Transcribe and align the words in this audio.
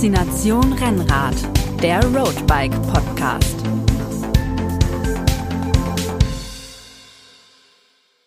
Faszination 0.00 0.72
Rennrad, 0.72 1.36
der 1.82 2.02
Roadbike 2.02 2.72
Podcast. 2.90 3.54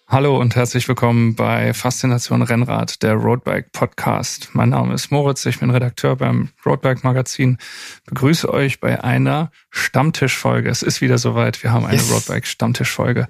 Hallo 0.07 0.39
und 0.39 0.55
herzlich 0.55 0.87
willkommen 0.87 1.33
bei 1.33 1.73
Faszination 1.73 2.43
Rennrad, 2.43 3.01
der 3.01 3.15
Roadbike 3.15 3.71
Podcast. 3.71 4.51
Mein 4.53 4.69
Name 4.69 4.93
ist 4.93 5.09
Moritz, 5.09 5.47
ich 5.47 5.61
bin 5.61 5.71
Redakteur 5.71 6.15
beim 6.15 6.49
Roadbike 6.63 7.03
Magazin. 7.03 7.57
Begrüße 8.05 8.53
euch 8.53 8.79
bei 8.79 9.03
einer 9.03 9.49
Stammtischfolge. 9.71 10.69
Es 10.69 10.83
ist 10.83 11.01
wieder 11.01 11.17
soweit, 11.17 11.63
wir 11.63 11.73
haben 11.73 11.87
eine 11.87 11.97
yes. 11.97 12.11
Roadbike 12.11 12.45
Stammtischfolge. 12.45 13.27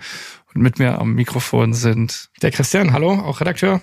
Und 0.54 0.62
mit 0.62 0.80
mir 0.80 1.00
am 1.00 1.14
Mikrofon 1.14 1.74
sind 1.74 2.30
der 2.42 2.52
Christian, 2.52 2.92
hallo, 2.92 3.14
auch 3.14 3.40
Redakteur. 3.40 3.82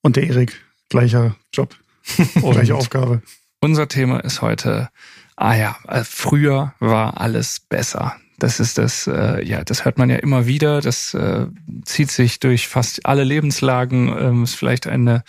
Und 0.00 0.16
der 0.16 0.26
Erik, 0.26 0.58
gleicher 0.88 1.36
Job, 1.52 1.76
gleiche 2.40 2.74
Aufgabe. 2.74 3.20
Unser 3.62 3.88
Thema 3.88 4.20
ist 4.20 4.40
heute, 4.40 4.88
ah 5.36 5.54
ja, 5.54 5.76
äh, 5.86 6.02
früher 6.02 6.72
war 6.80 7.20
alles 7.20 7.60
besser. 7.60 8.16
Das 8.38 8.58
ist 8.58 8.78
das, 8.78 9.06
äh, 9.06 9.44
ja, 9.44 9.62
das 9.64 9.84
hört 9.84 9.98
man 9.98 10.08
ja 10.08 10.16
immer 10.16 10.46
wieder. 10.46 10.80
Das 10.80 11.12
äh, 11.12 11.46
zieht 11.84 12.10
sich 12.10 12.40
durch 12.40 12.68
fast 12.68 13.04
alle 13.04 13.22
Lebenslagen. 13.22 14.08
Ähm, 14.18 14.44
ist 14.44 14.54
vielleicht 14.54 14.86
eine, 14.86 15.24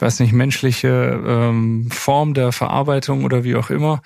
weiß 0.00 0.18
nicht, 0.18 0.32
menschliche 0.32 1.22
ähm, 1.24 1.88
Form 1.92 2.34
der 2.34 2.50
Verarbeitung 2.50 3.22
oder 3.22 3.44
wie 3.44 3.54
auch 3.54 3.70
immer. 3.70 4.02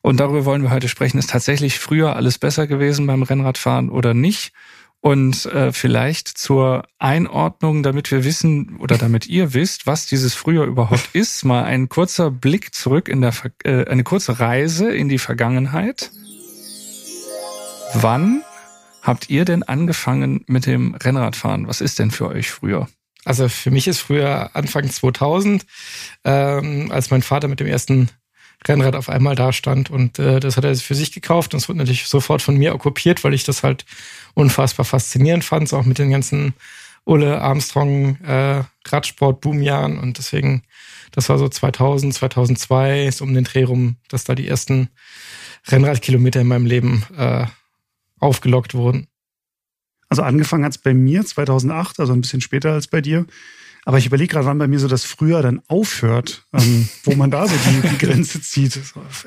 Und 0.00 0.18
darüber 0.18 0.46
wollen 0.46 0.62
wir 0.62 0.70
heute 0.70 0.88
sprechen. 0.88 1.18
Ist 1.18 1.30
tatsächlich 1.30 1.78
früher 1.78 2.16
alles 2.16 2.38
besser 2.38 2.66
gewesen 2.66 3.06
beim 3.06 3.22
Rennradfahren 3.22 3.90
oder 3.90 4.14
nicht? 4.14 4.54
Und 5.00 5.46
äh, 5.46 5.72
vielleicht 5.72 6.28
zur 6.28 6.84
Einordnung, 6.98 7.82
damit 7.82 8.10
wir 8.10 8.24
wissen 8.24 8.76
oder 8.78 8.98
damit 8.98 9.26
ihr 9.28 9.54
wisst, 9.54 9.86
was 9.86 10.06
dieses 10.06 10.34
früher 10.34 10.64
überhaupt 10.64 11.10
ist, 11.12 11.44
mal 11.44 11.64
ein 11.64 11.88
kurzer 11.88 12.30
Blick 12.30 12.74
zurück 12.74 13.08
in 13.08 13.20
der 13.20 13.32
äh, 13.64 13.84
eine 13.86 14.02
kurze 14.02 14.40
Reise 14.40 14.90
in 14.90 15.08
die 15.08 15.18
Vergangenheit. 15.18 16.10
Wann 17.94 18.42
habt 19.02 19.30
ihr 19.30 19.44
denn 19.44 19.62
angefangen 19.62 20.44
mit 20.48 20.66
dem 20.66 20.94
Rennradfahren? 20.94 21.68
Was 21.68 21.80
ist 21.80 21.98
denn 21.98 22.10
für 22.10 22.26
euch 22.28 22.50
früher? 22.50 22.88
Also 23.24 23.48
für 23.48 23.70
mich 23.70 23.88
ist 23.88 24.00
früher 24.00 24.54
Anfang 24.54 24.88
2000, 24.88 25.66
ähm, 26.24 26.90
als 26.90 27.10
mein 27.10 27.22
Vater 27.22 27.48
mit 27.48 27.60
dem 27.60 27.66
ersten 27.66 28.08
Rennrad 28.66 28.96
auf 28.96 29.08
einmal 29.08 29.34
da 29.34 29.52
stand 29.52 29.90
und 29.90 30.18
äh, 30.18 30.40
das 30.40 30.56
hat 30.56 30.64
er 30.64 30.74
für 30.76 30.94
sich 30.94 31.12
gekauft 31.12 31.52
und 31.52 31.58
es 31.58 31.68
wurde 31.68 31.78
natürlich 31.78 32.06
sofort 32.06 32.42
von 32.42 32.56
mir 32.56 32.74
okkupiert, 32.74 33.22
weil 33.24 33.34
ich 33.34 33.44
das 33.44 33.62
halt 33.62 33.84
unfassbar 34.36 34.84
faszinierend 34.84 35.44
fand, 35.44 35.72
auch 35.72 35.84
mit 35.84 35.98
den 35.98 36.10
ganzen 36.10 36.54
Ulle 37.04 37.40
Armstrong 37.40 38.16
äh, 38.22 38.62
Radsport 38.86 39.40
Boomjahren 39.40 39.98
und 39.98 40.18
deswegen 40.18 40.62
das 41.12 41.28
war 41.28 41.38
so 41.38 41.48
2000, 41.48 42.12
2002 42.12 43.10
so 43.10 43.24
um 43.24 43.32
den 43.32 43.44
Dreh 43.44 43.64
rum, 43.64 43.96
dass 44.08 44.24
da 44.24 44.34
die 44.34 44.46
ersten 44.46 44.90
Rennradkilometer 45.68 46.42
in 46.42 46.48
meinem 46.48 46.66
Leben 46.66 47.04
äh, 47.16 47.46
aufgelockt 48.20 48.74
wurden. 48.74 49.06
Also 50.08 50.22
angefangen 50.22 50.64
hat 50.64 50.72
es 50.72 50.78
bei 50.78 50.94
mir 50.94 51.24
2008, 51.24 52.00
also 52.00 52.12
ein 52.12 52.20
bisschen 52.20 52.42
später 52.42 52.72
als 52.72 52.86
bei 52.86 53.00
dir. 53.00 53.26
Aber 53.88 53.98
ich 53.98 54.06
überlege 54.06 54.32
gerade, 54.32 54.46
wann 54.46 54.58
bei 54.58 54.66
mir 54.66 54.80
so 54.80 54.88
das 54.88 55.04
Früher 55.04 55.42
dann 55.42 55.62
aufhört, 55.68 56.44
ähm, 56.52 56.88
wo 57.04 57.14
man 57.14 57.30
da 57.30 57.46
so 57.46 57.54
die, 57.54 57.88
die 57.88 57.98
Grenze 58.04 58.42
zieht. 58.42 58.80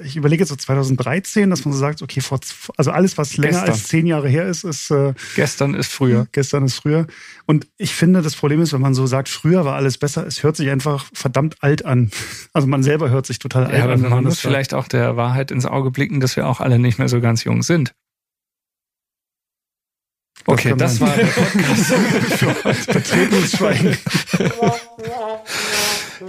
Ich 0.03 0.17
überlege 0.17 0.41
jetzt 0.41 0.49
so 0.49 0.55
2013, 0.57 1.49
dass 1.49 1.63
man 1.63 1.73
so 1.73 1.79
sagt, 1.79 2.02
okay, 2.02 2.19
vor, 2.19 2.41
also 2.75 2.91
alles, 2.91 3.17
was 3.17 3.37
länger 3.37 3.53
gestern. 3.53 3.69
als 3.69 3.87
zehn 3.87 4.05
Jahre 4.05 4.27
her 4.27 4.47
ist, 4.47 4.65
ist 4.65 4.91
äh, 4.91 5.13
gestern 5.37 5.75
ist 5.75 5.89
früher. 5.89 6.27
Gestern 6.33 6.65
ist 6.65 6.75
früher. 6.75 7.07
Und 7.45 7.67
ich 7.77 7.95
finde, 7.95 8.21
das 8.21 8.35
Problem 8.35 8.61
ist, 8.61 8.73
wenn 8.73 8.81
man 8.81 8.93
so 8.93 9.07
sagt, 9.07 9.30
früher 9.30 9.63
war 9.63 9.77
alles 9.77 9.97
besser, 9.97 10.27
es 10.27 10.43
hört 10.43 10.57
sich 10.57 10.69
einfach 10.69 11.05
verdammt 11.13 11.55
alt 11.61 11.85
an. 11.85 12.11
Also 12.52 12.67
man 12.67 12.83
selber 12.83 13.09
hört 13.09 13.27
sich 13.27 13.39
total 13.39 13.67
alt 13.67 13.77
ja, 13.77 13.86
an. 13.86 14.02
Man 14.02 14.23
muss 14.23 14.39
vielleicht 14.39 14.73
auch 14.73 14.87
der 14.87 15.15
Wahrheit 15.15 15.52
ins 15.52 15.65
Auge 15.65 15.92
blicken, 15.92 16.19
dass 16.19 16.36
wir 16.36 16.48
auch 16.48 16.59
alle 16.59 16.80
nicht 16.80 16.98
mehr 16.98 17.08
so 17.08 17.21
ganz 17.21 17.43
jung 17.43 17.61
sind. 17.64 17.93
Okay, 20.52 20.73
das, 20.76 20.98
das 20.98 21.02
war 21.02 21.15
der 21.15 21.26
Podcast. 21.27 22.86
Vertretenes 22.86 23.52
Schweigen. 23.52 23.98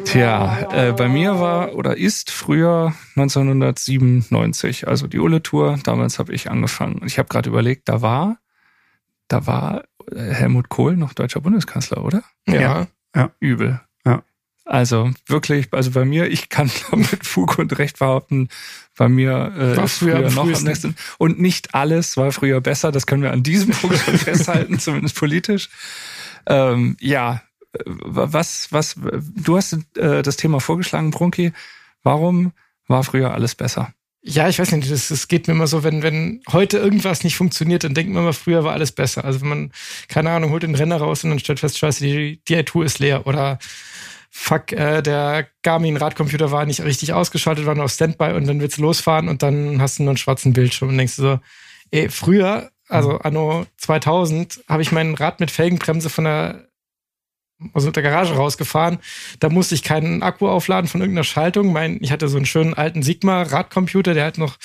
Tja, 0.04 0.68
äh, 0.72 0.92
bei 0.92 1.08
mir 1.08 1.40
war 1.40 1.74
oder 1.74 1.96
ist 1.96 2.30
früher 2.30 2.94
1997, 3.16 4.86
also 4.86 5.06
die 5.06 5.18
Ulle-Tour. 5.18 5.78
Damals 5.82 6.18
habe 6.18 6.32
ich 6.34 6.50
angefangen. 6.50 7.00
Ich 7.06 7.18
habe 7.18 7.28
gerade 7.28 7.48
überlegt, 7.48 7.88
da 7.88 8.02
war, 8.02 8.38
da 9.28 9.46
war 9.46 9.84
äh, 10.12 10.32
Helmut 10.32 10.68
Kohl 10.68 10.96
noch 10.96 11.14
deutscher 11.14 11.40
Bundeskanzler, 11.40 12.04
oder? 12.04 12.22
Ja. 12.46 12.86
ja. 13.16 13.30
Übel. 13.40 13.80
Also 14.70 15.10
wirklich, 15.26 15.66
also 15.72 15.90
bei 15.90 16.04
mir, 16.04 16.28
ich 16.28 16.48
kann 16.48 16.70
mit 16.92 17.26
Fug 17.26 17.58
und 17.58 17.76
Recht 17.76 17.98
behaupten, 17.98 18.48
bei 18.96 19.08
mir 19.08 19.52
äh, 19.58 19.76
war 19.76 19.88
früher, 19.88 20.18
früher 20.18 20.30
noch 20.30 20.56
am 20.56 20.62
nächsten. 20.62 20.94
Und 21.18 21.40
nicht 21.40 21.74
alles 21.74 22.16
war 22.16 22.30
früher 22.30 22.60
besser, 22.60 22.92
das 22.92 23.08
können 23.08 23.24
wir 23.24 23.32
an 23.32 23.42
diesem 23.42 23.72
Punkt 23.72 23.98
schon 23.98 24.16
festhalten, 24.18 24.78
zumindest 24.78 25.16
politisch. 25.16 25.70
Ähm, 26.46 26.96
ja, 27.00 27.42
was, 27.84 28.68
was, 28.70 28.94
du 28.94 29.56
hast 29.56 29.76
äh, 29.96 30.22
das 30.22 30.36
Thema 30.36 30.60
vorgeschlagen, 30.60 31.10
Brunki. 31.10 31.52
Warum 32.04 32.52
war 32.86 33.02
früher 33.02 33.34
alles 33.34 33.56
besser? 33.56 33.92
Ja, 34.22 34.48
ich 34.48 34.60
weiß 34.60 34.70
nicht, 34.70 34.88
das, 34.88 35.08
das 35.08 35.26
geht 35.26 35.48
mir 35.48 35.54
immer 35.54 35.66
so, 35.66 35.82
wenn, 35.82 36.04
wenn 36.04 36.42
heute 36.52 36.78
irgendwas 36.78 37.24
nicht 37.24 37.36
funktioniert, 37.36 37.82
dann 37.82 37.94
denkt 37.94 38.12
man 38.12 38.22
immer, 38.22 38.32
früher 38.34 38.62
war 38.62 38.74
alles 38.74 38.92
besser. 38.92 39.24
Also 39.24 39.40
wenn 39.40 39.48
man, 39.48 39.72
keine 40.06 40.30
Ahnung, 40.30 40.50
holt 40.52 40.62
den 40.62 40.76
Renner 40.76 40.98
raus 40.98 41.24
und 41.24 41.30
dann 41.30 41.40
stellt 41.40 41.58
fest, 41.58 41.78
scheiße, 41.78 42.04
die, 42.04 42.40
die 42.46 42.62
Tour 42.62 42.84
ist 42.84 43.00
leer 43.00 43.26
oder 43.26 43.58
fuck, 44.30 44.72
äh, 44.72 45.02
der 45.02 45.48
Garmin-Radcomputer 45.62 46.50
war 46.50 46.64
nicht 46.64 46.82
richtig 46.82 47.12
ausgeschaltet, 47.12 47.66
war 47.66 47.74
nur 47.74 47.84
auf 47.84 47.92
Standby 47.92 48.32
und 48.32 48.46
dann 48.46 48.60
willst 48.60 48.78
du 48.78 48.82
losfahren 48.82 49.28
und 49.28 49.42
dann 49.42 49.82
hast 49.82 49.98
du 49.98 50.04
nur 50.04 50.10
einen 50.10 50.16
schwarzen 50.16 50.52
Bildschirm 50.52 50.88
und 50.88 50.98
denkst 50.98 51.16
du 51.16 51.22
so, 51.22 51.40
ey, 51.90 52.08
früher, 52.08 52.70
also 52.88 53.12
mhm. 53.12 53.18
anno 53.22 53.66
2000, 53.78 54.64
habe 54.68 54.82
ich 54.82 54.92
mein 54.92 55.14
Rad 55.14 55.40
mit 55.40 55.50
Felgenbremse 55.50 56.08
von 56.08 56.24
der 56.24 56.70
aus 57.72 57.84
der 57.90 58.02
Garage 58.02 58.34
rausgefahren. 58.34 58.98
Da 59.38 59.50
musste 59.50 59.74
ich 59.74 59.82
keinen 59.82 60.22
Akku 60.22 60.48
aufladen 60.48 60.88
von 60.88 61.00
irgendeiner 61.00 61.24
Schaltung. 61.24 61.72
Mein, 61.72 61.98
ich 62.00 62.10
hatte 62.10 62.28
so 62.28 62.38
einen 62.38 62.46
schönen 62.46 62.74
alten 62.74 63.02
Sigma-Radcomputer, 63.02 64.14
der 64.14 64.24
halt 64.24 64.38
noch 64.38 64.56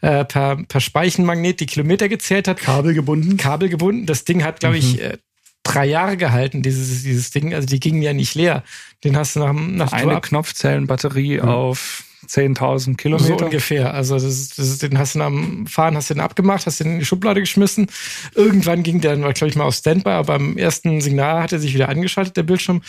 äh, 0.00 0.24
per, 0.24 0.56
per 0.56 0.80
Speichenmagnet 0.80 1.58
die 1.58 1.66
Kilometer 1.66 2.08
gezählt 2.08 2.46
hat. 2.46 2.58
Kabel 2.58 2.94
gebunden? 2.94 3.36
Kabel 3.36 3.68
gebunden. 3.68 4.06
Das 4.06 4.24
Ding 4.24 4.44
hat, 4.44 4.60
glaube 4.60 4.76
mhm. 4.76 4.80
ich, 4.80 5.00
äh, 5.00 5.18
drei 5.66 5.86
Jahre 5.86 6.16
gehalten, 6.16 6.62
dieses, 6.62 7.02
dieses 7.02 7.30
Ding. 7.30 7.54
Also 7.54 7.66
die 7.66 7.80
gingen 7.80 8.02
ja 8.02 8.12
nicht 8.12 8.34
leer. 8.34 8.62
Den 9.04 9.16
hast 9.16 9.36
du 9.36 9.40
nach, 9.40 9.52
nach 9.52 9.92
Eine 9.92 10.20
Knopfzellenbatterie 10.20 11.38
mhm. 11.38 11.48
auf 11.48 12.04
10.000 12.28 12.96
Kilometer. 12.96 13.38
So 13.38 13.44
ungefähr. 13.44 13.94
Also 13.94 14.18
das, 14.18 14.50
das, 14.56 14.78
den 14.78 14.98
hast 14.98 15.14
du 15.14 15.22
am 15.22 15.66
Fahren 15.66 15.96
hast 15.96 16.10
du 16.10 16.14
den 16.14 16.20
abgemacht, 16.20 16.66
hast 16.66 16.80
den 16.80 16.94
in 16.94 16.98
die 16.98 17.04
Schublade 17.04 17.40
geschmissen. 17.40 17.88
Irgendwann 18.34 18.82
ging 18.82 19.00
der 19.00 19.16
dann, 19.16 19.32
glaube 19.32 19.48
ich, 19.48 19.56
mal 19.56 19.64
auf 19.64 19.74
Standby, 19.74 20.10
aber 20.10 20.38
beim 20.38 20.56
ersten 20.56 21.00
Signal 21.00 21.42
hat 21.42 21.52
er 21.52 21.58
sich 21.58 21.74
wieder 21.74 21.88
angeschaltet, 21.88 22.36
der 22.36 22.42
Bildschirm 22.42 22.82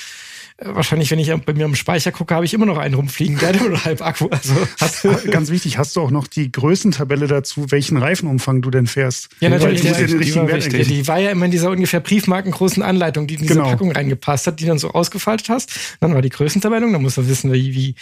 wahrscheinlich, 0.59 1.11
wenn 1.11 1.19
ich 1.19 1.31
bei 1.45 1.53
mir 1.53 1.65
am 1.65 1.75
Speicher 1.75 2.11
gucke, 2.11 2.33
habe 2.33 2.45
ich 2.45 2.53
immer 2.53 2.65
noch 2.65 2.77
einen 2.77 2.95
rumfliegen, 2.95 3.37
der 3.37 3.61
oder 3.61 3.83
halb 3.85 4.01
Akku. 4.01 4.27
Also 4.29 4.55
hast, 4.79 5.03
ganz 5.31 5.49
wichtig, 5.49 5.77
hast 5.77 5.95
du 5.95 6.01
auch 6.01 6.09
noch 6.09 6.27
die 6.27 6.51
Größentabelle 6.51 7.27
dazu, 7.27 7.71
welchen 7.71 7.97
Reifenumfang 7.97 8.61
du 8.61 8.71
denn 8.71 8.87
fährst? 8.87 9.29
Ja, 9.39 9.49
natürlich. 9.49 9.81
Die, 9.81 9.93
die, 9.93 10.17
die, 10.17 10.35
war 10.35 10.45
die, 10.47 11.07
war 11.07 11.19
ja 11.19 11.31
immer 11.31 11.45
in 11.45 11.51
dieser 11.51 11.69
ungefähr 11.69 11.99
briefmarkengroßen 11.99 12.81
Anleitung, 12.81 13.27
die 13.27 13.35
in 13.35 13.41
diese 13.41 13.53
genau. 13.53 13.69
Packung 13.69 13.91
reingepasst 13.91 14.47
hat, 14.47 14.59
die 14.59 14.65
dann 14.65 14.79
so 14.79 14.91
ausgefaltet 14.91 15.49
hast. 15.49 15.97
Dann 15.99 16.13
war 16.13 16.21
die 16.21 16.29
Größentabelle, 16.29 16.91
dann 16.91 17.01
musst 17.01 17.17
du 17.17 17.27
wissen, 17.27 17.53
wie, 17.53 17.73
wie 17.75 17.95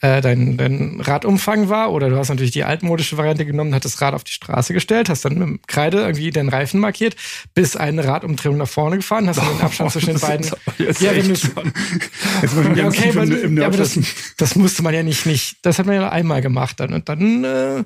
äh, 0.00 0.22
dein, 0.22 0.56
dein 0.56 1.00
Radumfang 1.00 1.68
war. 1.68 1.92
Oder 1.92 2.08
du 2.08 2.16
hast 2.16 2.30
natürlich 2.30 2.52
die 2.52 2.64
altmodische 2.64 3.18
Variante 3.18 3.44
genommen, 3.44 3.74
hast 3.74 3.84
das 3.84 4.00
Rad 4.00 4.14
auf 4.14 4.24
die 4.24 4.32
Straße 4.32 4.72
gestellt, 4.72 5.10
hast 5.10 5.24
dann 5.24 5.34
mit 5.34 5.42
dem 5.42 5.60
Kreide 5.66 5.98
irgendwie 5.98 6.30
den 6.30 6.48
Reifen 6.48 6.80
markiert, 6.80 7.16
bis 7.54 7.76
eine 7.76 8.04
Radumdrehung 8.04 8.56
nach 8.56 8.68
vorne 8.68 8.96
gefahren, 8.96 9.28
hast 9.28 9.38
dann 9.38 9.48
den 9.48 9.60
Abstand 9.60 9.92
zwischen 9.92 10.06
den 10.14 10.20
beiden. 10.20 10.46
Ja, 11.00 11.14
wenn 11.14 11.28
du, 11.28 11.34
Jetzt 12.42 12.54
mal 12.54 12.76
ja, 12.76 12.86
okay, 12.86 13.10
aber, 13.10 13.22
im, 13.22 13.32
im 13.32 13.58
ja, 13.58 13.66
aber 13.66 13.76
das, 13.76 13.98
das, 14.36 14.56
musste 14.56 14.82
man 14.82 14.94
ja 14.94 15.02
nicht, 15.02 15.26
nicht, 15.26 15.58
das 15.62 15.78
hat 15.78 15.86
man 15.86 15.94
ja 15.94 16.08
einmal 16.08 16.40
gemacht 16.40 16.80
dann. 16.80 16.92
Und 16.92 17.08
dann 17.08 17.44
äh, 17.44 17.84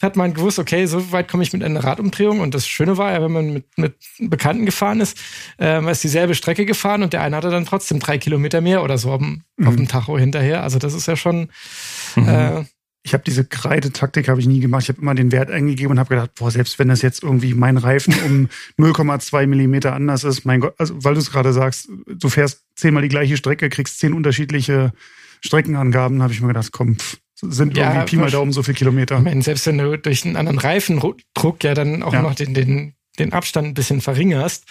hat 0.00 0.16
man 0.16 0.34
gewusst, 0.34 0.58
okay, 0.58 0.86
so 0.86 1.12
weit 1.12 1.28
komme 1.28 1.42
ich 1.42 1.52
mit 1.52 1.62
einer 1.62 1.82
Radumdrehung. 1.82 2.40
Und 2.40 2.54
das 2.54 2.66
Schöne 2.66 2.96
war 2.98 3.12
ja, 3.12 3.22
wenn 3.22 3.32
man 3.32 3.52
mit, 3.52 3.66
mit 3.76 3.94
Bekannten 4.18 4.66
gefahren 4.66 5.00
ist, 5.00 5.18
äh, 5.58 5.80
man 5.80 5.92
ist 5.92 6.04
dieselbe 6.04 6.34
Strecke 6.34 6.66
gefahren 6.66 7.02
und 7.02 7.12
der 7.12 7.22
eine 7.22 7.36
hatte 7.36 7.50
dann 7.50 7.66
trotzdem 7.66 8.00
drei 8.00 8.18
Kilometer 8.18 8.60
mehr 8.60 8.82
oder 8.82 8.98
so 8.98 9.12
auf 9.12 9.20
dem, 9.20 9.42
mhm. 9.56 9.68
auf 9.68 9.76
dem 9.76 9.88
Tacho 9.88 10.18
hinterher. 10.18 10.62
Also 10.62 10.78
das 10.78 10.94
ist 10.94 11.06
ja 11.06 11.16
schon 11.16 11.48
mhm. 12.16 12.28
äh, 12.28 12.64
ich 13.04 13.14
habe 13.14 13.24
diese 13.24 13.44
Kreidetaktik 13.44 14.28
habe 14.28 14.40
ich 14.40 14.46
nie 14.46 14.60
gemacht. 14.60 14.84
Ich 14.84 14.88
habe 14.88 15.00
immer 15.00 15.14
den 15.14 15.32
Wert 15.32 15.50
eingegeben 15.50 15.92
und 15.92 15.98
habe 15.98 16.10
gedacht, 16.10 16.30
boah, 16.36 16.50
selbst 16.50 16.78
wenn 16.78 16.88
das 16.88 17.02
jetzt 17.02 17.22
irgendwie 17.22 17.54
mein 17.54 17.76
Reifen 17.76 18.14
um 18.24 18.48
0,2 18.84 19.46
Millimeter 19.46 19.92
anders 19.92 20.24
ist, 20.24 20.44
mein 20.44 20.60
Gott, 20.60 20.74
also 20.78 20.94
weil 21.02 21.14
du 21.14 21.20
es 21.20 21.30
gerade 21.30 21.52
sagst, 21.52 21.88
du 22.06 22.28
fährst 22.28 22.64
zehnmal 22.76 23.02
die 23.02 23.08
gleiche 23.08 23.36
Strecke, 23.36 23.68
kriegst 23.70 23.98
zehn 23.98 24.12
unterschiedliche 24.12 24.92
Streckenangaben, 25.40 26.22
habe 26.22 26.32
ich 26.32 26.40
mir 26.40 26.48
gedacht, 26.48 26.70
komm, 26.70 26.96
pff, 26.96 27.18
sind 27.34 27.76
ja, 27.76 27.88
irgendwie 27.88 28.16
Pi 28.16 28.16
mal 28.16 28.30
Daumen 28.30 28.52
so 28.52 28.62
viel 28.62 28.74
Kilometer. 28.74 29.18
Ich 29.18 29.24
meine, 29.24 29.42
selbst 29.42 29.66
wenn 29.66 29.78
du 29.78 29.98
durch 29.98 30.24
einen 30.24 30.36
anderen 30.36 30.58
Reifendruck 30.58 31.18
ja 31.62 31.74
dann 31.74 32.04
auch 32.04 32.12
ja. 32.12 32.22
noch 32.22 32.36
den, 32.36 32.54
den, 32.54 32.94
den 33.18 33.32
Abstand 33.32 33.68
ein 33.68 33.74
bisschen 33.74 34.00
verringerst, 34.00 34.64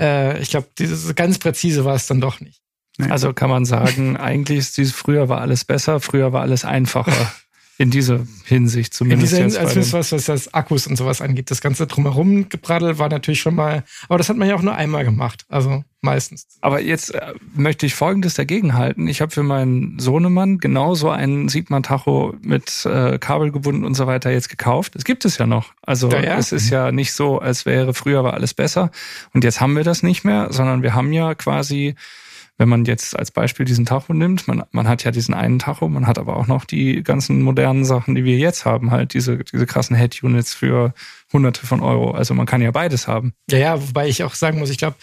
äh, 0.00 0.40
ich 0.40 0.50
glaube, 0.50 0.68
ganz 1.16 1.38
präzise 1.38 1.84
war 1.84 1.96
es 1.96 2.06
dann 2.06 2.20
doch 2.20 2.40
nicht. 2.40 2.60
Nee. 2.98 3.10
Also 3.10 3.32
kann 3.32 3.50
man 3.50 3.64
sagen, 3.64 4.16
eigentlich 4.16 4.58
ist 4.58 4.76
dieses 4.76 4.94
früher 4.94 5.28
war 5.28 5.40
alles 5.40 5.64
besser, 5.64 5.98
früher 5.98 6.32
war 6.32 6.42
alles 6.42 6.64
einfacher. 6.64 7.32
In 7.76 7.90
dieser 7.90 8.20
Hinsicht 8.44 8.94
zumindest. 8.94 9.32
In 9.32 9.48
dieser 9.48 9.58
Hinsicht, 9.60 9.78
also 9.78 9.98
was, 9.98 10.12
was 10.12 10.24
das 10.26 10.54
Akkus 10.54 10.86
und 10.86 10.96
sowas 10.96 11.20
angeht. 11.20 11.50
Das 11.50 11.60
ganze 11.60 11.86
drumherum 11.86 12.48
gebraddel 12.48 12.98
war 12.98 13.08
natürlich 13.08 13.40
schon 13.40 13.56
mal, 13.56 13.82
aber 14.08 14.18
das 14.18 14.28
hat 14.28 14.36
man 14.36 14.48
ja 14.48 14.54
auch 14.54 14.62
nur 14.62 14.74
einmal 14.74 15.04
gemacht. 15.04 15.44
Also 15.48 15.82
meistens. 16.04 16.46
Aber 16.60 16.80
jetzt 16.80 17.14
äh, 17.14 17.34
möchte 17.54 17.86
ich 17.86 17.94
Folgendes 17.94 18.34
dagegenhalten. 18.34 19.08
Ich 19.08 19.20
habe 19.20 19.32
für 19.32 19.42
meinen 19.42 19.98
Sohnemann 19.98 20.58
genauso 20.58 21.10
einen 21.10 21.48
Sigma-Tacho 21.48 22.34
mit 22.42 22.86
äh, 22.86 23.18
Kabel 23.18 23.50
gebunden 23.50 23.84
und 23.84 23.94
so 23.94 24.06
weiter 24.06 24.30
jetzt 24.30 24.50
gekauft. 24.50 24.94
Es 24.94 25.04
gibt 25.04 25.24
es 25.24 25.38
ja 25.38 25.46
noch. 25.46 25.72
Also 25.82 26.10
Ja, 26.10 26.22
ja. 26.22 26.38
es 26.38 26.52
ist 26.52 26.70
ja 26.70 26.92
nicht 26.92 27.12
so, 27.12 27.38
als 27.40 27.66
wäre 27.66 27.94
früher 27.94 28.22
war 28.22 28.34
alles 28.34 28.54
besser. 28.54 28.92
Und 29.32 29.42
jetzt 29.42 29.60
haben 29.60 29.74
wir 29.74 29.84
das 29.84 30.02
nicht 30.02 30.24
mehr, 30.24 30.52
sondern 30.52 30.82
wir 30.82 30.94
haben 30.94 31.12
ja 31.12 31.34
quasi, 31.34 31.96
wenn 32.56 32.68
man 32.68 32.84
jetzt 32.84 33.18
als 33.18 33.30
Beispiel 33.30 33.66
diesen 33.66 33.84
Tacho 33.84 34.14
nimmt, 34.14 34.46
man, 34.46 34.62
man 34.70 34.86
hat 34.86 35.02
ja 35.04 35.10
diesen 35.10 35.34
einen 35.34 35.58
Tacho, 35.58 35.88
man 35.88 36.06
hat 36.06 36.18
aber 36.18 36.36
auch 36.36 36.46
noch 36.46 36.64
die 36.64 37.02
ganzen 37.02 37.42
modernen 37.42 37.84
Sachen, 37.84 38.14
die 38.14 38.24
wir 38.24 38.36
jetzt 38.36 38.64
haben, 38.64 38.90
halt 38.90 39.14
diese, 39.14 39.38
diese 39.38 39.66
krassen 39.66 39.96
Head-Units 39.96 40.54
für 40.54 40.94
hunderte 41.34 41.66
von 41.66 41.82
Euro. 41.82 42.12
Also 42.12 42.32
man 42.32 42.46
kann 42.46 42.62
ja 42.62 42.70
beides 42.70 43.06
haben. 43.06 43.34
Ja, 43.50 43.58
ja, 43.58 43.88
wobei 43.88 44.08
ich 44.08 44.22
auch 44.22 44.34
sagen 44.34 44.58
muss, 44.60 44.70
ich 44.70 44.78
glaube, 44.78 44.96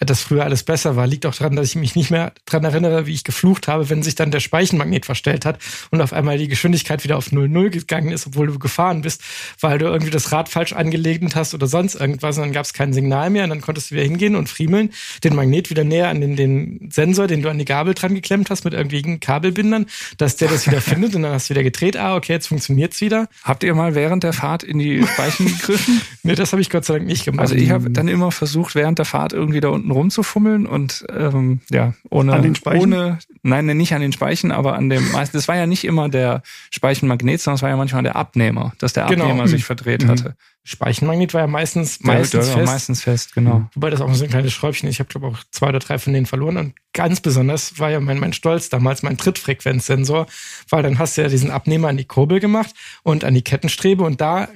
dass 0.00 0.22
früher 0.22 0.42
alles 0.42 0.64
besser 0.64 0.96
war, 0.96 1.06
liegt 1.06 1.26
auch 1.26 1.34
daran, 1.34 1.54
dass 1.54 1.68
ich 1.68 1.76
mich 1.76 1.94
nicht 1.94 2.10
mehr 2.10 2.32
daran 2.46 2.64
erinnere, 2.64 3.06
wie 3.06 3.12
ich 3.12 3.22
geflucht 3.22 3.68
habe, 3.68 3.90
wenn 3.90 4.02
sich 4.02 4.14
dann 4.16 4.30
der 4.30 4.40
Speichenmagnet 4.40 5.06
verstellt 5.06 5.44
hat 5.44 5.58
und 5.90 6.00
auf 6.00 6.12
einmal 6.12 6.38
die 6.38 6.48
Geschwindigkeit 6.48 7.04
wieder 7.04 7.16
auf 7.16 7.28
0,0 7.28 7.70
gegangen 7.70 8.10
ist, 8.10 8.26
obwohl 8.26 8.48
du 8.48 8.58
gefahren 8.58 9.02
bist, 9.02 9.22
weil 9.60 9.78
du 9.78 9.86
irgendwie 9.86 10.10
das 10.10 10.32
Rad 10.32 10.48
falsch 10.48 10.72
angelegt 10.72 11.36
hast 11.36 11.54
oder 11.54 11.66
sonst 11.66 11.94
irgendwas 11.94 12.38
und 12.38 12.44
dann 12.44 12.52
gab 12.52 12.64
es 12.64 12.72
kein 12.72 12.92
Signal 12.92 13.30
mehr 13.30 13.44
und 13.44 13.50
dann 13.50 13.60
konntest 13.60 13.90
du 13.90 13.96
wieder 13.96 14.04
hingehen 14.04 14.36
und 14.36 14.48
friemeln, 14.48 14.90
den 15.22 15.34
Magnet 15.34 15.70
wieder 15.70 15.84
näher 15.84 16.08
an 16.08 16.20
den, 16.20 16.34
den 16.34 16.88
Sensor, 16.90 17.26
den 17.26 17.42
du 17.42 17.50
an 17.50 17.58
die 17.58 17.64
Gabel 17.66 17.94
dran 17.94 18.14
geklemmt 18.14 18.50
hast 18.50 18.64
mit 18.64 18.72
irgendwelchen 18.72 19.20
Kabelbindern, 19.20 19.86
dass 20.16 20.36
der 20.36 20.48
das 20.48 20.66
wieder 20.66 20.80
findet 20.80 21.14
und 21.14 21.22
dann 21.22 21.32
hast 21.32 21.50
du 21.50 21.54
wieder 21.54 21.62
gedreht, 21.62 21.96
ah, 21.96 22.16
okay, 22.16 22.32
jetzt 22.32 22.48
funktioniert's 22.48 23.00
wieder. 23.00 23.28
Habt 23.42 23.62
ihr 23.64 23.74
mal 23.74 23.94
während 23.94 24.24
der 24.24 24.32
Fahrt 24.32 24.62
in 24.62 24.78
die 24.78 25.06
Speichen 25.06 25.46
gegriffen? 25.46 25.73
Nee, 26.22 26.34
das 26.34 26.52
habe 26.52 26.62
ich 26.62 26.70
Gott 26.70 26.84
sei 26.84 26.94
Dank 26.94 27.06
nicht 27.06 27.24
gemacht. 27.24 27.40
Also 27.40 27.54
ich 27.54 27.70
habe 27.70 27.90
dann 27.90 28.08
immer 28.08 28.30
versucht, 28.32 28.74
während 28.74 28.98
der 28.98 29.04
Fahrt 29.04 29.32
irgendwie 29.32 29.60
da 29.60 29.68
unten 29.68 29.90
rumzufummeln 29.90 30.66
und 30.66 31.04
ähm, 31.14 31.60
ja, 31.70 31.94
ohne, 32.10 32.32
An 32.32 32.42
den 32.42 32.54
Speichen? 32.54 32.80
ohne, 32.82 33.18
nein, 33.42 33.66
nicht 33.66 33.92
an 33.94 34.00
den 34.00 34.12
Speichen, 34.12 34.52
aber 34.52 34.74
an 34.76 34.88
dem 34.90 35.10
meisten. 35.12 35.36
Das 35.36 35.48
war 35.48 35.56
ja 35.56 35.66
nicht 35.66 35.84
immer 35.84 36.08
der 36.08 36.42
Speichenmagnet, 36.70 37.40
sondern 37.40 37.56
es 37.56 37.62
war 37.62 37.70
ja 37.70 37.76
manchmal 37.76 38.02
der 38.02 38.16
Abnehmer, 38.16 38.72
dass 38.78 38.92
der 38.92 39.06
Genau. 39.06 39.24
Abnehmer 39.24 39.48
sich 39.48 39.64
verdreht 39.64 40.04
Mhm. 40.04 40.08
hatte. 40.10 40.36
Speichenmagnet 40.66 41.34
war 41.34 41.42
ja 41.42 41.46
meistens, 41.46 42.00
meistens 42.02 42.48
fest. 42.48 42.66
meistens 42.66 43.02
fest, 43.02 43.34
genau. 43.34 43.68
Wobei 43.74 43.90
das 43.90 44.00
auch 44.00 44.12
so 44.14 44.24
ein 44.24 44.30
kleines 44.30 44.54
Schräubchen 44.54 44.88
ist. 44.88 44.94
Ich 44.94 44.98
habe, 45.00 45.10
glaube 45.10 45.26
auch 45.26 45.38
zwei 45.50 45.68
oder 45.68 45.78
drei 45.78 45.98
von 45.98 46.14
denen 46.14 46.24
verloren. 46.24 46.56
Und 46.56 46.74
ganz 46.94 47.20
besonders 47.20 47.78
war 47.78 47.90
ja 47.90 48.00
mein, 48.00 48.18
mein 48.18 48.32
Stolz 48.32 48.70
damals, 48.70 49.02
mein 49.02 49.18
Trittfrequenzsensor, 49.18 50.26
weil 50.70 50.82
dann 50.82 50.98
hast 50.98 51.16
du 51.18 51.22
ja 51.22 51.28
diesen 51.28 51.50
Abnehmer 51.50 51.88
an 51.88 51.98
die 51.98 52.06
Kurbel 52.06 52.40
gemacht 52.40 52.74
und 53.02 53.24
an 53.24 53.34
die 53.34 53.42
Kettenstrebe 53.42 54.04
und 54.04 54.22
da 54.22 54.48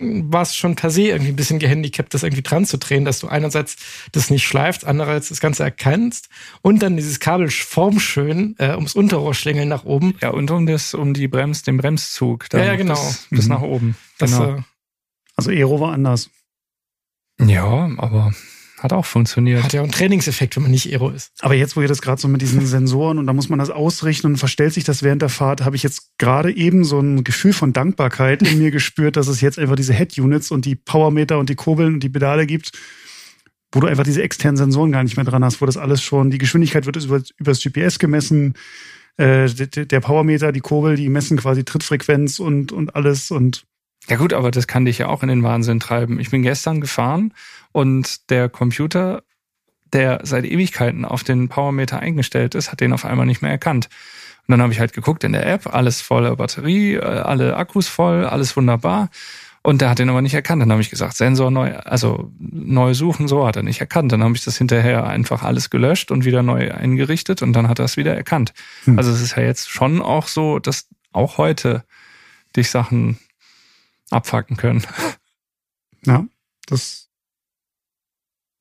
war 0.00 0.42
es 0.42 0.54
schon 0.54 0.76
per 0.76 0.90
se 0.90 1.02
irgendwie 1.02 1.32
ein 1.32 1.36
bisschen 1.36 1.58
gehandicapt, 1.58 2.14
das 2.14 2.22
irgendwie 2.22 2.42
dran 2.42 2.64
zu 2.64 2.78
drehen, 2.78 3.04
dass 3.04 3.18
du 3.18 3.26
einerseits 3.26 3.76
das 4.12 4.30
nicht 4.30 4.46
schleifst, 4.46 4.84
andererseits 4.84 5.28
das 5.30 5.40
Ganze 5.40 5.64
erkennst 5.64 6.28
und 6.62 6.82
dann 6.82 6.96
dieses 6.96 7.18
Kabel 7.18 7.50
formschön 7.50 8.54
äh, 8.58 8.70
ums 8.76 8.94
Unterrohr 8.94 9.34
schlängeln 9.34 9.68
nach 9.68 9.84
oben. 9.84 10.14
Ja, 10.20 10.30
und 10.30 10.50
um 10.52 10.66
das, 10.66 10.94
um 10.94 11.14
die 11.14 11.26
Brems, 11.26 11.64
den 11.64 11.76
Bremszug, 11.78 12.46
Ja, 12.52 12.62
ja, 12.64 12.76
genau. 12.76 12.94
bis, 12.94 13.26
bis 13.30 13.44
Mhm. 13.46 13.50
nach 13.54 13.62
oben. 13.62 13.96
Das, 14.18 14.30
genau. 14.32 14.54
äh, 14.58 14.62
Also 15.36 15.50
Aero 15.50 15.80
war 15.80 15.92
anders. 15.92 16.30
Ja, 17.40 17.90
aber 17.98 18.32
hat 18.78 18.92
auch 18.92 19.06
funktioniert. 19.06 19.62
hat 19.62 19.72
ja 19.72 19.80
auch 19.80 19.84
einen 19.84 19.92
Trainingseffekt, 19.92 20.56
wenn 20.56 20.62
man 20.62 20.70
nicht 20.70 20.90
Aero 20.92 21.10
ist. 21.10 21.32
Aber 21.40 21.54
jetzt, 21.54 21.76
wo 21.76 21.82
ihr 21.82 21.88
das 21.88 22.02
gerade 22.02 22.20
so 22.20 22.28
mit 22.28 22.40
diesen 22.40 22.64
Sensoren 22.66 23.18
und 23.18 23.26
da 23.26 23.32
muss 23.32 23.48
man 23.48 23.58
das 23.58 23.70
ausrichten 23.70 24.26
und 24.28 24.36
verstellt 24.36 24.72
sich 24.72 24.84
das 24.84 25.02
während 25.02 25.22
der 25.22 25.28
Fahrt, 25.28 25.64
habe 25.64 25.76
ich 25.76 25.82
jetzt 25.82 26.12
gerade 26.18 26.54
eben 26.54 26.84
so 26.84 27.00
ein 27.00 27.24
Gefühl 27.24 27.52
von 27.52 27.72
Dankbarkeit 27.72 28.42
in 28.42 28.58
mir 28.58 28.70
gespürt, 28.70 29.16
dass 29.16 29.28
es 29.28 29.40
jetzt 29.40 29.58
einfach 29.58 29.76
diese 29.76 29.94
Head-Units 29.94 30.50
und 30.50 30.64
die 30.64 30.76
Powermeter 30.76 31.38
und 31.38 31.48
die 31.48 31.56
Kurbeln 31.56 31.94
und 31.94 32.02
die 32.02 32.08
Pedale 32.08 32.46
gibt, 32.46 32.72
wo 33.72 33.80
du 33.80 33.86
einfach 33.86 34.04
diese 34.04 34.22
externen 34.22 34.56
Sensoren 34.56 34.92
gar 34.92 35.02
nicht 35.02 35.16
mehr 35.16 35.24
dran 35.24 35.44
hast, 35.44 35.60
wo 35.60 35.66
das 35.66 35.76
alles 35.76 36.02
schon, 36.02 36.30
die 36.30 36.38
Geschwindigkeit 36.38 36.86
wird 36.86 36.96
über, 36.96 37.22
über 37.38 37.50
das 37.52 37.60
GPS 37.60 37.98
gemessen, 37.98 38.54
äh, 39.16 39.48
der, 39.48 39.86
der 39.86 40.00
Powermeter, 40.00 40.52
die 40.52 40.60
Kurbel, 40.60 40.96
die 40.96 41.08
messen 41.08 41.36
quasi 41.36 41.64
Trittfrequenz 41.64 42.38
und, 42.38 42.72
und 42.72 42.94
alles 42.94 43.30
und 43.30 43.64
Ja 44.08 44.16
gut, 44.16 44.32
aber 44.32 44.50
das 44.50 44.66
kann 44.66 44.84
dich 44.84 44.98
ja 44.98 45.08
auch 45.08 45.22
in 45.22 45.28
den 45.28 45.42
Wahnsinn 45.42 45.80
treiben. 45.80 46.18
Ich 46.18 46.30
bin 46.30 46.42
gestern 46.42 46.80
gefahren 46.80 47.34
und 47.72 48.30
der 48.30 48.48
Computer, 48.48 49.22
der 49.92 50.20
seit 50.22 50.44
Ewigkeiten 50.44 51.04
auf 51.04 51.24
den 51.24 51.48
Powermeter 51.48 52.00
eingestellt 52.00 52.54
ist, 52.54 52.72
hat 52.72 52.80
den 52.80 52.92
auf 52.92 53.04
einmal 53.04 53.26
nicht 53.26 53.42
mehr 53.42 53.50
erkannt. 53.50 53.88
Und 54.46 54.52
dann 54.52 54.62
habe 54.62 54.72
ich 54.72 54.80
halt 54.80 54.94
geguckt 54.94 55.24
in 55.24 55.32
der 55.32 55.46
App, 55.46 55.72
alles 55.74 56.00
voller 56.00 56.34
Batterie, 56.36 56.94
äh, 56.94 57.02
alle 57.02 57.56
Akkus 57.56 57.86
voll, 57.86 58.24
alles 58.24 58.56
wunderbar. 58.56 59.10
Und 59.60 59.82
der 59.82 59.90
hat 59.90 59.98
den 59.98 60.08
aber 60.08 60.22
nicht 60.22 60.32
erkannt. 60.32 60.62
Dann 60.62 60.72
habe 60.72 60.80
ich 60.80 60.88
gesagt, 60.88 61.14
Sensor 61.14 61.50
neu, 61.50 61.74
also 61.76 62.32
neu 62.38 62.94
suchen, 62.94 63.28
so 63.28 63.46
hat 63.46 63.56
er 63.56 63.62
nicht 63.62 63.80
erkannt. 63.80 64.10
Dann 64.10 64.24
habe 64.24 64.34
ich 64.34 64.42
das 64.42 64.56
hinterher 64.56 65.06
einfach 65.06 65.42
alles 65.42 65.68
gelöscht 65.68 66.10
und 66.10 66.24
wieder 66.24 66.42
neu 66.42 66.72
eingerichtet 66.72 67.42
und 67.42 67.52
dann 67.52 67.68
hat 67.68 67.78
er 67.78 67.84
es 67.84 67.98
wieder 67.98 68.16
erkannt. 68.16 68.54
Hm. 68.84 68.96
Also 68.96 69.10
es 69.10 69.20
ist 69.20 69.36
ja 69.36 69.42
jetzt 69.42 69.68
schon 69.68 70.00
auch 70.00 70.28
so, 70.28 70.58
dass 70.58 70.88
auch 71.12 71.36
heute 71.36 71.84
dich 72.56 72.70
Sachen 72.70 73.18
abfacken 74.10 74.56
können. 74.56 74.82
ja, 76.04 76.24
das 76.66 77.08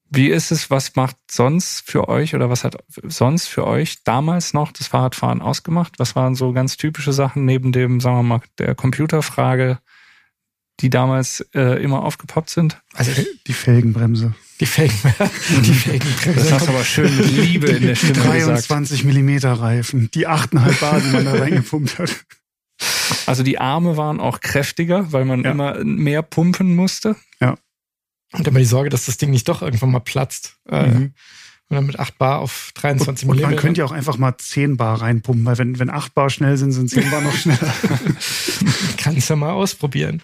Wie 0.09 0.29
ist 0.29 0.51
es, 0.51 0.69
was 0.69 0.95
macht 0.95 1.17
sonst 1.29 1.89
für 1.89 2.07
euch 2.07 2.35
oder 2.35 2.49
was 2.49 2.63
hat 2.63 2.77
sonst 3.03 3.47
für 3.47 3.65
euch 3.65 4.03
damals 4.03 4.53
noch 4.53 4.71
das 4.71 4.87
Fahrradfahren 4.87 5.41
ausgemacht? 5.41 5.99
Was 5.99 6.15
waren 6.15 6.35
so 6.35 6.53
ganz 6.53 6.77
typische 6.77 7.13
Sachen 7.13 7.45
neben 7.45 7.71
dem, 7.71 7.99
sagen 7.99 8.17
wir 8.17 8.23
mal, 8.23 8.41
der 8.57 8.75
Computerfrage, 8.75 9.79
die 10.79 10.89
damals 10.89 11.41
äh, 11.53 11.81
immer 11.83 12.03
aufgepoppt 12.03 12.49
sind? 12.49 12.81
Also 12.93 13.11
die 13.47 13.53
Felgenbremse. 13.53 14.33
die 14.59 14.65
Felgen, 14.65 14.95
die 15.63 15.73
Felgenbremse. 15.73 16.55
aber 16.67 16.83
schön 16.83 17.15
mit 17.17 17.29
Liebe 17.31 17.67
in 17.67 17.83
der 17.83 17.95
Die 17.95 18.13
23 18.13 19.03
Millimeter 19.03 19.53
Reifen, 19.53 20.09
die 20.13 20.27
8,5 20.27 20.79
Bar, 20.79 21.01
die 21.01 21.09
man 21.09 21.25
da 21.25 21.33
reingepumpt 21.33 21.99
hat. 21.99 22.25
Also 23.25 23.43
die 23.43 23.59
Arme 23.59 23.97
waren 23.97 24.19
auch 24.19 24.39
kräftiger, 24.41 25.11
weil 25.11 25.25
man 25.25 25.43
Ja. 25.43 25.51
immer 25.51 25.83
mehr 25.83 26.21
pumpen 26.21 26.75
musste. 26.75 27.15
Und 28.33 28.45
immer 28.45 28.59
die 28.59 28.65
Sorge, 28.65 28.89
dass 28.89 29.05
das 29.05 29.15
Ding 29.15 29.29
nicht 29.31 29.47
doch 29.47 29.61
irgendwann 29.61 29.89
mal 29.89 30.01
platzt. 30.01 30.57
Äh, 30.69 30.87
Mhm. 30.87 31.13
Und 31.69 31.75
dann 31.75 31.85
mit 31.85 31.97
8 31.97 32.17
Bar 32.17 32.39
auf 32.39 32.71
23 32.75 33.25
Und, 33.27 33.35
und 33.37 33.41
man 33.41 33.55
könnte 33.55 33.79
ja 33.79 33.85
auch 33.85 33.93
einfach 33.93 34.17
mal 34.17 34.37
10 34.37 34.75
Bar 34.75 35.01
reinpumpen, 35.01 35.45
weil 35.45 35.57
wenn, 35.57 35.79
wenn 35.79 35.89
8 35.89 36.13
Bar 36.13 36.29
schnell 36.29 36.57
sind, 36.57 36.73
sind 36.73 36.89
10 36.89 37.09
Bar 37.09 37.21
noch 37.21 37.33
schneller. 37.33 37.73
Kannst 38.97 39.29
ja 39.29 39.35
mal 39.37 39.51
ausprobieren. 39.51 40.21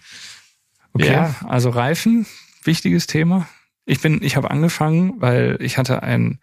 Okay, 0.93 1.07
Ja. 1.13 1.35
also 1.47 1.69
Reifen, 1.69 2.25
wichtiges 2.65 3.07
Thema. 3.07 3.47
Ich 3.85 4.01
bin, 4.01 4.21
ich 4.21 4.35
habe 4.35 4.51
angefangen, 4.51 5.13
weil 5.19 5.57
ich 5.61 5.77
hatte 5.77 6.03
ein 6.03 6.39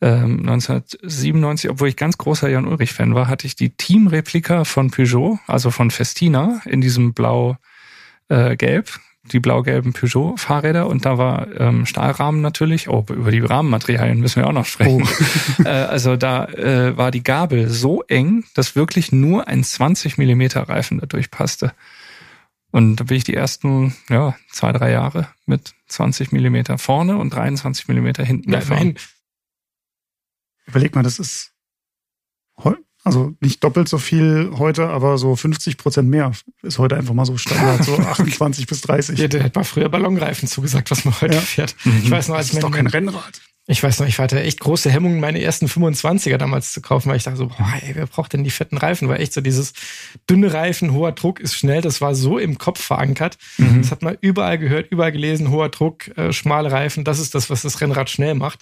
ähm, 0.00 0.40
1997, 0.40 1.70
obwohl 1.70 1.88
ich 1.88 1.96
ganz 1.96 2.18
großer 2.18 2.48
Jan 2.48 2.66
Ulrich 2.66 2.92
Fan 2.92 3.14
war, 3.14 3.28
hatte 3.28 3.46
ich 3.46 3.56
die 3.56 3.70
Teamreplika 3.70 4.64
von 4.64 4.90
Peugeot, 4.90 5.38
also 5.46 5.70
von 5.70 5.90
Festina, 5.90 6.60
in 6.66 6.80
diesem 6.80 7.14
blau 7.14 7.56
äh, 8.28 8.56
die 9.32 9.40
blau-gelben 9.40 9.92
Peugeot 9.92 10.36
Fahrräder 10.36 10.86
und 10.86 11.06
da 11.06 11.16
war 11.16 11.48
ähm, 11.58 11.86
Stahlrahmen 11.86 12.42
natürlich. 12.42 12.88
Oh, 12.88 13.04
über 13.08 13.30
die 13.30 13.40
Rahmenmaterialien 13.40 14.20
müssen 14.20 14.42
wir 14.42 14.46
auch 14.48 14.52
noch 14.52 14.66
sprechen. 14.66 15.08
äh, 15.64 15.68
also 15.68 16.16
da 16.16 16.44
äh, 16.46 16.96
war 16.96 17.10
die 17.10 17.22
Gabel 17.22 17.70
so 17.70 18.02
eng, 18.02 18.44
dass 18.54 18.76
wirklich 18.76 19.12
nur 19.12 19.48
ein 19.48 19.64
20 19.64 20.18
Millimeter 20.18 20.68
Reifen 20.68 20.98
dadurch 20.98 21.30
passte. 21.30 21.72
Und 22.70 22.96
da 22.96 23.04
bin 23.04 23.16
ich 23.16 23.24
die 23.24 23.34
ersten 23.34 23.94
ja, 24.10 24.34
zwei, 24.50 24.72
drei 24.72 24.90
Jahre 24.90 25.28
mit 25.46 25.74
20 25.86 26.32
Millimeter 26.32 26.76
vorne 26.76 27.16
und 27.16 27.30
23 27.32 27.88
Millimeter 27.88 28.24
hinten 28.24 28.52
Ja, 28.52 28.58
gefahren. 28.58 28.78
immerhin. 28.78 28.98
Überleg 30.66 30.94
mal, 30.94 31.02
das 31.02 31.18
ist 31.18 31.50
also 33.06 33.34
nicht 33.40 33.62
doppelt 33.62 33.86
so 33.86 33.98
viel 33.98 34.50
heute, 34.56 34.88
aber 34.88 35.18
so 35.18 35.36
50 35.36 35.76
Prozent 35.76 36.08
mehr 36.08 36.32
ist 36.62 36.78
heute 36.78 36.96
einfach 36.96 37.12
mal 37.12 37.26
so 37.26 37.36
Standard, 37.36 37.84
so 37.84 37.98
28 37.98 38.66
bis 38.66 38.80
30. 38.80 39.18
Ja, 39.18 39.28
der 39.28 39.42
hätte 39.42 39.58
mal 39.58 39.64
früher 39.64 39.90
Ballonreifen 39.90 40.48
zugesagt, 40.48 40.90
was 40.90 41.04
man 41.04 41.20
heute 41.20 41.34
Ja. 41.34 41.40
fährt. 41.42 41.76
Mhm. 41.84 42.00
Ich 42.04 42.10
weiß 42.10 42.28
noch, 42.28 42.36
als 42.36 42.46
Das 42.46 42.52
ich 42.52 42.58
ist 42.58 42.62
doch 42.62 42.70
mir- 42.70 42.76
kein 42.76 42.86
Rennrad. 42.86 43.42
Ich 43.66 43.82
weiß 43.82 44.00
noch, 44.00 44.06
ich 44.06 44.18
hatte 44.18 44.42
echt 44.42 44.60
große 44.60 44.90
Hemmungen, 44.90 45.20
meine 45.20 45.40
ersten 45.40 45.66
25er 45.66 46.36
damals 46.36 46.72
zu 46.72 46.82
kaufen, 46.82 47.08
weil 47.08 47.16
ich 47.16 47.22
dachte 47.22 47.38
so, 47.38 47.46
boah, 47.46 47.72
ey, 47.80 47.94
wer 47.94 48.06
braucht 48.06 48.34
denn 48.34 48.44
die 48.44 48.50
fetten 48.50 48.76
Reifen? 48.76 49.08
Weil 49.08 49.22
echt 49.22 49.32
so 49.32 49.40
dieses 49.40 49.72
dünne 50.28 50.52
Reifen, 50.52 50.92
hoher 50.92 51.12
Druck 51.12 51.40
ist 51.40 51.54
schnell, 51.54 51.80
das 51.80 52.02
war 52.02 52.14
so 52.14 52.38
im 52.38 52.58
Kopf 52.58 52.82
verankert. 52.82 53.38
Mhm. 53.56 53.80
Das 53.80 53.90
hat 53.90 54.02
man 54.02 54.18
überall 54.20 54.58
gehört, 54.58 54.90
überall 54.90 55.12
gelesen, 55.12 55.50
hoher 55.50 55.70
Druck, 55.70 56.08
äh, 56.18 56.30
schmale 56.34 56.70
Reifen, 56.70 57.04
das 57.04 57.18
ist 57.18 57.34
das, 57.34 57.48
was 57.48 57.62
das 57.62 57.80
Rennrad 57.80 58.10
schnell 58.10 58.34
macht. 58.34 58.60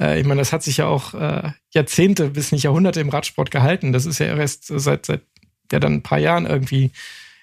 Äh, 0.00 0.20
ich 0.20 0.26
meine, 0.26 0.40
das 0.40 0.52
hat 0.52 0.62
sich 0.62 0.76
ja 0.76 0.86
auch 0.86 1.14
äh, 1.14 1.50
Jahrzehnte 1.72 2.30
bis 2.30 2.52
nicht 2.52 2.62
Jahrhunderte 2.62 3.00
im 3.00 3.08
Radsport 3.08 3.50
gehalten. 3.50 3.92
Das 3.92 4.06
ist 4.06 4.20
ja 4.20 4.36
erst 4.36 4.66
seit, 4.66 5.06
seit 5.06 5.22
ja 5.72 5.80
dann 5.80 5.94
ein 5.94 6.02
paar 6.02 6.18
Jahren 6.18 6.46
irgendwie 6.46 6.92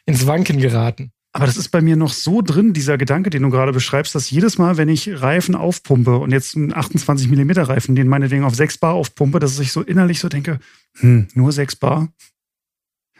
ins 0.05 0.27
Wanken 0.27 0.59
geraten. 0.59 1.11
Aber 1.35 1.47
das 1.47 1.57
ist 1.57 1.67
bei 1.67 1.81
mir 1.81 1.97
noch 1.97 2.13
so 2.13 2.41
drin, 2.41 2.71
dieser 2.71 2.97
Gedanke, 2.97 3.29
den 3.29 3.43
du 3.43 3.49
gerade 3.49 3.73
beschreibst, 3.73 4.15
dass 4.15 4.31
jedes 4.31 4.57
Mal, 4.57 4.77
wenn 4.77 4.87
ich 4.87 5.21
Reifen 5.21 5.53
aufpumpe 5.53 6.15
und 6.15 6.31
jetzt 6.31 6.55
einen 6.55 6.73
28 6.73 7.27
Millimeter 7.27 7.63
Reifen, 7.63 7.93
den 7.93 8.07
meinetwegen 8.07 8.45
auf 8.45 8.55
6 8.55 8.77
Bar 8.77 8.93
aufpumpe, 8.93 9.39
dass 9.39 9.59
ich 9.59 9.73
so 9.73 9.81
innerlich 9.81 10.21
so 10.21 10.29
denke, 10.29 10.59
hm, 10.93 11.27
nur 11.33 11.51
6 11.51 11.75
Bar? 11.75 12.07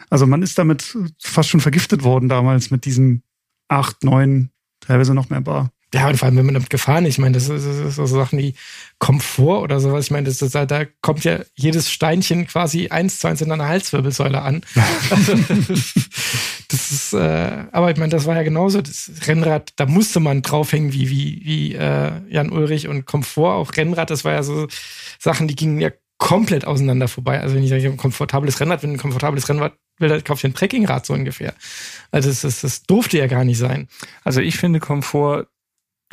Also 0.10 0.28
man 0.28 0.44
ist 0.44 0.58
damit 0.58 0.98
fast 1.22 1.50
schon 1.50 1.60
vergiftet 1.60 2.04
worden 2.04 2.30
damals 2.30 2.72
mit 2.72 2.86
diesen 2.86 3.22
acht, 3.68 4.06
neun, 4.06 4.50
teilweise 4.80 5.14
noch 5.14 5.30
mehr 5.30 5.42
Bar. 5.42 5.74
Ja, 5.96 6.10
und 6.10 6.18
vor 6.18 6.26
allem, 6.26 6.36
wenn 6.36 6.46
man 6.46 6.56
damit 6.56 6.70
gefahren 6.70 7.06
ist, 7.06 7.14
ich 7.14 7.20
meine, 7.20 7.36
das 7.36 7.48
ist, 7.48 7.96
so 7.96 8.06
Sachen 8.06 8.38
wie 8.38 8.54
Komfort 9.00 9.62
oder 9.62 9.80
sowas. 9.80 10.04
Ich 10.04 10.12
meine, 10.12 10.28
das, 10.28 10.40
das, 10.40 10.52
da 10.52 10.84
kommt 11.02 11.24
ja 11.24 11.40
jedes 11.56 11.90
Steinchen 11.90 12.48
quasi 12.48 12.90
eins 12.90 13.20
zu 13.20 13.30
eins 13.30 13.40
in 13.40 13.50
einer 13.50 13.70
Halswirbelsäule 13.70 14.42
an. 14.42 14.62
Das 16.68 16.92
ist, 16.92 17.14
äh, 17.14 17.66
aber 17.72 17.92
ich 17.92 17.98
meine, 17.98 18.10
das 18.10 18.26
war 18.26 18.36
ja 18.36 18.42
genauso. 18.42 18.82
Das 18.82 19.12
Rennrad, 19.28 19.72
da 19.76 19.86
musste 19.86 20.20
man 20.20 20.42
draufhängen, 20.42 20.94
wie, 20.94 21.12
wie, 21.12 21.42
wie 21.46 21.76
äh, 21.76 22.12
Jan 22.28 22.52
Ulrich 22.52 22.88
und 22.88 23.06
Komfort, 23.06 23.54
auch 23.54 23.72
Rennrad, 23.78 24.10
das 24.10 24.26
war 24.26 24.34
ja 24.34 24.42
so 24.42 24.68
Sachen, 25.20 25.48
die 25.48 25.56
gingen 25.56 25.80
ja 25.80 25.92
komplett 26.18 26.66
auseinander 26.66 27.08
vorbei. 27.08 27.40
Also 27.40 27.56
wenn 27.56 27.64
ich 27.64 27.70
sage, 27.70 27.82
ich 27.82 27.86
habe 27.86 27.96
ein 27.96 28.00
komfortables 28.00 28.60
Rennrad, 28.60 28.82
wenn 28.82 28.94
ein 28.94 28.98
komfortables 28.98 29.48
Rennrad 29.48 29.74
will, 30.00 30.10
dann 30.10 30.24
kaufe 30.24 30.40
ich 30.40 30.52
ein 30.52 30.56
Trekkingrad 30.56 31.06
so 31.06 31.14
ungefähr. 31.14 31.54
Also 32.10 32.30
das, 32.30 32.42
das, 32.42 32.62
das 32.62 32.84
durfte 32.84 33.20
ja 33.20 33.28
gar 33.28 33.44
nicht 33.44 33.60
sein. 33.60 33.88
Also 34.24 34.42
ich 34.42 34.58
finde 34.58 34.80
Komfort 34.80 35.48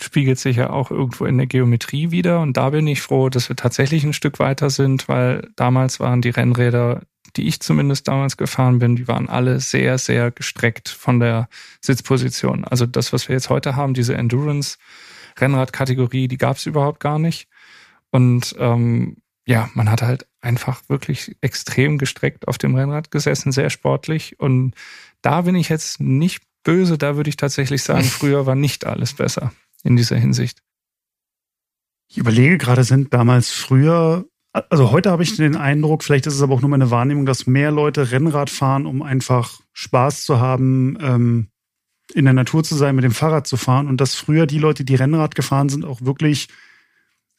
spiegelt 0.00 0.38
sich 0.38 0.56
ja 0.56 0.70
auch 0.70 0.90
irgendwo 0.90 1.26
in 1.26 1.36
der 1.38 1.46
Geometrie 1.46 2.10
wieder. 2.10 2.40
Und 2.40 2.56
da 2.56 2.70
bin 2.70 2.86
ich 2.86 3.02
froh, 3.02 3.28
dass 3.28 3.48
wir 3.48 3.56
tatsächlich 3.56 4.04
ein 4.04 4.12
Stück 4.12 4.38
weiter 4.38 4.70
sind, 4.70 5.08
weil 5.08 5.50
damals 5.56 5.98
waren 6.00 6.22
die 6.22 6.30
Rennräder, 6.30 7.02
die 7.36 7.48
ich 7.48 7.60
zumindest 7.60 8.08
damals 8.08 8.36
gefahren 8.36 8.78
bin, 8.78 8.96
die 8.96 9.08
waren 9.08 9.28
alle 9.28 9.60
sehr, 9.60 9.98
sehr 9.98 10.30
gestreckt 10.30 10.88
von 10.88 11.20
der 11.20 11.48
Sitzposition. 11.80 12.64
Also 12.64 12.86
das, 12.86 13.12
was 13.12 13.28
wir 13.28 13.34
jetzt 13.34 13.50
heute 13.50 13.76
haben, 13.76 13.94
diese 13.94 14.14
Endurance-Rennradkategorie, 14.14 16.28
die 16.28 16.38
gab 16.38 16.56
es 16.56 16.66
überhaupt 16.66 17.00
gar 17.00 17.18
nicht. 17.18 17.48
Und 18.10 18.54
ähm, 18.58 19.16
ja, 19.46 19.70
man 19.74 19.90
hat 19.90 20.02
halt 20.02 20.26
einfach 20.40 20.82
wirklich 20.88 21.36
extrem 21.40 21.98
gestreckt 21.98 22.48
auf 22.48 22.58
dem 22.58 22.74
Rennrad 22.74 23.10
gesessen, 23.10 23.52
sehr 23.52 23.70
sportlich. 23.70 24.38
Und 24.38 24.74
da 25.22 25.42
bin 25.42 25.54
ich 25.54 25.68
jetzt 25.68 26.00
nicht 26.00 26.42
böse, 26.64 26.98
da 26.98 27.16
würde 27.16 27.30
ich 27.30 27.36
tatsächlich 27.36 27.82
sagen, 27.82 28.04
früher 28.04 28.46
war 28.46 28.54
nicht 28.54 28.86
alles 28.86 29.14
besser 29.14 29.52
in 29.82 29.96
dieser 29.96 30.16
Hinsicht. 30.16 30.62
Ich 32.08 32.18
überlege 32.18 32.58
gerade, 32.58 32.84
sind 32.84 33.14
damals 33.14 33.50
früher, 33.50 34.26
also 34.52 34.90
heute 34.90 35.10
habe 35.10 35.22
ich 35.22 35.36
den 35.36 35.56
Eindruck, 35.56 36.04
vielleicht 36.04 36.26
ist 36.26 36.34
es 36.34 36.42
aber 36.42 36.54
auch 36.54 36.60
nur 36.60 36.68
meine 36.68 36.90
Wahrnehmung, 36.90 37.24
dass 37.24 37.46
mehr 37.46 37.70
Leute 37.70 38.10
Rennrad 38.10 38.50
fahren, 38.50 38.84
um 38.86 39.00
einfach 39.02 39.60
Spaß 39.72 40.24
zu 40.24 40.38
haben, 40.38 40.98
ähm, 41.00 41.48
in 42.12 42.26
der 42.26 42.34
Natur 42.34 42.62
zu 42.64 42.74
sein, 42.74 42.94
mit 42.94 43.04
dem 43.04 43.12
Fahrrad 43.12 43.46
zu 43.46 43.56
fahren 43.56 43.88
und 43.88 43.98
dass 44.00 44.14
früher 44.14 44.46
die 44.46 44.58
Leute, 44.58 44.84
die 44.84 44.94
Rennrad 44.94 45.34
gefahren 45.34 45.70
sind, 45.70 45.86
auch 45.86 46.02
wirklich 46.02 46.48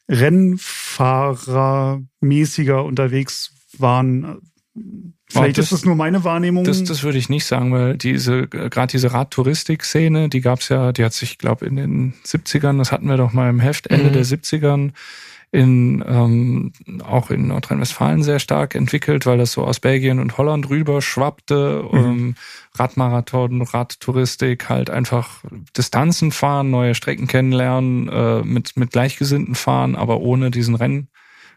Rennfahrermäßiger 0.08 2.84
unterwegs 2.84 3.52
waren. 3.78 4.40
Vielleicht 5.26 5.58
das, 5.58 5.66
ist 5.66 5.72
das 5.72 5.84
nur 5.84 5.94
meine 5.94 6.24
Wahrnehmung. 6.24 6.64
Das, 6.64 6.82
das 6.82 7.02
würde 7.02 7.18
ich 7.18 7.28
nicht 7.28 7.44
sagen, 7.44 7.72
weil 7.72 7.96
diese, 7.96 8.48
gerade 8.48 8.90
diese 8.90 9.12
Radtouristik-Szene, 9.12 10.28
die 10.28 10.40
gab's 10.40 10.68
ja, 10.68 10.92
die 10.92 11.04
hat 11.04 11.12
sich, 11.12 11.32
ich 11.32 11.38
glaube, 11.38 11.66
in 11.66 11.76
den 11.76 12.14
70ern, 12.24 12.78
das 12.78 12.90
hatten 12.90 13.08
wir 13.08 13.16
doch 13.16 13.32
mal 13.32 13.48
im 13.48 13.60
Heft, 13.60 13.86
Ende 13.86 14.08
mhm. 14.08 14.12
der 14.12 14.24
70ern, 14.24 14.92
in, 15.52 16.04
ähm, 16.06 16.72
auch 17.04 17.30
in 17.30 17.46
Nordrhein-Westfalen 17.46 18.24
sehr 18.24 18.40
stark 18.40 18.74
entwickelt, 18.74 19.24
weil 19.24 19.38
das 19.38 19.52
so 19.52 19.64
aus 19.64 19.78
Belgien 19.78 20.18
und 20.18 20.36
Holland 20.36 20.68
rüber 20.68 21.00
schwappte. 21.00 21.84
Mhm. 21.92 21.98
Ähm, 21.98 22.34
Radmarathon, 22.74 23.62
Radtouristik, 23.62 24.68
halt 24.68 24.90
einfach 24.90 25.44
Distanzen 25.76 26.32
fahren, 26.32 26.70
neue 26.70 26.96
Strecken 26.96 27.28
kennenlernen, 27.28 28.08
äh, 28.08 28.42
mit, 28.42 28.76
mit 28.76 28.90
Gleichgesinnten 28.90 29.54
fahren, 29.54 29.94
aber 29.94 30.20
ohne 30.20 30.50
diesen 30.50 30.74
Rennen. 30.74 31.08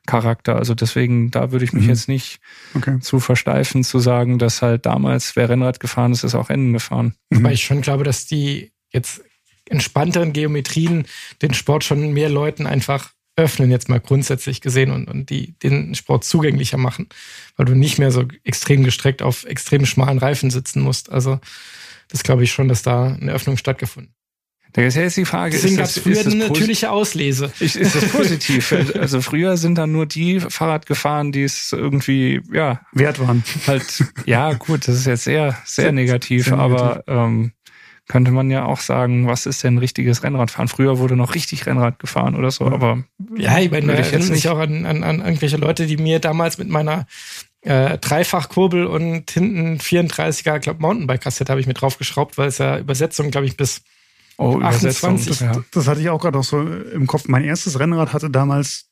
Charakter. 0.08 0.56
Also 0.56 0.74
deswegen, 0.74 1.30
da 1.30 1.52
würde 1.52 1.66
ich 1.66 1.74
mich 1.74 1.84
mhm. 1.84 1.90
jetzt 1.90 2.08
nicht 2.08 2.40
okay. 2.74 3.00
zu 3.00 3.20
versteifen, 3.20 3.84
zu 3.84 4.00
sagen, 4.00 4.40
dass 4.40 4.64
halt 4.64 4.88
damals, 4.88 5.36
wer 5.36 5.50
Rennrad 5.50 5.80
gefahren 5.80 6.14
ist, 6.14 6.24
ist 6.24 6.34
auch 6.34 6.50
Rennen 6.50 6.74
gefahren. 6.74 7.14
Mhm. 7.30 7.44
Weil 7.44 7.54
ich 7.54 7.64
schon 7.64 7.82
glaube, 7.82 8.04
dass 8.04 8.26
die 8.26 8.72
jetzt 8.92 9.22
entspannteren 9.70 10.34
Geometrien 10.34 11.06
den 11.42 11.54
Sport 11.54 11.84
schon 11.84 12.14
mehr 12.14 12.30
Leuten 12.30 12.66
einfach 12.66 13.12
öffnen, 13.36 13.70
jetzt 13.70 13.88
mal 13.88 14.00
grundsätzlich 14.00 14.62
gesehen 14.62 14.90
und, 14.90 15.08
und 15.08 15.30
die 15.30 15.54
den 15.60 15.94
Sport 15.94 16.24
zugänglicher 16.24 16.78
machen, 16.78 17.08
weil 17.56 17.68
du 17.68 17.76
nicht 17.76 18.00
mehr 18.00 18.12
so 18.12 18.24
extrem 18.44 18.84
gestreckt 18.84 19.22
auf 19.22 19.44
extrem 19.44 19.86
schmalen 19.86 20.18
Reifen 20.18 20.50
sitzen 20.50 20.82
musst. 20.82 21.12
Also 21.12 21.40
das 22.08 22.24
glaube 22.24 22.44
ich 22.44 22.52
schon, 22.52 22.68
dass 22.68 22.82
da 22.82 23.14
eine 23.14 23.34
Öffnung 23.34 23.58
stattgefunden 23.58 24.17
da 24.74 24.82
ist 24.82 24.96
ja 24.96 25.04
jetzt 25.04 25.18
die 25.18 25.26
Frage, 25.26 25.52
Deswegen 25.52 25.80
ist 25.80 25.98
das, 25.98 26.04
früher 26.04 26.14
ist 26.14 26.26
das 26.26 26.34
eine 26.34 26.48
natürliche 26.48 26.92
Auslese. 26.92 27.52
Ist, 27.60 27.76
ist 27.76 27.96
das 27.96 28.10
positiv? 28.10 28.74
also 29.00 29.22
früher 29.22 29.58
sind 29.58 29.78
dann 29.78 29.92
nur 29.92 30.06
die 30.06 30.40
Fahrrad 30.40 30.86
gefahren, 30.86 31.32
die 31.32 31.44
es 31.44 31.72
irgendwie, 31.72 32.42
ja. 32.52 32.82
Wert 32.92 33.20
waren. 33.20 33.44
Halt, 33.66 34.04
ja, 34.26 34.54
gut, 34.54 34.88
das 34.88 34.98
ist 34.98 35.06
jetzt 35.06 35.24
sehr, 35.24 35.52
sehr, 35.52 35.84
sehr 35.84 35.92
negativ, 35.92 36.46
sehr 36.46 36.58
aber 36.58 37.04
ähm, 37.08 37.54
könnte 38.08 38.32
man 38.32 38.50
ja 38.50 38.66
auch 38.66 38.80
sagen, 38.80 39.28
was 39.28 39.46
ist 39.46 39.64
denn 39.64 39.78
richtiges 39.78 40.24
Rennradfahren? 40.24 40.70
Früher 40.70 40.98
wurde 40.98 41.18
noch 41.18 41.36
richtig 41.36 41.66
Rennrad 41.66 42.00
gefahren 42.00 42.36
oder 42.36 42.52
so, 42.52 42.66
aber. 42.66 43.04
Ja, 43.36 43.60
ich 43.60 43.70
meine, 43.70 44.00
ich 44.00 44.12
jetzt 44.12 44.32
nicht 44.32 44.48
auch 44.48 44.60
an, 44.60 44.86
an, 44.86 45.04
an 45.04 45.20
irgendwelche 45.20 45.58
Leute, 45.58 45.88
die 45.88 45.98
mir 45.98 46.20
damals 46.20 46.58
mit 46.58 46.70
meiner 46.70 47.06
äh, 47.62 47.98
Dreifachkurbel 47.98 48.86
und 48.86 49.30
hinten 49.30 49.78
34er, 49.78 50.60
glaube 50.60 50.82
Mountainbike-Kassette 50.82 51.52
habe 51.52 51.60
ich 51.60 51.68
mir 51.68 51.74
draufgeschraubt, 51.74 52.38
weil 52.38 52.48
es 52.48 52.60
ja 52.60 52.78
Übersetzung, 52.78 53.30
glaube 53.30 53.46
ich, 53.48 53.58
bis 53.58 53.82
Oh, 54.38 54.60
28. 54.60 55.28
Das, 55.28 55.40
ja. 55.40 55.64
das 55.72 55.88
hatte 55.88 56.00
ich 56.00 56.10
auch 56.10 56.22
gerade 56.22 56.38
noch 56.38 56.44
so 56.44 56.62
im 56.62 57.08
Kopf. 57.08 57.28
Mein 57.28 57.44
erstes 57.44 57.80
Rennrad 57.80 58.14
hatte 58.14 58.30
damals 58.30 58.90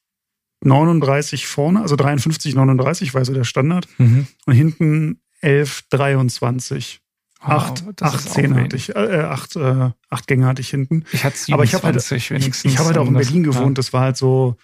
39 0.61 1.47
vorne, 1.47 1.81
also 1.81 1.95
53, 1.95 2.55
39 2.55 3.13
war 3.13 3.23
so 3.23 3.33
der 3.33 3.43
Standard. 3.43 3.87
Mhm. 3.97 4.27
Und 4.45 4.53
hinten 4.53 5.21
11, 5.41 5.83
23. 5.89 7.01
Wow, 7.41 7.49
acht, 7.51 8.01
acht 8.01 8.29
Zehn 8.29 8.55
hatte 8.55 8.75
ich, 8.75 8.95
äh, 8.95 9.19
acht, 9.19 9.55
äh, 9.55 9.91
acht 10.09 10.25
Gänge 10.25 10.47
hatte 10.47 10.61
ich 10.61 10.69
hinten. 10.69 11.05
Ich 11.11 11.23
hatte 11.23 11.37
27 11.37 11.53
Aber 11.53 11.63
ich 11.63 11.73
habe 11.75 11.83
halt, 11.83 11.95
wenigstens. 12.31 12.65
Ich, 12.65 12.71
ich 12.71 12.77
habe 12.79 12.87
halt 12.87 12.97
auch 12.97 13.07
in 13.07 13.13
Berlin 13.13 13.43
gewohnt. 13.43 13.67
Ja. 13.67 13.73
Das 13.73 13.93
war 13.93 14.01
halt 14.01 14.17
so, 14.17 14.57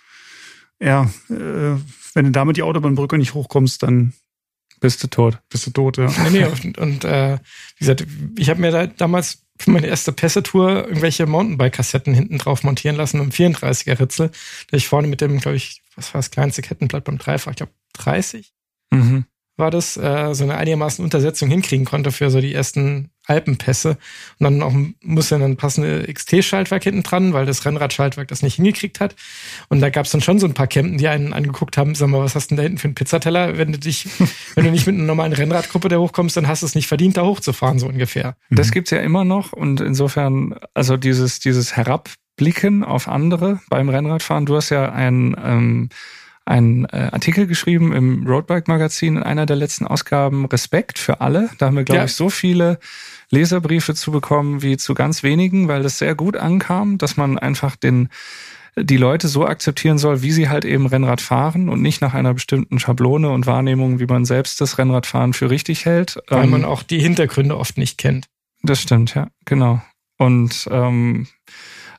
ja, 0.80 1.04
äh, 1.30 1.78
wenn 2.14 2.26
du 2.26 2.32
damit 2.32 2.58
die 2.58 2.64
Autobahnbrücke 2.64 3.20
nicht 3.20 3.36
hochkommst, 3.36 3.84
dann 3.84 4.14
bist 4.80 5.04
du 5.04 5.08
tot. 5.08 5.40
Bist 5.50 5.68
du 5.68 5.72
tot, 5.72 5.98
ja. 5.98 6.08
Nee, 6.24 6.30
nee, 6.32 6.46
und, 6.46 6.78
und 6.80 7.06
äh, 7.06 7.38
wie 7.78 7.86
gesagt, 7.86 8.08
ich 8.38 8.50
habe 8.50 8.60
mir 8.60 8.72
da 8.72 8.88
damals 8.88 9.44
für 9.58 9.72
meine 9.72 9.88
erste 9.88 10.12
Pässe-Tour 10.12 10.88
irgendwelche 10.88 11.26
Mountainbike-Kassetten 11.26 12.14
hinten 12.14 12.38
drauf 12.38 12.64
montieren 12.64 12.96
lassen 12.96 13.22
im 13.22 13.30
34er 13.30 14.00
Ritzel, 14.00 14.32
da 14.70 14.78
ich 14.78 14.88
vorne 14.88 15.08
mit 15.08 15.22
dem, 15.22 15.40
glaube 15.40 15.58
ich, 15.58 15.82
was 15.96 16.14
war 16.14 16.20
das 16.20 16.32
kleinste 16.32 16.62
Kettenblatt 16.62 17.04
beim 17.04 17.18
Dreifach, 17.18 17.52
ich 17.52 17.58
glaube 17.58 17.74
30 17.94 18.54
mhm. 18.92 19.26
war 19.58 19.72
das, 19.72 19.98
äh, 19.98 20.34
so 20.34 20.44
eine 20.44 20.58
einigermaßen 20.58 21.04
Untersetzung 21.04 21.50
hinkriegen 21.50 21.86
konnte 21.86 22.12
für 22.12 22.30
so 22.32 22.42
die 22.42 22.54
ersten 22.54 23.11
Alpenpässe. 23.28 23.98
Und 24.40 24.44
dann 24.44 24.62
auch 24.62 24.74
muss 25.02 25.30
ja 25.30 25.38
dann 25.38 25.58
passende 25.58 26.12
XT-Schaltwerk 26.12 26.84
hinten 26.84 27.04
dran, 27.04 27.34
weil 27.34 27.46
das 27.46 27.66
Rennradschaltwerk 27.66 28.28
das 28.28 28.42
nicht 28.42 28.56
hingekriegt 28.56 29.00
hat. 29.00 29.16
Und 29.70 29.82
da 29.82 29.90
gab 29.90 30.06
es 30.06 30.12
dann 30.12 30.22
schon 30.22 30.40
so 30.40 30.48
ein 30.48 30.54
paar 30.54 30.68
Campen, 30.68 30.98
die 30.98 31.08
einen 31.08 31.34
angeguckt 31.34 31.78
haben, 31.78 31.96
sag 31.96 32.08
mal, 32.10 32.20
was 32.20 32.36
hast 32.36 32.52
du 32.52 32.56
denn 32.56 32.58
da 32.58 32.64
hinten 32.64 32.78
für 32.80 32.88
einen 32.88 32.96
Pizzateller? 32.96 33.58
Wenn 33.58 33.72
du 33.72 33.80
dich, 33.80 34.08
wenn 34.56 34.66
du 34.66 34.72
nicht 34.72 34.88
mit 34.88 34.96
einer 34.96 35.06
normalen 35.06 35.34
Rennradgruppe 35.34 35.88
da 35.88 35.98
hochkommst, 35.98 36.36
dann 36.36 36.48
hast 36.48 36.64
du 36.64 36.66
es 36.66 36.76
nicht 36.76 36.88
verdient, 36.88 37.18
da 37.18 37.24
hochzufahren, 37.24 37.80
so 37.80 37.88
ungefähr. 37.88 38.36
Das 38.50 38.68
mhm. 38.68 38.72
gibt's 38.72 38.92
ja 38.92 39.00
immer 39.00 39.24
noch 39.24 39.54
und 39.54 39.82
insofern, 39.82 40.56
also 40.74 40.98
dieses, 40.98 41.40
dieses 41.40 41.76
Herabblicken 41.76 42.84
auf 42.84 43.08
andere 43.08 43.60
beim 43.70 43.90
Rennradfahren, 43.90 44.46
du 44.46 44.56
hast 44.56 44.70
ja 44.70 44.92
ein 44.92 45.36
ähm, 45.44 45.90
einen 46.46 46.86
äh, 46.86 47.10
Artikel 47.12 47.48
geschrieben 47.48 47.94
im 47.94 48.26
Roadbike 48.28 48.68
Magazin 48.68 49.18
in 49.18 49.24
einer 49.24 49.46
der 49.46 49.56
letzten 49.56 49.86
Ausgaben 49.86 50.46
Respekt 50.46 51.00
für 51.00 51.22
alle. 51.22 51.50
Da 51.58 51.68
haben 51.68 51.78
wir, 51.78 51.84
glaube 51.84 52.00
ja. 52.00 52.06
ich, 52.06 52.14
so 52.14 52.30
viele 52.30 52.80
Leserbriefe 53.30 53.94
zu 53.94 54.12
bekommen 54.12 54.62
wie 54.62 54.78
zu 54.78 54.94
ganz 54.94 55.24
wenigen, 55.24 55.68
weil 55.68 55.86
es 55.86 55.98
sehr 55.98 56.16
gut 56.16 56.36
ankam, 56.36 56.98
dass 56.98 57.18
man 57.18 57.38
einfach 57.38 57.76
den 57.76 58.10
die 58.78 58.98
Leute 58.98 59.28
so 59.28 59.46
akzeptieren 59.46 59.98
soll, 59.98 60.22
wie 60.22 60.32
sie 60.32 60.48
halt 60.48 60.64
eben 60.64 60.86
Rennrad 60.86 61.20
fahren 61.20 61.68
und 61.68 61.82
nicht 61.82 62.02
nach 62.02 62.14
einer 62.14 62.34
bestimmten 62.34 62.80
Schablone 62.80 63.30
und 63.30 63.46
Wahrnehmung, 63.46 64.00
wie 64.00 64.06
man 64.06 64.24
selbst 64.24 64.62
das 64.62 64.78
Rennradfahren 64.78 65.34
für 65.34 65.50
richtig 65.50 65.86
hält. 65.86 66.18
Weil 66.30 66.46
ähm, 66.46 66.52
man 66.52 66.66
auch 66.66 66.84
die 66.84 67.00
Hintergründe 67.00 67.58
oft 67.58 67.78
nicht 67.78 67.98
kennt. 67.98 68.28
Das 68.64 68.82
stimmt, 68.82 69.14
ja, 69.14 69.28
genau. 69.46 69.82
Und 70.18 70.70
ähm, 70.72 71.28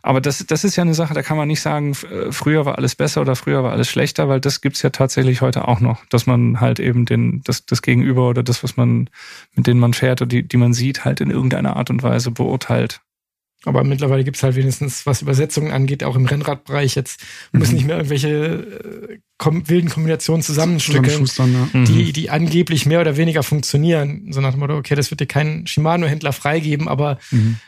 aber 0.02 0.20
das, 0.20 0.44
das 0.46 0.64
ist 0.64 0.74
ja 0.74 0.82
eine 0.82 0.94
Sache, 0.94 1.14
da 1.14 1.22
kann 1.22 1.36
man 1.36 1.46
nicht 1.46 1.60
sagen, 1.60 1.92
äh, 2.10 2.32
früher 2.32 2.66
war 2.66 2.76
alles 2.76 2.96
besser 2.96 3.20
oder 3.20 3.36
früher 3.36 3.62
war 3.62 3.70
alles 3.70 3.88
schlechter, 3.88 4.28
weil 4.28 4.40
das 4.40 4.60
gibt's 4.60 4.82
ja 4.82 4.90
tatsächlich 4.90 5.40
heute 5.40 5.68
auch 5.68 5.78
noch, 5.78 6.04
dass 6.06 6.26
man 6.26 6.60
halt 6.60 6.80
eben 6.80 7.06
den, 7.06 7.40
das, 7.44 7.66
das 7.66 7.82
Gegenüber 7.82 8.28
oder 8.28 8.42
das, 8.42 8.64
was 8.64 8.76
man, 8.76 9.08
mit 9.54 9.68
denen 9.68 9.78
man 9.78 9.94
fährt 9.94 10.20
oder 10.20 10.28
die, 10.28 10.42
die 10.46 10.56
man 10.56 10.74
sieht, 10.74 11.04
halt 11.04 11.20
in 11.20 11.30
irgendeiner 11.30 11.76
Art 11.76 11.88
und 11.88 12.02
Weise 12.02 12.32
beurteilt. 12.32 13.00
Aber 13.64 13.84
mittlerweile 13.84 14.24
gibt's 14.24 14.42
halt 14.42 14.56
wenigstens, 14.56 15.06
was 15.06 15.22
Übersetzungen 15.22 15.70
angeht, 15.70 16.02
auch 16.02 16.16
im 16.16 16.26
Rennradbereich 16.26 16.96
jetzt 16.96 17.22
mhm. 17.52 17.60
müssen 17.60 17.76
nicht 17.76 17.86
mehr 17.86 17.96
irgendwelche 17.96 18.28
äh, 18.28 19.18
kom 19.38 19.68
wilden 19.68 19.88
Kombinationen 19.88 20.42
zusammenstückeln, 20.42 21.26
ja. 21.26 21.68
mhm. 21.72 21.84
die, 21.84 22.12
die 22.12 22.28
angeblich 22.28 22.86
mehr 22.86 23.00
oder 23.00 23.16
weniger 23.16 23.44
funktionieren. 23.44 24.32
So 24.32 24.40
nach 24.40 24.50
dem 24.50 24.58
Motto, 24.58 24.76
okay, 24.76 24.96
das 24.96 25.12
wird 25.12 25.20
dir 25.20 25.26
kein 25.26 25.68
Shimano-Händler 25.68 26.32
freigeben, 26.32 26.88
aber 26.88 27.18
mhm 27.30 27.58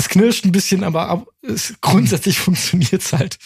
es 0.00 0.08
knirscht 0.08 0.46
ein 0.46 0.52
bisschen, 0.52 0.82
aber 0.82 1.26
es, 1.42 1.74
grundsätzlich 1.82 2.38
funktioniert 2.46 3.02
es 3.02 3.12
halt. 3.12 3.38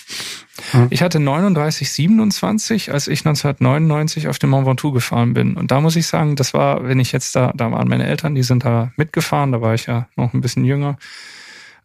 Ich 0.91 1.03
hatte 1.03 1.19
39, 1.19 1.91
27, 1.91 2.93
als 2.93 3.09
ich 3.09 3.27
1999 3.27 4.29
auf 4.29 4.39
dem 4.39 4.51
Mont 4.51 4.67
Ventoux 4.67 4.93
gefahren 4.93 5.35
bin. 5.35 5.57
Und 5.57 5.73
da 5.73 5.81
muss 5.81 5.97
ich 5.97 6.07
sagen, 6.07 6.37
das 6.37 6.55
war, 6.55 6.87
wenn 6.87 7.01
ich 7.01 7.11
jetzt 7.11 7.35
da, 7.35 7.53
da 7.57 7.73
waren 7.73 7.89
meine 7.89 8.07
Eltern, 8.07 8.37
die 8.37 8.45
sind 8.45 8.65
da 8.65 8.93
mitgefahren, 8.97 9.51
da 9.51 9.61
war 9.61 9.75
ich 9.75 9.87
ja 9.87 10.07
noch 10.15 10.33
ein 10.33 10.41
bisschen 10.41 10.65
jünger. 10.65 10.97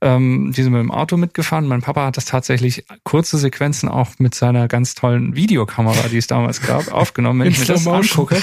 Ähm, 0.01 0.53
die 0.55 0.63
sind 0.63 0.71
mit 0.71 0.81
dem 0.81 0.91
Auto 0.91 1.17
mitgefahren. 1.17 1.67
Mein 1.67 1.81
Papa 1.81 2.05
hat 2.05 2.15
das 2.15 2.23
tatsächlich 2.23 2.85
kurze 3.03 3.37
Sequenzen 3.37 3.89
auch 3.89 4.11
mit 4.17 4.33
seiner 4.33 4.69
ganz 4.69 4.95
tollen 4.95 5.35
Videokamera, 5.35 6.07
die 6.07 6.17
es 6.17 6.27
damals 6.27 6.61
gab, 6.61 6.87
aufgenommen. 6.93 7.41
Wenn 7.41 7.49
ich 7.49 7.59
mir 7.59 7.65
das 7.65 7.85
angucke, 7.85 8.37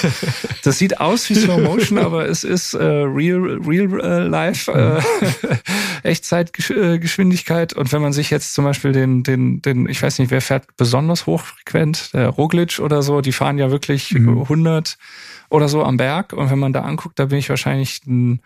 das 0.64 0.78
sieht 0.78 1.00
aus 1.00 1.30
wie 1.30 1.34
Slow 1.34 1.62
Motion, 1.62 1.98
aber 1.98 2.28
es 2.28 2.44
ist 2.44 2.74
äh, 2.74 2.84
real, 2.84 3.58
real 3.66 4.00
äh, 4.00 4.28
life, 4.28 4.70
äh, 4.70 5.00
Echtzeitgeschwindigkeit. 6.02 7.72
Und 7.72 7.90
wenn 7.90 8.02
man 8.02 8.12
sich 8.12 8.28
jetzt 8.28 8.52
zum 8.52 8.66
Beispiel 8.66 8.92
den, 8.92 9.22
den, 9.22 9.62
den, 9.62 9.88
ich 9.88 10.02
weiß 10.02 10.18
nicht, 10.18 10.30
wer 10.30 10.42
fährt 10.42 10.76
besonders 10.76 11.24
hochfrequent, 11.24 12.12
der 12.12 12.28
Roglic 12.28 12.80
oder 12.80 13.02
so, 13.02 13.22
die 13.22 13.32
fahren 13.32 13.56
ja 13.56 13.70
wirklich 13.70 14.12
mhm. 14.12 14.42
100 14.42 14.98
oder 15.48 15.68
so 15.68 15.82
am 15.82 15.96
Berg. 15.96 16.34
Und 16.34 16.50
wenn 16.50 16.58
man 16.58 16.74
da 16.74 16.82
anguckt, 16.82 17.18
da 17.18 17.26
bin 17.26 17.38
ich 17.38 17.48
wahrscheinlich 17.48 18.02
ein 18.06 18.40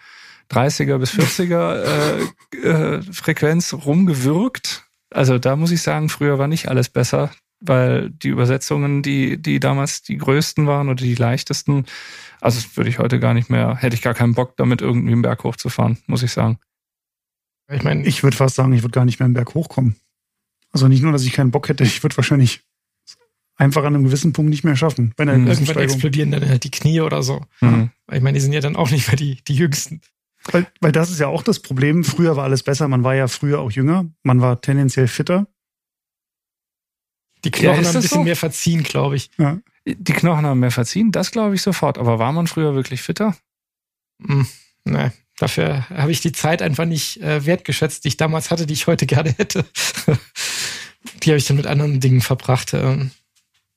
30er 0.51 0.99
bis 0.99 1.13
40er 1.13 1.83
äh, 1.83 2.67
äh, 2.67 3.03
Frequenz 3.03 3.73
rumgewürgt. 3.73 4.87
Also 5.11 5.39
da 5.39 5.57
muss 5.57 5.71
ich 5.71 5.83
sagen, 5.83 6.09
früher 6.09 6.39
war 6.39 6.49
nicht 6.49 6.69
alles 6.69 6.89
besser, 6.89 7.31
weil 7.61 8.11
die 8.11 8.29
Übersetzungen, 8.29 9.03
die, 9.03 9.41
die 9.41 9.61
damals 9.61 10.03
die 10.03 10.17
größten 10.17 10.67
waren 10.67 10.89
oder 10.89 11.03
die 11.03 11.15
leichtesten, 11.15 11.87
also 12.41 12.61
würde 12.75 12.91
ich 12.91 12.99
heute 12.99 13.21
gar 13.21 13.35
nicht 13.35 13.51
mehr, 13.51 13.77
hätte 13.77 13.95
ich 13.95 14.03
gar 14.03 14.15
keinen 14.15 14.35
Bock, 14.35 14.57
damit 14.57 14.83
irgendwie 14.83 15.13
einen 15.13 15.23
Berg 15.23 15.45
hochzufahren, 15.45 15.99
muss 16.07 16.23
ich 16.23 16.33
sagen. 16.33 16.59
Ich 17.73 17.83
meine, 17.83 18.05
ich 18.05 18.23
würde 18.23 18.37
fast 18.37 18.57
sagen, 18.57 18.73
ich 18.73 18.83
würde 18.83 18.95
gar 18.95 19.05
nicht 19.05 19.21
mehr 19.21 19.27
einen 19.27 19.35
Berg 19.35 19.55
hochkommen. 19.55 19.97
Also 20.73 20.89
nicht 20.89 21.03
nur, 21.03 21.13
dass 21.13 21.25
ich 21.25 21.33
keinen 21.33 21.51
Bock 21.51 21.69
hätte, 21.69 21.85
ich 21.85 22.03
würde 22.03 22.17
wahrscheinlich 22.17 22.63
einfach 23.57 23.85
an 23.85 23.95
einem 23.95 24.05
gewissen 24.05 24.33
Punkt 24.33 24.51
nicht 24.51 24.65
mehr 24.65 24.77
schaffen. 24.77 25.13
Wenn 25.17 25.29
mhm. 25.29 25.47
Irgendwann 25.47 25.77
explodieren 25.77 26.31
dann 26.31 26.49
halt 26.49 26.65
die 26.65 26.71
Knie 26.71 27.01
oder 27.01 27.23
so. 27.23 27.45
Mhm. 27.61 27.91
Ich 28.11 28.23
meine, 28.23 28.37
die 28.37 28.41
sind 28.41 28.53
ja 28.53 28.61
dann 28.61 28.75
auch 28.75 28.91
nicht 28.91 29.07
mehr 29.07 29.17
die, 29.17 29.43
die 29.47 29.55
jüngsten. 29.55 30.01
Weil, 30.45 30.67
weil 30.81 30.93
das 30.93 31.11
ist 31.11 31.21
ja 31.21 31.29
auch 31.29 31.43
das 31.43 31.61
Problem. 31.61 32.05
Früher 32.05 32.37
war 32.37 32.45
alles 32.45 32.63
besser. 32.63 32.89
Man 32.89 33.05
war 33.05 33.15
ja 33.15 33.29
früher 33.29 33.61
auch 33.61 33.71
jünger. 33.71 34.07
Man 34.23 34.41
war 34.41 34.61
tendenziell 34.61 35.09
fitter. 35.09 35.47
Die 37.45 37.51
Knochen 37.51 37.65
ja, 37.65 37.77
haben 37.77 37.87
ein 37.87 38.03
bisschen 38.03 38.19
so? 38.19 38.23
mehr 38.23 38.37
verziehen, 38.37 38.83
glaube 38.83 39.17
ich. 39.17 39.31
Ja. 39.39 39.59
Die 39.87 40.13
Knochen 40.13 40.45
haben 40.45 40.61
mehr 40.61 40.71
verziehen, 40.71 41.11
das 41.11 41.31
glaube 41.31 41.55
ich 41.55 41.63
sofort. 41.63 41.99
Aber 41.99 42.19
war 42.19 42.33
man 42.33 42.47
früher 42.47 42.75
wirklich 42.75 43.01
fitter? 43.01 43.37
Hm, 44.23 44.47
nein, 44.85 45.13
dafür 45.39 45.89
habe 45.89 46.13
ich 46.13 46.21
die 46.21 46.33
Zeit 46.33 46.61
einfach 46.61 46.85
nicht 46.85 47.21
äh, 47.23 47.47
wertgeschätzt, 47.47 48.05
die 48.05 48.09
ich 48.09 48.17
damals 48.19 48.51
hatte, 48.51 48.67
die 48.67 48.75
ich 48.75 48.87
heute 48.87 49.07
gerne 49.07 49.33
hätte. 49.33 49.65
die 51.23 51.31
habe 51.31 51.39
ich 51.39 51.47
dann 51.47 51.57
mit 51.57 51.67
anderen 51.67 52.01
Dingen 52.01 52.21
verbracht. 52.21 52.75
Ähm. 52.75 53.11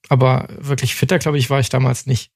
aber 0.10 0.50
wirklich 0.60 0.96
fitter, 0.96 1.20
glaube 1.20 1.38
ich, 1.38 1.50
war 1.50 1.62
ich 1.62 1.70
damals 1.70 2.06
nicht. 2.06 2.33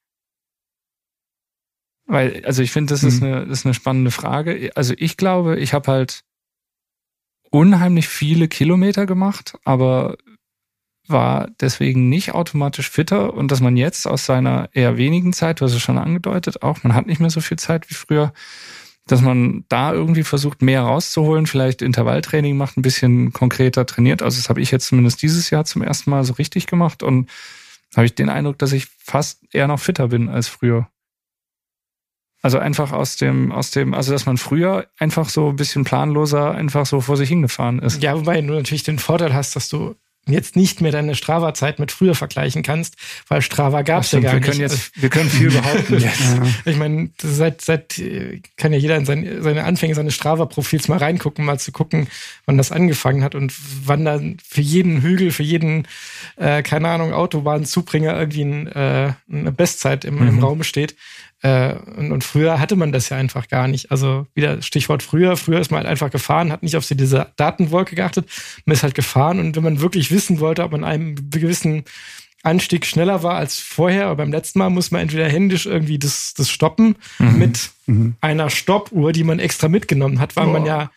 Weil, 2.08 2.42
also 2.46 2.62
ich 2.62 2.72
finde, 2.72 2.94
das, 2.94 3.02
mhm. 3.02 3.08
ist 3.08 3.22
eine, 3.22 3.46
das 3.46 3.58
ist 3.60 3.66
eine 3.66 3.74
spannende 3.74 4.10
Frage. 4.10 4.70
Also 4.74 4.94
ich 4.96 5.16
glaube, 5.16 5.58
ich 5.58 5.74
habe 5.74 5.92
halt 5.92 6.24
unheimlich 7.50 8.08
viele 8.08 8.48
Kilometer 8.48 9.06
gemacht, 9.06 9.58
aber 9.64 10.16
war 11.06 11.48
deswegen 11.60 12.08
nicht 12.08 12.34
automatisch 12.34 12.90
fitter 12.90 13.34
und 13.34 13.50
dass 13.50 13.60
man 13.60 13.76
jetzt 13.76 14.06
aus 14.06 14.26
seiner 14.26 14.68
eher 14.72 14.96
wenigen 14.96 15.32
Zeit, 15.32 15.60
du 15.60 15.64
hast 15.64 15.74
es 15.74 15.80
schon 15.80 15.96
angedeutet, 15.98 16.62
auch 16.62 16.82
man 16.82 16.94
hat 16.94 17.06
nicht 17.06 17.20
mehr 17.20 17.30
so 17.30 17.40
viel 17.40 17.58
Zeit 17.58 17.88
wie 17.90 17.94
früher, 17.94 18.32
dass 19.06 19.22
man 19.22 19.64
da 19.68 19.92
irgendwie 19.92 20.22
versucht, 20.22 20.60
mehr 20.60 20.82
rauszuholen, 20.82 21.46
vielleicht 21.46 21.80
Intervalltraining 21.80 22.56
macht, 22.56 22.76
ein 22.76 22.82
bisschen 22.82 23.32
konkreter 23.32 23.86
trainiert. 23.86 24.22
Also 24.22 24.38
das 24.38 24.50
habe 24.50 24.60
ich 24.60 24.70
jetzt 24.70 24.86
zumindest 24.86 25.22
dieses 25.22 25.48
Jahr 25.48 25.64
zum 25.64 25.82
ersten 25.82 26.10
Mal 26.10 26.24
so 26.24 26.34
richtig 26.34 26.66
gemacht 26.66 27.02
und 27.02 27.30
habe 27.96 28.04
ich 28.04 28.14
den 28.14 28.28
Eindruck, 28.28 28.58
dass 28.58 28.72
ich 28.72 28.86
fast 28.98 29.42
eher 29.52 29.66
noch 29.66 29.80
fitter 29.80 30.08
bin 30.08 30.28
als 30.28 30.48
früher. 30.48 30.88
Also 32.40 32.58
einfach 32.58 32.92
aus 32.92 33.16
dem, 33.16 33.50
aus 33.50 33.72
dem, 33.72 33.94
also 33.94 34.12
dass 34.12 34.26
man 34.26 34.36
früher 34.36 34.86
einfach 34.98 35.28
so 35.28 35.48
ein 35.48 35.56
bisschen 35.56 35.84
planloser 35.84 36.52
einfach 36.52 36.86
so 36.86 37.00
vor 37.00 37.16
sich 37.16 37.28
hingefahren 37.28 37.80
ist. 37.80 38.02
Ja, 38.02 38.16
wobei 38.16 38.40
du 38.40 38.52
natürlich 38.52 38.84
den 38.84 39.00
Vorteil 39.00 39.34
hast, 39.34 39.56
dass 39.56 39.68
du 39.68 39.96
jetzt 40.28 40.56
nicht 40.56 40.80
mehr 40.80 40.92
deine 40.92 41.14
Strava-Zeit 41.14 41.78
mit 41.78 41.90
früher 41.90 42.14
vergleichen 42.14 42.62
kannst, 42.62 42.96
weil 43.28 43.42
Strava 43.42 43.82
gab 43.82 44.02
es 44.02 44.12
ja 44.12 44.20
gar 44.20 44.34
wir 44.34 44.40
nicht. 44.40 44.48
Können 44.48 44.60
jetzt, 44.60 45.00
wir 45.00 45.08
können 45.08 45.30
viel 45.30 45.50
behaupten 45.50 45.94
jetzt. 45.98 46.20
Ja. 46.20 46.42
Ich 46.66 46.76
meine, 46.76 47.10
seit, 47.20 47.62
seit 47.62 48.00
kann 48.56 48.72
ja 48.72 48.78
jeder 48.78 48.96
in 48.96 49.06
seine, 49.06 49.42
seine 49.42 49.64
Anfänge 49.64 49.94
seines 49.94 50.14
Strava-Profils 50.14 50.88
mal 50.88 50.98
reingucken, 50.98 51.44
mal 51.44 51.58
zu 51.58 51.72
gucken, 51.72 52.08
wann 52.46 52.58
das 52.58 52.72
angefangen 52.72 53.24
hat 53.24 53.34
und 53.34 53.54
wann 53.84 54.04
dann 54.04 54.36
für 54.46 54.60
jeden 54.60 55.02
Hügel, 55.02 55.30
für 55.30 55.42
jeden, 55.42 55.88
äh, 56.36 56.62
keine 56.62 56.88
Ahnung, 56.88 57.12
Autobahnzubringer 57.12 58.18
irgendwie 58.18 58.42
ein, 58.42 58.66
äh, 58.68 59.12
eine 59.30 59.52
Bestzeit 59.52 60.04
im, 60.04 60.16
mhm. 60.16 60.28
im 60.28 60.38
Raum 60.40 60.62
steht. 60.62 60.94
Äh, 61.42 61.74
und, 61.96 62.10
und, 62.10 62.24
früher 62.24 62.58
hatte 62.58 62.74
man 62.74 62.90
das 62.90 63.10
ja 63.10 63.16
einfach 63.16 63.46
gar 63.48 63.68
nicht. 63.68 63.92
Also 63.92 64.26
wieder 64.34 64.60
Stichwort 64.60 65.04
früher. 65.04 65.36
Früher 65.36 65.60
ist 65.60 65.70
man 65.70 65.78
halt 65.78 65.88
einfach 65.88 66.10
gefahren, 66.10 66.50
hat 66.50 66.64
nicht 66.64 66.76
auf 66.76 66.86
diese 66.86 67.28
Datenwolke 67.36 67.94
geachtet. 67.94 68.28
Man 68.64 68.74
ist 68.74 68.82
halt 68.82 68.94
gefahren 68.94 69.38
und 69.38 69.54
wenn 69.54 69.62
man 69.62 69.80
wirklich 69.80 70.10
wissen 70.10 70.40
wollte, 70.40 70.64
ob 70.64 70.72
man 70.72 70.82
einem 70.82 71.30
gewissen 71.30 71.84
Anstieg 72.42 72.86
schneller 72.86 73.22
war 73.22 73.36
als 73.36 73.58
vorher, 73.58 74.06
aber 74.06 74.16
beim 74.16 74.32
letzten 74.32 74.58
Mal 74.58 74.70
muss 74.70 74.90
man 74.90 75.02
entweder 75.02 75.28
händisch 75.28 75.66
irgendwie 75.66 75.98
das, 75.98 76.34
das 76.34 76.50
stoppen 76.50 76.96
mhm. 77.18 77.38
mit 77.38 77.70
mhm. 77.86 78.14
einer 78.20 78.50
Stoppuhr, 78.50 79.12
die 79.12 79.24
man 79.24 79.38
extra 79.38 79.68
mitgenommen 79.68 80.18
hat, 80.20 80.34
weil 80.34 80.48
oh. 80.48 80.52
man 80.52 80.66
ja 80.66 80.90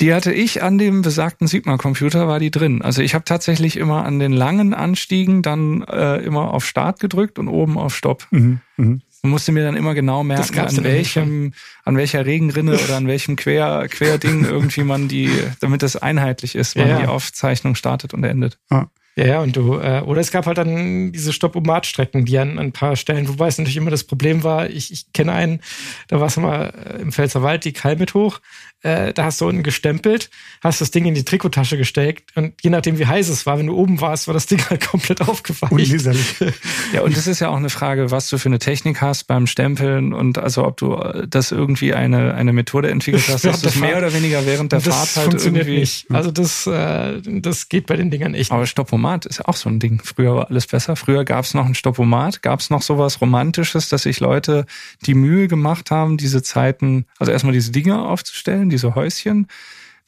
die 0.00 0.14
hatte 0.14 0.32
ich 0.32 0.62
an 0.62 0.78
dem 0.78 1.02
besagten 1.02 1.46
Sigma-Computer, 1.46 2.26
war 2.26 2.40
die 2.40 2.50
drin. 2.50 2.80
Also 2.80 3.02
ich 3.02 3.14
habe 3.14 3.26
tatsächlich 3.26 3.76
immer 3.76 4.06
an 4.06 4.18
den 4.18 4.32
langen 4.32 4.72
Anstiegen 4.72 5.42
dann 5.42 5.82
äh, 5.82 6.16
immer 6.16 6.54
auf 6.54 6.64
Start 6.64 6.98
gedrückt 6.98 7.38
und 7.38 7.46
oben 7.46 7.76
auf 7.76 7.94
Stopp. 7.94 8.26
Mhm. 8.30 8.60
Mhm 8.78 9.02
und 9.22 9.30
musste 9.30 9.52
mir 9.52 9.64
dann 9.64 9.76
immer 9.76 9.94
genau 9.94 10.24
merken, 10.24 10.58
an 10.58 10.84
welchem, 10.84 11.52
an 11.84 11.96
welcher 11.96 12.26
Regenrinne 12.26 12.74
oder 12.74 12.96
an 12.96 13.06
welchem 13.06 13.36
Quer, 13.36 13.86
Querding 13.88 14.44
irgendwie 14.50 14.82
man 14.82 15.08
die, 15.08 15.30
damit 15.60 15.82
das 15.82 15.96
einheitlich 15.96 16.56
ist, 16.56 16.76
wann 16.76 16.88
ja, 16.88 17.00
die 17.00 17.06
Aufzeichnung 17.06 17.74
startet 17.74 18.14
und 18.14 18.24
endet. 18.24 18.58
Ja. 18.70 18.90
Ja, 19.14 19.42
und 19.42 19.54
du, 19.54 19.78
äh, 19.78 20.00
oder 20.06 20.22
es 20.22 20.30
gab 20.30 20.46
halt 20.46 20.56
dann 20.56 21.12
diese 21.12 21.34
Stopp-O-Mat-Strecken, 21.34 22.24
die 22.24 22.38
an, 22.38 22.52
an 22.52 22.66
ein 22.66 22.72
paar 22.72 22.96
Stellen, 22.96 23.28
wobei 23.28 23.46
es 23.46 23.58
natürlich 23.58 23.76
immer 23.76 23.90
das 23.90 24.04
Problem 24.04 24.42
war, 24.42 24.70
ich, 24.70 24.90
ich 24.90 25.12
kenne 25.12 25.32
einen, 25.32 25.60
da 26.08 26.18
war 26.18 26.28
es 26.28 26.36
mal 26.38 26.72
äh, 26.72 27.02
im 27.02 27.12
Pfälzerwald, 27.12 27.66
die 27.66 27.74
Kalmit 27.74 28.14
hoch, 28.14 28.40
äh, 28.82 29.12
da 29.12 29.24
hast 29.24 29.40
du 29.40 29.48
unten 29.48 29.62
gestempelt, 29.62 30.30
hast 30.62 30.80
das 30.80 30.90
Ding 30.90 31.04
in 31.04 31.14
die 31.14 31.24
Trikottasche 31.24 31.76
gesteckt 31.76 32.36
und 32.36 32.54
je 32.62 32.70
nachdem, 32.70 32.98
wie 32.98 33.06
heiß 33.06 33.28
es 33.28 33.46
war, 33.46 33.58
wenn 33.58 33.66
du 33.66 33.76
oben 33.76 34.00
warst, 34.00 34.26
war 34.26 34.34
das 34.34 34.46
Ding 34.46 34.60
halt 34.68 34.86
komplett 34.86 35.20
aufgefallen. 35.20 35.72
Unleserlich. 35.72 36.36
ja, 36.92 37.02
und 37.02 37.16
das 37.16 37.26
ist 37.26 37.40
ja 37.40 37.48
auch 37.48 37.56
eine 37.56 37.70
Frage, 37.70 38.10
was 38.10 38.28
du 38.28 38.38
für 38.38 38.48
eine 38.48 38.58
Technik 38.58 39.00
hast 39.00 39.24
beim 39.24 39.46
Stempeln 39.46 40.12
und 40.12 40.38
also 40.38 40.64
ob 40.64 40.76
du 40.76 40.94
äh, 40.94 41.26
das 41.28 41.52
irgendwie 41.52 41.94
eine, 41.94 42.34
eine 42.34 42.52
Methode 42.52 42.90
entwickelt 42.90 43.24
hast, 43.28 43.44
dass 43.44 43.62
das 43.62 43.76
mehr 43.76 43.98
oder 43.98 44.12
weniger 44.12 44.44
während 44.46 44.72
der 44.72 44.80
das 44.80 44.94
Fahrt 44.94 45.16
halt 45.16 45.30
funktioniert 45.30 45.66
irgendwie. 45.66 45.80
Nicht. 45.80 46.10
Also 46.10 46.30
das, 46.30 46.66
äh, 46.66 47.20
das 47.22 47.68
geht 47.68 47.86
bei 47.86 47.96
den 47.96 48.10
Dingern 48.10 48.34
echt. 48.34 48.50
Aber 48.50 48.66
Stoppomat 48.66 49.26
ist 49.26 49.38
ja 49.38 49.44
auch 49.46 49.56
so 49.56 49.68
ein 49.68 49.78
Ding. 49.78 50.00
Früher 50.04 50.34
war 50.34 50.50
alles 50.50 50.66
besser. 50.66 50.96
Früher 50.96 51.24
gab 51.24 51.44
es 51.44 51.54
noch 51.54 51.66
ein 51.66 51.74
Stoppomat, 51.74 52.42
gab 52.42 52.60
es 52.60 52.70
noch 52.70 52.82
sowas 52.82 53.20
Romantisches, 53.20 53.88
dass 53.88 54.02
sich 54.02 54.20
Leute 54.20 54.66
die 55.06 55.14
Mühe 55.14 55.48
gemacht 55.48 55.90
haben, 55.90 56.16
diese 56.16 56.42
Zeiten, 56.42 57.06
also 57.18 57.30
erstmal 57.32 57.52
diese 57.52 57.70
Dinge 57.70 58.02
aufzustellen, 58.02 58.71
diese 58.72 58.94
Häuschen, 58.94 59.46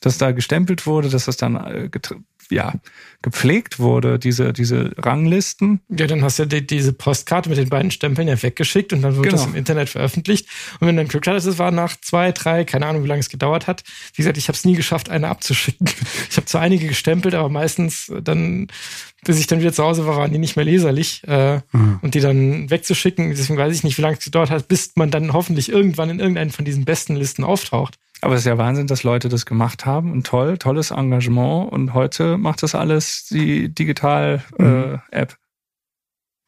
dass 0.00 0.18
da 0.18 0.32
gestempelt 0.32 0.86
wurde, 0.86 1.08
dass 1.08 1.26
das 1.26 1.36
dann 1.36 1.56
äh, 1.56 1.88
ja, 2.50 2.74
gepflegt 3.22 3.78
wurde, 3.78 4.18
diese, 4.18 4.52
diese 4.52 4.92
Ranglisten. 4.98 5.80
Ja, 5.88 6.06
dann 6.06 6.22
hast 6.22 6.38
du 6.38 6.42
ja 6.42 6.48
die, 6.48 6.66
diese 6.66 6.92
Postkarte 6.92 7.48
mit 7.48 7.58
den 7.58 7.68
beiden 7.68 7.90
Stempeln 7.90 8.28
ja 8.28 8.40
weggeschickt 8.40 8.92
und 8.92 9.02
dann 9.02 9.14
wird 9.16 9.24
genau. 9.24 9.36
das 9.36 9.46
im 9.46 9.54
Internet 9.54 9.88
veröffentlicht. 9.88 10.46
Und 10.80 10.86
wenn 10.86 10.96
dann 10.96 11.08
Glück 11.08 11.26
hattest, 11.26 11.46
es 11.46 11.58
war 11.58 11.70
nach 11.70 11.96
zwei, 12.00 12.32
drei, 12.32 12.64
keine 12.64 12.86
Ahnung, 12.86 13.04
wie 13.04 13.08
lange 13.08 13.20
es 13.20 13.28
gedauert 13.28 13.66
hat. 13.66 13.82
Wie 14.14 14.22
gesagt, 14.22 14.36
ich 14.36 14.48
habe 14.48 14.56
es 14.56 14.64
nie 14.64 14.74
geschafft, 14.74 15.08
eine 15.08 15.28
abzuschicken. 15.28 15.88
Ich 16.30 16.36
habe 16.36 16.46
zwar 16.46 16.62
einige 16.62 16.88
gestempelt, 16.88 17.34
aber 17.34 17.48
meistens 17.48 18.12
dann, 18.22 18.66
bis 19.24 19.38
ich 19.38 19.46
dann 19.46 19.60
wieder 19.60 19.72
zu 19.72 19.84
Hause 19.84 20.06
war, 20.06 20.16
waren 20.16 20.32
die 20.32 20.38
nicht 20.38 20.56
mehr 20.56 20.64
leserlich. 20.64 21.22
Äh, 21.26 21.60
mhm. 21.72 22.00
Und 22.02 22.14
die 22.14 22.20
dann 22.20 22.70
wegzuschicken, 22.70 23.30
deswegen 23.30 23.58
weiß 23.58 23.74
ich 23.74 23.84
nicht, 23.84 23.98
wie 23.98 24.02
lange 24.02 24.16
es 24.16 24.24
gedauert 24.24 24.50
hat, 24.50 24.66
bis 24.68 24.92
man 24.96 25.10
dann 25.10 25.32
hoffentlich 25.32 25.70
irgendwann 25.70 26.10
in 26.10 26.18
irgendeinen 26.18 26.50
von 26.50 26.64
diesen 26.64 26.84
besten 26.84 27.14
Listen 27.14 27.44
auftaucht. 27.44 27.98
Aber 28.20 28.34
es 28.34 28.40
ist 28.40 28.46
ja 28.46 28.58
Wahnsinn, 28.58 28.86
dass 28.86 29.02
Leute 29.02 29.28
das 29.28 29.44
gemacht 29.44 29.84
haben 29.84 30.10
und 30.10 30.26
toll, 30.26 30.56
tolles 30.56 30.90
Engagement 30.90 31.70
und 31.70 31.94
heute 31.94 32.38
macht 32.38 32.62
das 32.62 32.74
alles 32.74 33.26
die 33.26 33.68
Digital-App. 33.74 34.58
Mhm. 34.58 35.00
Äh, 35.10 35.26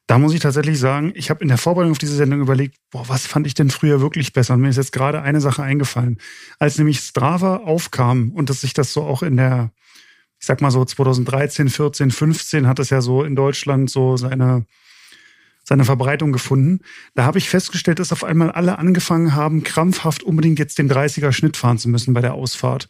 da 0.08 0.18
muss 0.18 0.32
ich 0.34 0.40
tatsächlich 0.40 0.78
sagen, 0.78 1.12
ich 1.16 1.30
habe 1.30 1.42
in 1.42 1.48
der 1.48 1.58
Vorbereitung 1.58 1.90
auf 1.90 1.98
diese 1.98 2.14
Sendung 2.14 2.40
überlegt, 2.40 2.76
boah, 2.90 3.08
was 3.08 3.26
fand 3.26 3.46
ich 3.46 3.54
denn 3.54 3.70
früher 3.70 4.00
wirklich 4.00 4.32
besser? 4.32 4.54
Und 4.54 4.60
mir 4.60 4.68
ist 4.68 4.76
jetzt 4.76 4.92
gerade 4.92 5.20
eine 5.20 5.40
Sache 5.40 5.64
eingefallen. 5.64 6.18
Als 6.60 6.78
nämlich 6.78 7.00
Strava 7.00 7.56
aufkam 7.56 8.30
und 8.30 8.48
dass 8.48 8.60
sich 8.60 8.72
das 8.72 8.92
so 8.92 9.02
auch 9.02 9.24
in 9.24 9.36
der, 9.36 9.72
ich 10.38 10.46
sag 10.46 10.60
mal 10.60 10.70
so 10.70 10.84
2013, 10.84 11.68
14, 11.68 12.12
15 12.12 12.68
hat 12.68 12.78
es 12.78 12.90
ja 12.90 13.00
so 13.00 13.24
in 13.24 13.34
Deutschland 13.34 13.90
so 13.90 14.16
seine 14.16 14.64
seine 15.68 15.84
Verbreitung 15.84 16.32
gefunden. 16.32 16.80
Da 17.14 17.24
habe 17.24 17.38
ich 17.38 17.48
festgestellt, 17.48 17.98
dass 17.98 18.12
auf 18.12 18.22
einmal 18.22 18.52
alle 18.52 18.78
angefangen 18.78 19.34
haben, 19.34 19.64
krampfhaft 19.64 20.22
unbedingt 20.22 20.58
jetzt 20.58 20.78
den 20.78 20.90
30er 20.90 21.32
Schnitt 21.32 21.56
fahren 21.56 21.78
zu 21.78 21.88
müssen 21.88 22.14
bei 22.14 22.20
der 22.20 22.34
Ausfahrt. 22.34 22.88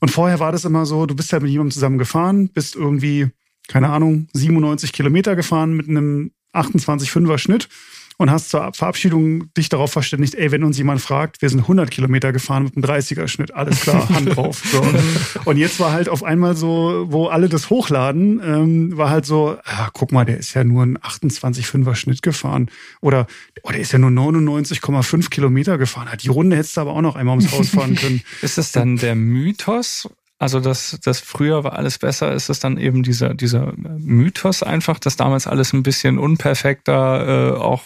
Und 0.00 0.10
vorher 0.10 0.38
war 0.38 0.52
das 0.52 0.64
immer 0.64 0.86
so, 0.86 1.06
du 1.06 1.16
bist 1.16 1.32
ja 1.32 1.40
mit 1.40 1.50
jemandem 1.50 1.72
zusammen 1.72 1.98
gefahren, 1.98 2.48
bist 2.48 2.76
irgendwie, 2.76 3.28
keine 3.66 3.88
Ahnung, 3.88 4.28
97 4.34 4.92
Kilometer 4.92 5.34
gefahren 5.34 5.76
mit 5.76 5.88
einem 5.88 6.30
28,5er 6.54 7.38
Schnitt 7.38 7.68
und 8.18 8.30
hast 8.30 8.50
zur 8.50 8.72
Verabschiedung 8.72 9.52
dich 9.54 9.68
darauf 9.68 9.92
verständigt, 9.92 10.34
ey, 10.34 10.50
wenn 10.50 10.64
uns 10.64 10.78
jemand 10.78 11.00
fragt, 11.00 11.42
wir 11.42 11.50
sind 11.50 11.60
100 11.60 11.90
Kilometer 11.90 12.32
gefahren 12.32 12.64
mit 12.64 12.76
einem 12.76 12.84
30er 12.84 13.28
Schnitt, 13.28 13.54
alles 13.54 13.80
klar, 13.80 14.08
Hand 14.14 14.36
drauf. 14.36 14.62
So. 14.64 14.82
Und 15.44 15.58
jetzt 15.58 15.78
war 15.80 15.92
halt 15.92 16.08
auf 16.08 16.24
einmal 16.24 16.56
so, 16.56 17.06
wo 17.08 17.26
alle 17.26 17.48
das 17.48 17.70
hochladen, 17.70 18.40
ähm, 18.44 18.96
war 18.96 19.10
halt 19.10 19.26
so, 19.26 19.58
ah, 19.64 19.90
guck 19.92 20.12
mal, 20.12 20.24
der 20.24 20.38
ist 20.38 20.54
ja 20.54 20.64
nur 20.64 20.84
ein 20.84 20.98
28,5er 20.98 21.94
Schnitt 21.94 22.22
gefahren. 22.22 22.70
Oder, 23.00 23.26
oh, 23.62 23.70
der 23.70 23.80
ist 23.80 23.92
ja 23.92 23.98
nur 23.98 24.10
99,5 24.10 25.28
Kilometer 25.28 25.78
gefahren. 25.78 26.08
Die 26.22 26.28
Runde 26.28 26.56
hättest 26.56 26.76
du 26.76 26.80
aber 26.80 26.92
auch 26.92 27.02
noch 27.02 27.16
einmal 27.16 27.36
ums 27.36 27.52
Haus 27.52 27.68
fahren 27.68 27.94
können. 27.94 28.22
ist 28.42 28.58
das 28.58 28.72
dann 28.72 28.96
der 28.96 29.14
Mythos 29.14 30.08
also 30.38 30.60
das, 30.60 30.98
das 31.02 31.20
früher 31.20 31.64
war 31.64 31.78
alles 31.78 31.98
besser, 31.98 32.32
ist 32.34 32.50
es 32.50 32.60
dann 32.60 32.76
eben 32.76 33.02
dieser, 33.02 33.32
dieser 33.32 33.72
Mythos 33.76 34.62
einfach, 34.62 34.98
dass 34.98 35.16
damals 35.16 35.46
alles 35.46 35.72
ein 35.72 35.82
bisschen 35.82 36.18
unperfekter, 36.18 37.54
äh, 37.54 37.58
auch 37.58 37.82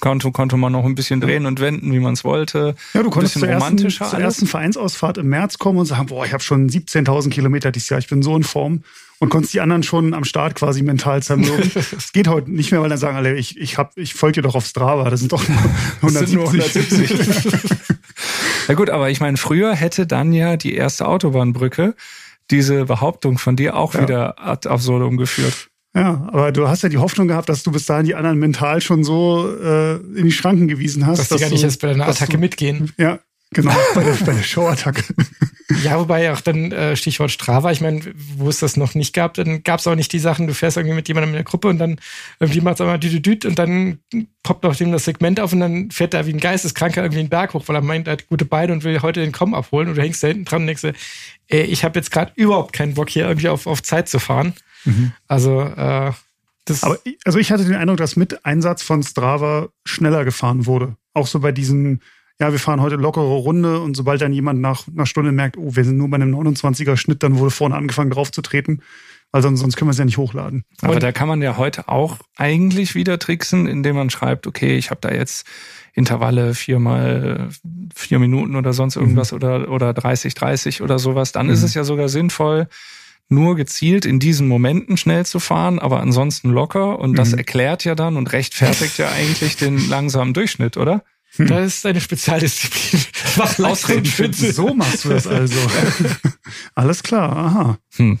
konnte, 0.00 0.32
konnte 0.32 0.56
man 0.56 0.72
noch 0.72 0.84
ein 0.84 0.96
bisschen 0.96 1.20
drehen 1.20 1.46
und 1.46 1.60
wenden, 1.60 1.92
wie 1.92 2.00
man 2.00 2.14
es 2.14 2.24
wollte. 2.24 2.74
Ja, 2.94 3.04
du 3.04 3.10
konntest 3.10 3.38
zur 3.38 3.48
ersten, 3.48 3.88
zur 3.88 4.18
ersten 4.18 4.46
Vereinsausfahrt 4.48 5.18
im 5.18 5.28
März 5.28 5.58
kommen 5.58 5.78
und 5.78 5.86
sagen, 5.86 6.06
boah, 6.06 6.26
ich 6.26 6.32
habe 6.32 6.42
schon 6.42 6.68
17.000 6.68 7.30
Kilometer 7.30 7.70
dieses 7.70 7.88
Jahr, 7.88 8.00
ich 8.00 8.08
bin 8.08 8.22
so 8.22 8.36
in 8.36 8.42
Form 8.42 8.82
und 9.22 9.28
konntest 9.28 9.54
die 9.54 9.60
anderen 9.60 9.84
schon 9.84 10.14
am 10.14 10.24
Start 10.24 10.56
quasi 10.56 10.82
mental 10.82 11.22
zermürben. 11.22 11.70
Es 11.96 12.10
geht 12.12 12.26
heute 12.26 12.50
nicht 12.50 12.72
mehr, 12.72 12.82
weil 12.82 12.88
dann 12.88 12.98
sagen 12.98 13.16
alle, 13.16 13.36
ich, 13.36 13.56
ich, 13.56 13.78
hab, 13.78 13.96
ich 13.96 14.14
folge 14.14 14.40
dir 14.40 14.42
doch 14.42 14.56
auf 14.56 14.66
Strava, 14.66 15.08
das 15.10 15.20
sind 15.20 15.30
doch 15.30 15.46
nur 15.48 15.58
170. 16.00 16.34
Nur 16.34 16.48
170. 16.48 17.70
ja 18.66 18.74
gut, 18.74 18.90
aber 18.90 19.10
ich 19.10 19.20
meine, 19.20 19.36
früher 19.36 19.76
hätte 19.76 20.08
dann 20.08 20.32
ja 20.32 20.56
die 20.56 20.74
erste 20.74 21.06
Autobahnbrücke 21.06 21.94
diese 22.50 22.86
Behauptung 22.86 23.38
von 23.38 23.54
dir 23.54 23.76
auch 23.76 23.94
ja. 23.94 24.02
wieder 24.02 24.44
ad 24.44 24.68
absurdum 24.68 25.16
geführt. 25.18 25.68
Ja, 25.94 26.28
aber 26.32 26.50
du 26.50 26.66
hast 26.66 26.82
ja 26.82 26.88
die 26.88 26.98
Hoffnung 26.98 27.28
gehabt, 27.28 27.48
dass 27.48 27.62
du 27.62 27.70
bis 27.70 27.86
dahin 27.86 28.06
die 28.06 28.16
anderen 28.16 28.40
mental 28.40 28.80
schon 28.80 29.04
so 29.04 29.48
äh, 29.56 29.98
in 29.98 30.24
die 30.24 30.32
Schranken 30.32 30.66
gewiesen 30.66 31.06
hast. 31.06 31.20
Dass, 31.20 31.28
dass 31.28 31.38
die 31.38 31.44
gar 31.44 31.50
nicht 31.50 31.62
erst 31.62 31.80
bei 31.80 31.88
deiner 31.88 32.08
Attacke 32.08 32.32
du, 32.32 32.38
mitgehen. 32.38 32.90
Ja, 32.98 33.20
Genau, 33.52 33.74
bei 33.94 34.02
der, 34.02 34.12
bei 34.14 34.32
der 34.32 34.42
Showattacke. 34.42 35.02
Ja, 35.82 35.98
wobei 35.98 36.32
auch 36.32 36.40
dann 36.40 36.72
äh, 36.72 36.96
Stichwort 36.96 37.30
Strava, 37.30 37.70
ich 37.70 37.80
meine, 37.80 38.00
wo 38.36 38.48
es 38.48 38.58
das 38.58 38.76
noch 38.76 38.94
nicht 38.94 39.14
gab, 39.14 39.34
dann 39.34 39.62
gab 39.62 39.80
es 39.80 39.86
auch 39.86 39.94
nicht 39.94 40.12
die 40.12 40.18
Sachen, 40.18 40.46
du 40.46 40.54
fährst 40.54 40.76
irgendwie 40.76 40.94
mit 40.94 41.08
jemandem 41.08 41.30
in 41.30 41.36
der 41.36 41.44
Gruppe 41.44 41.68
und 41.68 41.78
dann 41.78 41.98
irgendwie 42.40 42.60
macht 42.60 42.74
es 42.74 42.80
einmal 42.80 42.98
düdüdüt 42.98 43.44
und 43.44 43.58
dann 43.58 43.98
poppt 44.42 44.66
auch 44.66 44.76
dem 44.76 44.92
das 44.92 45.04
Segment 45.04 45.40
auf 45.40 45.52
und 45.52 45.60
dann 45.60 45.90
fährt 45.90 46.14
er 46.14 46.26
wie 46.26 46.32
ein 46.32 46.40
Geisteskranker 46.40 47.02
irgendwie 47.02 47.20
einen 47.20 47.28
Berg 47.28 47.54
hoch, 47.54 47.64
weil 47.66 47.76
er 47.76 47.82
meint, 47.82 48.06
er 48.06 48.14
hat 48.14 48.28
gute 48.28 48.44
Beine 48.44 48.72
und 48.72 48.84
will 48.84 49.00
heute 49.02 49.20
den 49.20 49.32
Komm 49.32 49.54
abholen 49.54 49.88
und 49.88 49.96
du 49.96 50.02
hängst 50.02 50.22
da 50.22 50.28
hinten 50.28 50.44
dran 50.44 50.62
und 50.62 50.66
denkst 50.66 50.84
ey, 51.48 51.62
ich 51.62 51.84
habe 51.84 51.98
jetzt 51.98 52.10
gerade 52.10 52.32
überhaupt 52.34 52.72
keinen 52.72 52.94
Bock 52.94 53.08
hier 53.08 53.26
irgendwie 53.26 53.48
auf, 53.48 53.66
auf 53.66 53.82
Zeit 53.82 54.08
zu 54.08 54.18
fahren. 54.18 54.54
Mhm. 54.84 55.12
Also 55.28 55.62
äh, 55.62 56.12
das 56.64 56.82
Aber 56.82 56.98
also 57.24 57.38
ich 57.38 57.50
hatte 57.50 57.64
den 57.64 57.74
Eindruck, 57.74 57.98
dass 57.98 58.16
mit 58.16 58.44
Einsatz 58.44 58.82
von 58.82 59.02
Strava 59.02 59.68
schneller 59.84 60.24
gefahren 60.24 60.66
wurde. 60.66 60.96
Auch 61.12 61.26
so 61.26 61.40
bei 61.40 61.52
diesen 61.52 62.00
ja, 62.40 62.52
wir 62.52 62.58
fahren 62.58 62.80
heute 62.80 62.96
lockere 62.96 63.24
Runde 63.24 63.80
und 63.80 63.96
sobald 63.96 64.20
dann 64.20 64.32
jemand 64.32 64.60
nach 64.60 64.86
einer 64.88 65.06
Stunde 65.06 65.32
merkt, 65.32 65.56
oh, 65.56 65.76
wir 65.76 65.84
sind 65.84 65.96
nur 65.96 66.08
bei 66.08 66.16
einem 66.16 66.34
29er 66.34 66.96
Schnitt, 66.96 67.22
dann 67.22 67.38
wurde 67.38 67.50
vorne 67.50 67.76
angefangen 67.76 68.10
drauf 68.10 68.32
zu 68.32 68.42
treten. 68.42 68.82
Weil 69.32 69.40
sonst, 69.40 69.60
sonst 69.60 69.76
können 69.76 69.88
wir 69.88 69.92
es 69.92 69.98
ja 69.98 70.04
nicht 70.04 70.18
hochladen. 70.18 70.64
Aber 70.82 70.92
und 70.92 71.02
da 71.02 71.10
kann 71.10 71.26
man 71.26 71.40
ja 71.40 71.56
heute 71.56 71.88
auch 71.88 72.18
eigentlich 72.36 72.94
wieder 72.94 73.18
tricksen, 73.18 73.66
indem 73.66 73.96
man 73.96 74.10
schreibt, 74.10 74.46
okay, 74.46 74.76
ich 74.76 74.90
habe 74.90 75.00
da 75.00 75.10
jetzt 75.10 75.46
Intervalle 75.94 76.54
viermal 76.54 77.48
vier 77.94 78.18
Minuten 78.18 78.56
oder 78.56 78.74
sonst 78.74 78.96
irgendwas 78.96 79.32
mhm. 79.32 79.36
oder, 79.36 79.70
oder 79.70 79.94
30, 79.94 80.34
30 80.34 80.82
oder 80.82 80.98
sowas. 80.98 81.32
Dann 81.32 81.46
mhm. 81.46 81.52
ist 81.54 81.62
es 81.62 81.72
ja 81.72 81.82
sogar 81.82 82.10
sinnvoll, 82.10 82.68
nur 83.30 83.56
gezielt 83.56 84.04
in 84.04 84.18
diesen 84.18 84.48
Momenten 84.48 84.98
schnell 84.98 85.24
zu 85.24 85.40
fahren, 85.40 85.78
aber 85.78 86.00
ansonsten 86.00 86.50
locker. 86.50 86.98
Und 86.98 87.16
das 87.16 87.32
mhm. 87.32 87.38
erklärt 87.38 87.84
ja 87.84 87.94
dann 87.94 88.18
und 88.18 88.32
rechtfertigt 88.32 88.98
ja 88.98 89.10
eigentlich 89.10 89.56
den 89.56 89.88
langsamen 89.88 90.34
Durchschnitt, 90.34 90.76
oder? 90.76 91.04
Hm. 91.36 91.46
Das 91.46 91.76
ist 91.76 91.86
eine 91.86 92.00
Spezialdisziplin. 92.00 93.02
Mach 93.36 93.58
Ausreden 93.58 94.32
So 94.32 94.74
machst 94.74 95.04
du 95.04 95.10
das 95.10 95.26
also. 95.26 95.58
Alles 96.74 97.02
klar, 97.02 97.34
aha. 97.34 97.78
Hm. 97.96 98.18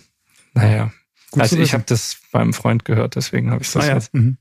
Naja. 0.54 0.92
Gut 1.30 1.42
also 1.42 1.56
ich 1.58 1.72
habe 1.72 1.84
das 1.86 2.18
beim 2.30 2.52
Freund 2.52 2.84
gehört, 2.84 3.16
deswegen 3.16 3.50
habe 3.50 3.62
ich 3.62 3.72
das 3.72 3.84
ah, 3.84 3.86
ja. 3.86 3.94
jetzt. 3.94 4.14
Mhm. 4.14 4.36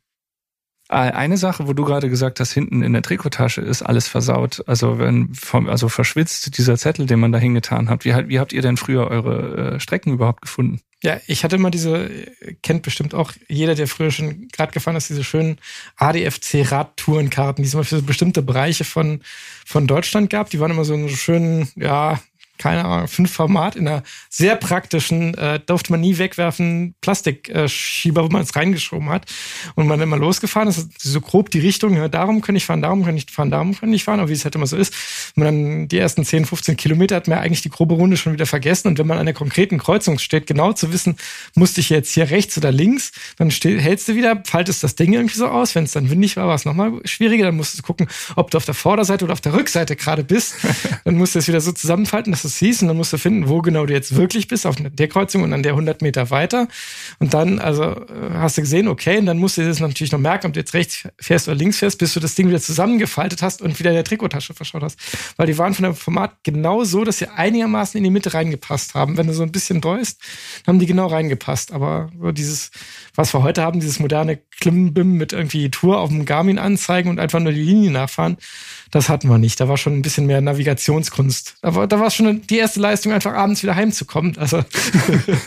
Äh, 0.92 0.96
eine 0.96 1.38
Sache, 1.38 1.68
wo 1.70 1.74
du 1.74 1.86
gerade 1.86 2.10
gesagt 2.10 2.42
hast, 2.42 2.52
hinten 2.52 2.84
in 2.84 2.92
der 2.92 3.02
Trikottasche 3.02 3.62
ist 3.62 3.82
alles 3.82 4.10
versaut. 4.10 4.62
Also 4.68 5.00
wenn 5.00 5.34
vom, 5.34 5.70
also 5.70 5.88
verschwitzt 5.88 6.58
dieser 6.58 6.78
Zettel, 6.78 7.06
den 7.06 7.20
man 7.20 7.32
da 7.32 7.40
hingetan 7.40 7.90
hat. 7.90 8.04
Wie, 8.04 8.14
wie 8.28 8.40
habt 8.40 8.52
ihr 8.52 8.62
denn 8.62 8.76
früher 8.76 9.08
eure 9.08 9.76
äh, 9.76 9.80
Strecken 9.80 10.12
überhaupt 10.12 10.42
gefunden? 10.42 10.82
Ja, 11.02 11.20
ich 11.28 11.44
hatte 11.44 11.56
immer 11.56 11.72
diese, 11.72 12.12
kennt 12.62 12.84
bestimmt 12.84 13.16
auch 13.16 13.32
jeder, 13.48 13.74
der 13.74 13.88
früher 13.88 14.12
schon 14.12 14.50
gerade 14.50 14.74
gefahren 14.74 14.98
ist, 14.98 15.10
diese 15.10 15.24
schönen 15.24 15.58
ADFC-Radtourenkarten, 15.96 17.64
die 17.64 17.68
es 17.68 17.74
immer 17.74 17.86
für 17.86 17.98
so 17.98 18.04
bestimmte 18.04 18.42
Bereiche 18.42 18.84
von, 18.84 19.22
von 19.66 19.88
Deutschland 19.88 20.30
gab. 20.30 20.50
Die 20.50 20.60
waren 20.60 20.72
immer 20.72 20.86
so 20.86 20.94
einen 20.94 21.10
schönen, 21.10 21.70
ja, 21.76 22.20
keine 22.62 22.86
Ahnung, 22.86 23.08
fünf 23.08 23.32
Format 23.32 23.76
in 23.76 23.88
einer 23.88 24.04
sehr 24.30 24.56
praktischen, 24.56 25.34
äh, 25.34 25.60
durfte 25.60 25.92
man 25.92 26.02
nie 26.02 26.20
wegwerfen, 26.20 26.94
Plastikschieber, 27.02 28.24
wo 28.24 28.28
man 28.30 28.44
es 28.44 28.56
reingeschoben 28.56 29.10
hat. 29.10 29.26
Und 29.76 29.88
man 29.88 30.00
immer 30.00 30.18
losgefahren 30.18 30.70
ist, 30.70 31.02
so 31.02 31.22
grob 31.22 31.50
die 31.50 31.60
Richtung, 31.60 31.96
ja, 31.96 32.08
darum 32.08 32.42
kann 32.42 32.56
ich 32.56 32.66
fahren, 32.66 32.84
darum 32.84 33.04
kann 33.04 33.18
ich 33.18 33.26
fahren, 33.32 33.50
darum 33.50 33.76
kann 33.76 33.92
ich 33.92 34.04
fahren, 34.04 34.20
aber 34.20 34.30
wie 34.30 34.34
es 34.34 34.44
halt 34.44 34.54
immer 34.54 34.68
so 34.68 34.78
ist, 34.78 34.94
man 35.36 35.46
dann 35.46 35.88
die 35.88 35.98
ersten 35.98 36.24
10, 36.24 36.46
15 36.46 36.78
Kilometer 36.78 37.16
hat 37.16 37.28
man 37.28 37.40
eigentlich 37.40 37.64
die 37.64 37.70
grobe 37.70 37.96
Runde 37.96 38.16
schon 38.16 38.34
wieder 38.34 38.46
vergessen. 38.46 38.90
Und 38.90 39.00
wenn 39.00 39.08
man 39.08 39.18
an 39.18 39.26
der 39.26 39.34
konkreten 39.34 39.80
Kreuzung 39.80 40.20
steht, 40.20 40.46
genau 40.46 40.72
zu 40.74 40.94
wissen, 40.94 41.16
musste 41.56 41.82
ich 41.82 41.90
jetzt 41.90 42.14
hier 42.14 42.30
rechts 42.30 42.58
oder 42.58 42.72
links, 42.72 43.12
dann 43.38 43.50
steh, 43.50 43.80
hältst 43.80 44.08
du 44.08 44.16
wieder, 44.16 44.44
faltest 44.46 44.84
das 44.84 44.96
Ding 44.96 45.14
irgendwie 45.14 45.38
so 45.38 45.48
aus. 45.48 45.74
Wenn 45.74 45.86
es 45.86 45.94
dann 45.94 46.12
windig 46.12 46.38
war, 46.38 46.48
war 46.48 46.56
es 46.56 46.66
nochmal 46.66 46.94
schwieriger. 47.06 47.46
Dann 47.46 47.56
musst 47.56 47.78
du 47.78 47.82
gucken, 47.82 48.08
ob 48.36 48.52
du 48.52 48.58
auf 48.58 48.66
der 48.66 48.76
Vorderseite 48.76 49.26
oder 49.26 49.34
auf 49.34 49.42
der 49.42 49.54
Rückseite 49.54 49.96
gerade 49.96 50.24
bist. 50.24 50.56
dann 51.06 51.16
musst 51.16 51.34
du 51.34 51.40
es 51.40 51.48
wieder 51.48 51.62
so 51.62 51.72
zusammenfalten, 51.72 52.32
dass 52.32 52.44
es 52.44 52.51
hieß 52.58 52.82
und 52.82 52.88
dann 52.88 52.98
musst 52.98 53.14
du 53.14 53.18
finden, 53.18 53.48
wo 53.50 53.62
genau 53.62 53.86
du 53.86 53.94
jetzt 53.94 54.16
wirklich 54.16 54.48
bist, 54.48 54.66
auf 54.66 54.76
der 54.78 55.08
Kreuzung 55.08 55.44
und 55.44 55.54
an 55.54 55.64
der 55.64 55.74
100 55.74 56.02
Meter 56.02 56.30
weiter. 56.30 56.68
Und 57.20 57.34
dann, 57.34 57.60
also 57.60 57.84
äh, 57.84 58.34
hast 58.34 58.58
du 58.58 58.62
gesehen, 58.62 58.88
okay, 58.88 59.18
und 59.18 59.26
dann 59.26 59.38
musst 59.38 59.58
du 59.58 59.66
das 59.66 59.80
natürlich 59.80 60.12
noch 60.12 60.20
merken, 60.20 60.48
ob 60.48 60.54
du 60.54 60.60
jetzt 60.60 60.74
rechts 60.74 61.08
fährst 61.20 61.48
oder 61.48 61.56
links 61.56 61.80
fährst, 61.80 61.98
bis 62.00 62.14
du 62.14 62.20
das 62.20 62.36
Ding 62.36 62.48
wieder 62.48 62.62
zusammengefaltet 62.62 63.42
hast 63.42 63.62
und 63.62 63.80
wieder 63.80 63.92
in 63.92 63.96
der 63.96 64.04
Trikottasche 64.04 64.54
verschaut 64.54 64.84
hast. 64.84 65.00
Weil 65.38 65.48
die 65.48 65.58
waren 65.58 65.74
von 65.74 65.84
dem 65.84 65.96
Format 65.96 66.38
genau 66.44 66.84
so, 66.84 67.04
dass 67.04 67.20
sie 67.20 67.28
einigermaßen 67.28 67.98
in 67.98 68.04
die 68.04 68.10
Mitte 68.10 68.34
reingepasst 68.34 68.94
haben. 68.94 69.18
Wenn 69.18 69.28
du 69.28 69.34
so 69.34 69.44
ein 69.44 69.52
bisschen 69.52 69.82
dann 69.82 70.02
haben 70.68 70.80
die 70.80 70.86
genau 70.86 71.08
reingepasst. 71.08 71.72
Aber 71.72 72.12
so 72.20 72.32
dieses, 72.32 72.72
was 73.16 73.34
wir 73.34 73.44
heute 73.44 73.62
haben, 73.62 73.80
dieses 73.80 74.00
moderne 74.00 74.40
Klimbim 74.60 75.14
mit 75.14 75.34
irgendwie 75.34 75.70
Tour 75.70 76.00
auf 76.00 76.10
dem 76.10 76.26
Garmin 76.26 76.60
anzeigen 76.60 77.10
und 77.10 77.20
einfach 77.20 77.40
nur 77.40 77.52
die 77.52 77.64
Linie 77.64 77.92
nachfahren, 77.92 78.38
das 78.92 79.08
hatten 79.08 79.30
wir 79.30 79.38
nicht. 79.38 79.60
Da 79.60 79.68
war 79.70 79.78
schon 79.78 79.94
ein 79.94 80.02
bisschen 80.02 80.26
mehr 80.26 80.42
Navigationskunst. 80.42 81.56
Da 81.62 81.76
war, 81.76 81.88
da 81.88 82.00
war 82.00 82.12
schon 82.12 82.42
die 82.48 82.58
erste 82.58 82.82
Leistung, 82.82 83.14
einfach 83.14 83.34
abends 83.34 83.64
wieder 83.64 83.76
heimzukommen. 83.76 84.38
Also 84.38 84.64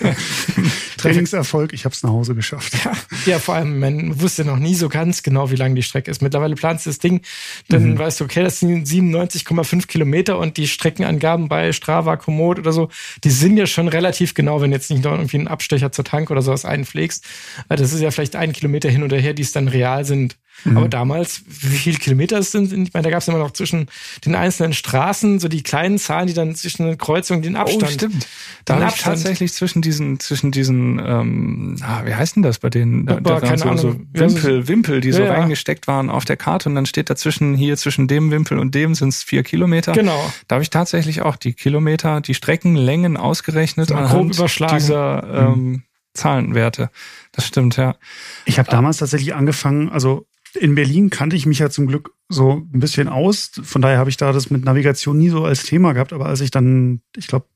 Trainingserfolg, 0.97 1.75
ich 1.75 1.85
habe 1.85 1.95
es 1.95 2.03
nach 2.03 2.11
Hause 2.11 2.35
geschafft. 2.35 2.73
Ja, 2.85 2.93
ja, 3.27 3.39
vor 3.39 3.55
allem, 3.55 3.79
man 3.79 4.21
wusste 4.21 4.45
noch 4.47 4.57
nie 4.57 4.75
so 4.75 4.89
ganz 4.89 5.23
genau, 5.23 5.51
wie 5.51 5.57
lang 5.57 5.75
die 5.75 5.83
Strecke 5.83 6.11
ist. 6.11 6.23
Mittlerweile 6.23 6.55
planst 6.55 6.87
du 6.87 6.91
das 6.91 6.99
Ding, 6.99 7.21
dann 7.69 7.91
mhm. 7.91 7.99
weißt 7.99 8.21
du, 8.21 8.25
okay, 8.25 8.43
das 8.43 8.61
sind 8.61 8.89
97,5 8.89 9.87
Kilometer 9.87 10.39
und 10.39 10.57
die 10.57 10.67
Streckenangaben 10.67 11.49
bei 11.49 11.73
Strava, 11.73 12.17
Komoot 12.17 12.59
oder 12.59 12.73
so, 12.73 12.89
die 13.23 13.31
sind 13.31 13.59
ja 13.59 13.67
schon 13.67 13.89
relativ 13.89 14.33
genau, 14.33 14.63
wenn 14.63 14.73
jetzt 14.73 14.91
nicht 14.91 15.05
noch 15.05 15.13
irgendwie 15.13 15.37
einen 15.37 15.49
Abstecher 15.49 15.93
zur 15.93 16.05
Tank 16.05 16.31
oder 16.31 16.41
sowas 16.41 16.65
einpflegst. 16.65 17.25
Das 17.69 17.93
ist 17.93 18.01
ja 18.01 18.11
vielleicht 18.11 18.37
ein 18.37 18.55
Kilometer 18.55 18.89
hin 18.89 19.03
oder 19.03 19.19
her, 19.19 19.35
die 19.35 19.43
es 19.43 19.53
dann 19.53 19.69
real 19.69 20.07
sind. 20.07 20.37
Mhm. 20.65 20.77
Aber 20.77 20.89
damals, 20.89 21.43
wie 21.47 21.77
viele 21.77 21.99
Kilometer 21.99 22.39
es 22.39 22.53
sind, 22.53 22.73
ich 22.73 22.93
meine, 22.95 23.05
da 23.05 23.11
gab 23.11 23.21
es 23.21 23.29
immer 23.29 23.39
noch 23.39 23.51
zwischen 23.51 23.89
den 24.25 24.35
einzelnen 24.35 24.73
Straßen 24.73 25.41
so 25.41 25.49
die 25.49 25.63
kleinen 25.63 25.99
Zahlen, 25.99 26.27
die 26.27 26.35
dann 26.35 26.55
zwischen 26.55 26.87
den 26.87 26.99
Kreuzungen 26.99 27.43
den 27.43 27.57
Abstand. 27.57 27.83
Oh, 27.85 27.87
stimmt. 27.87 28.27
Da 28.65 28.81
habe 28.81 28.93
ich 28.95 29.03
tatsächlich 29.03 29.53
zwischen 29.53 29.83
diesen, 29.83 30.21
zwischen 30.21 30.51
diesen, 30.53 30.99
ähm, 31.05 31.77
ah, 31.83 32.03
wie 32.05 32.15
heißt 32.15 32.37
denn 32.37 32.43
das 32.43 32.59
bei 32.59 32.71
denen? 32.71 33.07
Da, 33.07 33.21
da 33.21 33.43
waren 33.43 33.79
so, 33.79 33.93
so 33.93 34.01
Wimpel, 34.13 34.69
Wimpel, 34.69 35.01
die 35.01 35.13
so 35.13 35.23
ja, 35.23 35.33
reingesteckt 35.33 35.87
waren 35.87 36.09
auf 36.09 36.25
der 36.25 36.37
Karte 36.37 36.69
und 36.69 36.75
dann 36.75 36.87
steht 36.87 37.11
dazwischen 37.11 37.55
hier 37.55 37.77
zwischen 37.77 38.09
dem 38.09 38.31
Wimpel 38.31 38.59
und 38.59 38.75
dem 38.75 38.95
sind 38.95 39.11
es 39.11 39.23
vier 39.23 39.43
Kilometer. 39.43 39.93
Genau. 39.93 40.33
Da 40.49 40.57
habe 40.57 40.63
ich 40.63 40.71
tatsächlich 40.71 41.23
auch 41.23 41.37
die 41.37 41.53
Kilometer, 41.53 42.21
die 42.21 42.35
Streckenlängen 42.35 43.17
ausgerechnet 43.17 43.91
ja, 43.91 43.97
anhand 43.97 44.39
dieser 44.73 45.25
ähm, 45.33 45.55
mhm. 45.55 45.83
Zahlenwerte. 46.15 46.91
Das 47.33 47.47
stimmt, 47.47 47.77
ja. 47.77 47.97
Ich 48.45 48.59
habe 48.59 48.71
damals 48.71 48.99
tatsächlich 48.99 49.35
angefangen, 49.35 49.91
also 49.91 50.27
in 50.55 50.75
Berlin 50.75 51.11
kannte 51.11 51.37
ich 51.37 51.47
mich 51.47 51.59
ja 51.59 51.71
zum 51.71 51.87
Glück 51.87 52.13
so 52.29 52.67
ein 52.73 52.81
bisschen 52.81 53.09
aus. 53.09 53.51
Von 53.63 53.83
daher 53.83 53.99
habe 53.99 54.11
ich 54.11 54.17
da 54.17 54.33
das 54.33 54.51
mit 54.51 54.65
Navigation 54.65 55.19
nie 55.19 55.29
so 55.29 55.45
als 55.45 55.65
Thema 55.65 55.93
gehabt. 55.93 56.13
Aber 56.13 56.27
als 56.27 56.41
ich 56.41 56.51
dann, 56.51 57.01
ich 57.17 57.27
glaube, 57.27 57.47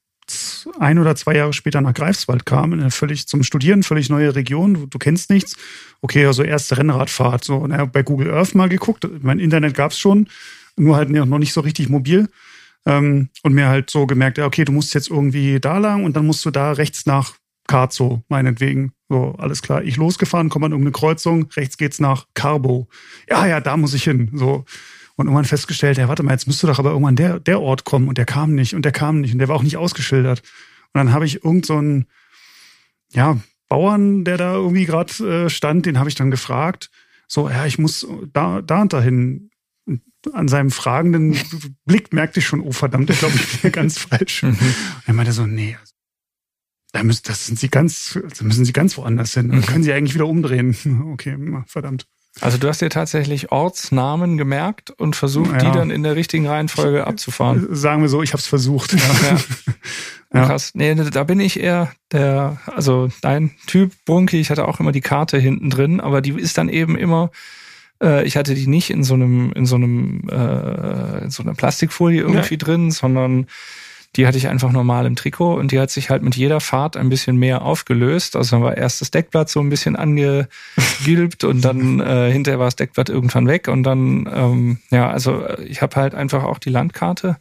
ein 0.79 0.99
oder 0.99 1.17
zwei 1.17 1.37
Jahre 1.37 1.53
später 1.53 1.81
nach 1.81 1.95
Greifswald 1.95 2.45
kam, 2.45 2.73
in 2.73 2.81
eine 2.81 2.91
völlig 2.91 3.27
zum 3.29 3.43
Studieren, 3.43 3.83
völlig 3.83 4.11
neue 4.11 4.35
Region, 4.35 4.75
du, 4.75 4.87
du 4.87 4.99
kennst 4.99 5.31
nichts. 5.31 5.57
Okay, 6.01 6.27
also 6.27 6.43
erste 6.43 6.77
Rennradfahrt, 6.77 7.45
so 7.45 7.67
na, 7.67 7.85
bei 7.87 8.03
Google 8.03 8.33
Earth 8.33 8.55
mal 8.55 8.69
geguckt. 8.69 9.09
Mein 9.23 9.39
Internet 9.39 9.75
gab's 9.75 9.99
schon, 9.99 10.29
nur 10.77 10.97
halt 10.97 11.11
noch 11.11 11.39
nicht 11.39 11.53
so 11.53 11.61
richtig 11.61 11.89
mobil. 11.89 12.29
Ähm, 12.87 13.31
und 13.43 13.55
mir 13.55 13.69
halt 13.69 13.91
so 13.91 14.07
gemerkt, 14.07 14.39
okay, 14.39 14.65
du 14.65 14.73
musst 14.73 14.95
jetzt 14.95 15.11
irgendwie 15.11 15.61
da 15.61 15.79
lang 15.79 16.05
und 16.05 16.17
dann 16.17 16.27
musst 16.27 16.45
du 16.45 16.51
da 16.51 16.73
rechts 16.73 17.07
nach 17.07 17.35
Karzo, 17.69 18.25
meinetwegen. 18.29 18.93
So, 19.09 19.37
alles 19.39 19.63
klar. 19.63 19.85
Ich 19.85 19.97
losgefahren, 19.97 20.49
komme 20.49 20.67
an 20.67 20.73
irgendeine 20.73 20.93
Kreuzung, 20.93 21.49
rechts 21.57 21.77
geht's 21.77 22.01
nach 22.01 22.27
Carbo. 22.35 22.89
Ja, 23.31 23.47
ja, 23.47 23.61
da 23.61 23.77
muss 23.77 23.95
ich 23.95 24.03
hin. 24.03 24.31
So. 24.35 24.65
Und 25.15 25.27
irgendwann 25.27 25.45
festgestellt, 25.45 25.99
ja, 25.99 26.09
warte 26.09 26.25
mal, 26.25 26.33
jetzt 26.33 26.49
müsste 26.49 26.67
doch 26.67 26.81
aber 26.81 26.91
irgendwann 26.91 27.17
der, 27.17 27.39
der 27.39 27.61
Ort 27.61 27.85
kommen 27.85 28.09
und 28.09 28.19
der 28.19 28.25
kam 28.25 28.55
nicht 28.55 28.75
und 28.75 28.85
der 28.85 28.93
kam 28.93 29.21
nicht 29.21 29.33
und 29.33 29.39
der 29.39 29.49
war 29.49 29.57
auch 29.57 29.63
nicht 29.63 29.77
ausgeschildert. 29.77 30.43
Und 30.93 30.99
dann 30.99 31.13
habe 31.13 31.27
ich 31.27 31.45
irgend 31.45 31.67
so 31.67 31.77
einen, 31.77 32.07
ja, 33.13 33.39
Bauern, 33.69 34.25
der 34.25 34.39
da 34.39 34.55
irgendwie 34.55 34.87
gerade 34.87 35.45
äh, 35.45 35.51
stand, 35.51 35.87
den 35.87 35.99
habe 35.99 36.09
ich 36.09 36.15
dann 36.15 36.31
gefragt, 36.31 36.91
so, 37.27 37.49
ja, 37.51 37.67
ich 37.67 37.79
muss 37.79 38.07
da, 38.33 38.63
da 38.63 38.81
und 38.81 38.93
dahin 38.93 39.51
an 40.33 40.49
seinem 40.49 40.71
fragenden 40.71 41.37
Blick 41.85 42.13
merkte 42.13 42.41
ich 42.41 42.47
schon, 42.47 42.61
oh 42.61 42.73
verdammt, 42.73 43.11
ich 43.11 43.19
glaube, 43.21 43.35
ich 43.37 43.61
bin 43.61 43.73
ganz 43.73 43.99
falsch. 43.99 44.43
Mhm. 44.43 44.51
Und 44.51 44.59
er 45.07 45.15
meinte 45.15 45.33
so, 45.33 45.47
nee, 45.47 45.77
also, 45.79 45.93
da 46.93 47.03
müssen, 47.03 47.23
das 47.27 47.47
sind 47.47 47.59
sie 47.59 47.69
ganz, 47.69 48.19
da 48.39 48.45
müssen 48.45 48.65
sie 48.65 48.73
ganz 48.73 48.97
woanders 48.97 49.35
hin. 49.35 49.49
Dann 49.49 49.59
mhm. 49.59 49.67
können 49.67 49.85
sie 49.85 49.93
eigentlich 49.93 50.15
wieder 50.15 50.27
umdrehen. 50.27 50.77
Okay, 51.13 51.37
verdammt. 51.67 52.07
Also 52.41 52.57
du 52.59 52.69
hast 52.69 52.81
dir 52.81 52.91
tatsächlich 52.91 53.51
Ortsnamen 53.51 54.39
gemerkt 54.39 54.91
und 54.91 55.17
versucht, 55.17 55.51
ja. 55.51 55.59
die 55.59 55.77
dann 55.77 55.91
in 55.91 56.03
der 56.03 56.15
richtigen 56.15 56.47
Reihenfolge 56.47 57.07
abzufahren. 57.07 57.67
Sagen 57.75 58.03
wir 58.03 58.09
so, 58.09 58.23
ich 58.23 58.33
habe 58.33 58.41
es 58.41 58.47
versucht. 58.47 58.93
Ja. 58.93 59.39
ja. 60.33 60.47
Krass. 60.47 60.73
Nee, 60.75 60.95
da 60.95 61.25
bin 61.25 61.41
ich 61.41 61.59
eher 61.59 61.91
der, 62.13 62.59
also 62.67 63.09
dein 63.23 63.51
Typ 63.67 63.93
Bunky, 64.05 64.39
ich 64.41 64.51
hatte 64.51 64.69
auch 64.69 64.79
immer 64.79 64.93
die 64.93 65.01
Karte 65.01 65.39
hinten 65.39 65.71
drin, 65.71 66.01
aber 66.01 66.21
die 66.21 66.33
ist 66.33 66.59
dann 66.59 66.69
eben 66.69 66.97
immer 66.97 67.31
äh, 68.03 68.25
ich 68.25 68.37
hatte 68.37 68.55
die 68.55 68.67
nicht 68.67 68.91
in 68.91 69.03
so 69.03 69.15
einem, 69.15 69.53
in 69.53 69.67
so 69.67 69.77
einem, 69.77 70.29
äh, 70.31 71.25
in 71.25 71.31
so 71.31 71.43
einer 71.43 71.55
Plastikfolie 71.55 72.21
irgendwie 72.21 72.55
ja. 72.55 72.59
drin, 72.59 72.91
sondern 72.91 73.47
die 74.19 74.27
hatte 74.27 74.37
ich 74.37 74.49
einfach 74.49 74.73
normal 74.73 75.07
im 75.07 75.15
Trikot 75.15 75.55
und 75.55 75.71
die 75.71 75.79
hat 75.79 75.91
sich 75.91 76.11
halt 76.11 76.25
mit 76.25 76.35
jeder 76.35 76.61
Fahrt 76.61 76.97
ein 76.97 77.09
bisschen 77.09 77.37
mehr 77.37 77.63
aufgelöst. 77.63 78.35
Also 78.35 78.57
dann 78.57 78.65
war 78.65 78.77
erst 78.77 79.01
das 79.01 79.13
Deckblatt 79.13 79.49
so 79.49 79.61
ein 79.61 79.71
bisschen 79.71 79.95
angegilbt 79.95 81.45
und 81.45 81.65
dann 81.65 82.01
äh, 82.07 82.31
hinterher 82.33 82.59
war 82.59 82.67
das 82.67 82.75
Deckblatt 82.75 83.11
irgendwann 83.11 83.47
weg 83.47 83.69
und 83.69 83.85
dann, 83.85 84.29
ähm, 84.35 84.79
ja, 84.91 85.09
also 85.09 85.45
ich 85.65 85.83
habe 85.83 85.95
halt 85.95 86.17
einfach 86.17 86.43
auch 86.43 86.59
die 86.59 86.69
Landkarte 86.71 87.37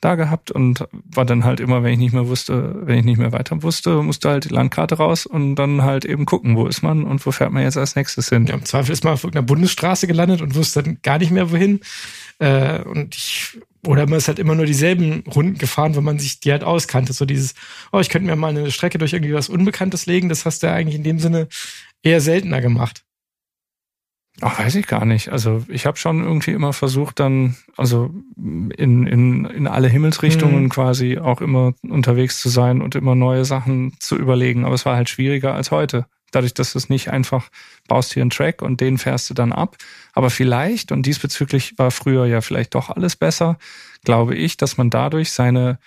da 0.00 0.14
gehabt 0.14 0.50
und 0.50 0.86
war 1.14 1.26
dann 1.26 1.44
halt 1.44 1.60
immer, 1.60 1.82
wenn 1.82 1.92
ich 1.92 1.98
nicht 1.98 2.14
mehr 2.14 2.26
wusste, 2.26 2.74
wenn 2.86 2.98
ich 2.98 3.04
nicht 3.04 3.18
mehr 3.18 3.32
weiter 3.32 3.62
wusste, 3.62 4.02
musste 4.02 4.30
halt 4.30 4.44
die 4.46 4.54
Landkarte 4.54 4.96
raus 4.96 5.26
und 5.26 5.56
dann 5.56 5.82
halt 5.82 6.06
eben 6.06 6.24
gucken, 6.24 6.56
wo 6.56 6.66
ist 6.66 6.82
man 6.82 7.04
und 7.04 7.24
wo 7.26 7.32
fährt 7.32 7.52
man 7.52 7.62
jetzt 7.62 7.76
als 7.76 7.96
nächstes 7.96 8.30
hin. 8.30 8.46
Ja, 8.46 8.54
Im 8.54 8.64
Zweifel 8.64 8.92
ist 8.92 9.04
man 9.04 9.12
auf 9.12 9.24
irgendeiner 9.24 9.46
Bundesstraße 9.46 10.06
gelandet 10.06 10.40
und 10.40 10.54
wusste 10.54 10.82
dann 10.82 10.98
gar 11.02 11.18
nicht 11.18 11.30
mehr 11.30 11.50
wohin. 11.50 11.80
Äh, 12.38 12.80
und 12.80 13.14
ich, 13.14 13.58
oder 13.86 14.06
man 14.06 14.18
ist 14.18 14.28
halt 14.28 14.38
immer 14.38 14.54
nur 14.54 14.66
dieselben 14.66 15.24
Runden 15.34 15.58
gefahren, 15.58 15.96
wenn 15.96 16.04
man 16.04 16.18
sich 16.18 16.40
die 16.40 16.52
halt 16.52 16.64
auskannte. 16.64 17.12
So 17.12 17.24
dieses, 17.24 17.54
oh, 17.92 18.00
ich 18.00 18.08
könnte 18.08 18.26
mir 18.26 18.36
mal 18.36 18.48
eine 18.48 18.70
Strecke 18.70 18.98
durch 18.98 19.12
irgendwie 19.12 19.34
was 19.34 19.48
Unbekanntes 19.48 20.06
legen, 20.06 20.28
das 20.28 20.44
hast 20.44 20.62
du 20.62 20.66
ja 20.66 20.74
eigentlich 20.74 20.96
in 20.96 21.04
dem 21.04 21.18
Sinne 21.18 21.48
eher 22.02 22.20
seltener 22.20 22.60
gemacht. 22.60 23.04
Ach, 24.40 24.58
weiß 24.58 24.74
ich 24.74 24.88
gar 24.88 25.04
nicht. 25.04 25.28
Also 25.28 25.64
ich 25.68 25.86
habe 25.86 25.96
schon 25.96 26.24
irgendwie 26.24 26.50
immer 26.50 26.72
versucht, 26.72 27.20
dann, 27.20 27.56
also 27.76 28.10
in, 28.36 28.70
in, 29.06 29.44
in 29.44 29.66
alle 29.68 29.88
Himmelsrichtungen 29.88 30.64
mhm. 30.64 30.68
quasi 30.70 31.18
auch 31.18 31.40
immer 31.40 31.74
unterwegs 31.82 32.40
zu 32.40 32.48
sein 32.48 32.82
und 32.82 32.96
immer 32.96 33.14
neue 33.14 33.44
Sachen 33.44 33.94
zu 34.00 34.16
überlegen. 34.16 34.64
Aber 34.64 34.74
es 34.74 34.86
war 34.86 34.96
halt 34.96 35.08
schwieriger 35.08 35.54
als 35.54 35.70
heute. 35.70 36.06
Dadurch, 36.34 36.54
dass 36.54 36.72
du 36.72 36.78
es 36.78 36.88
nicht 36.88 37.10
einfach 37.10 37.50
baust 37.88 38.12
hier 38.14 38.22
einen 38.22 38.30
Track 38.30 38.62
und 38.62 38.80
den 38.80 38.98
fährst 38.98 39.30
du 39.30 39.34
dann 39.34 39.52
ab. 39.52 39.76
Aber 40.12 40.30
vielleicht, 40.30 40.92
und 40.92 41.06
diesbezüglich 41.06 41.78
war 41.78 41.90
früher 41.90 42.26
ja 42.26 42.40
vielleicht 42.40 42.74
doch 42.74 42.90
alles 42.90 43.16
besser, 43.16 43.58
glaube 44.04 44.34
ich, 44.34 44.56
dass 44.56 44.76
man 44.76 44.90
dadurch 44.90 45.32
seine, 45.32 45.78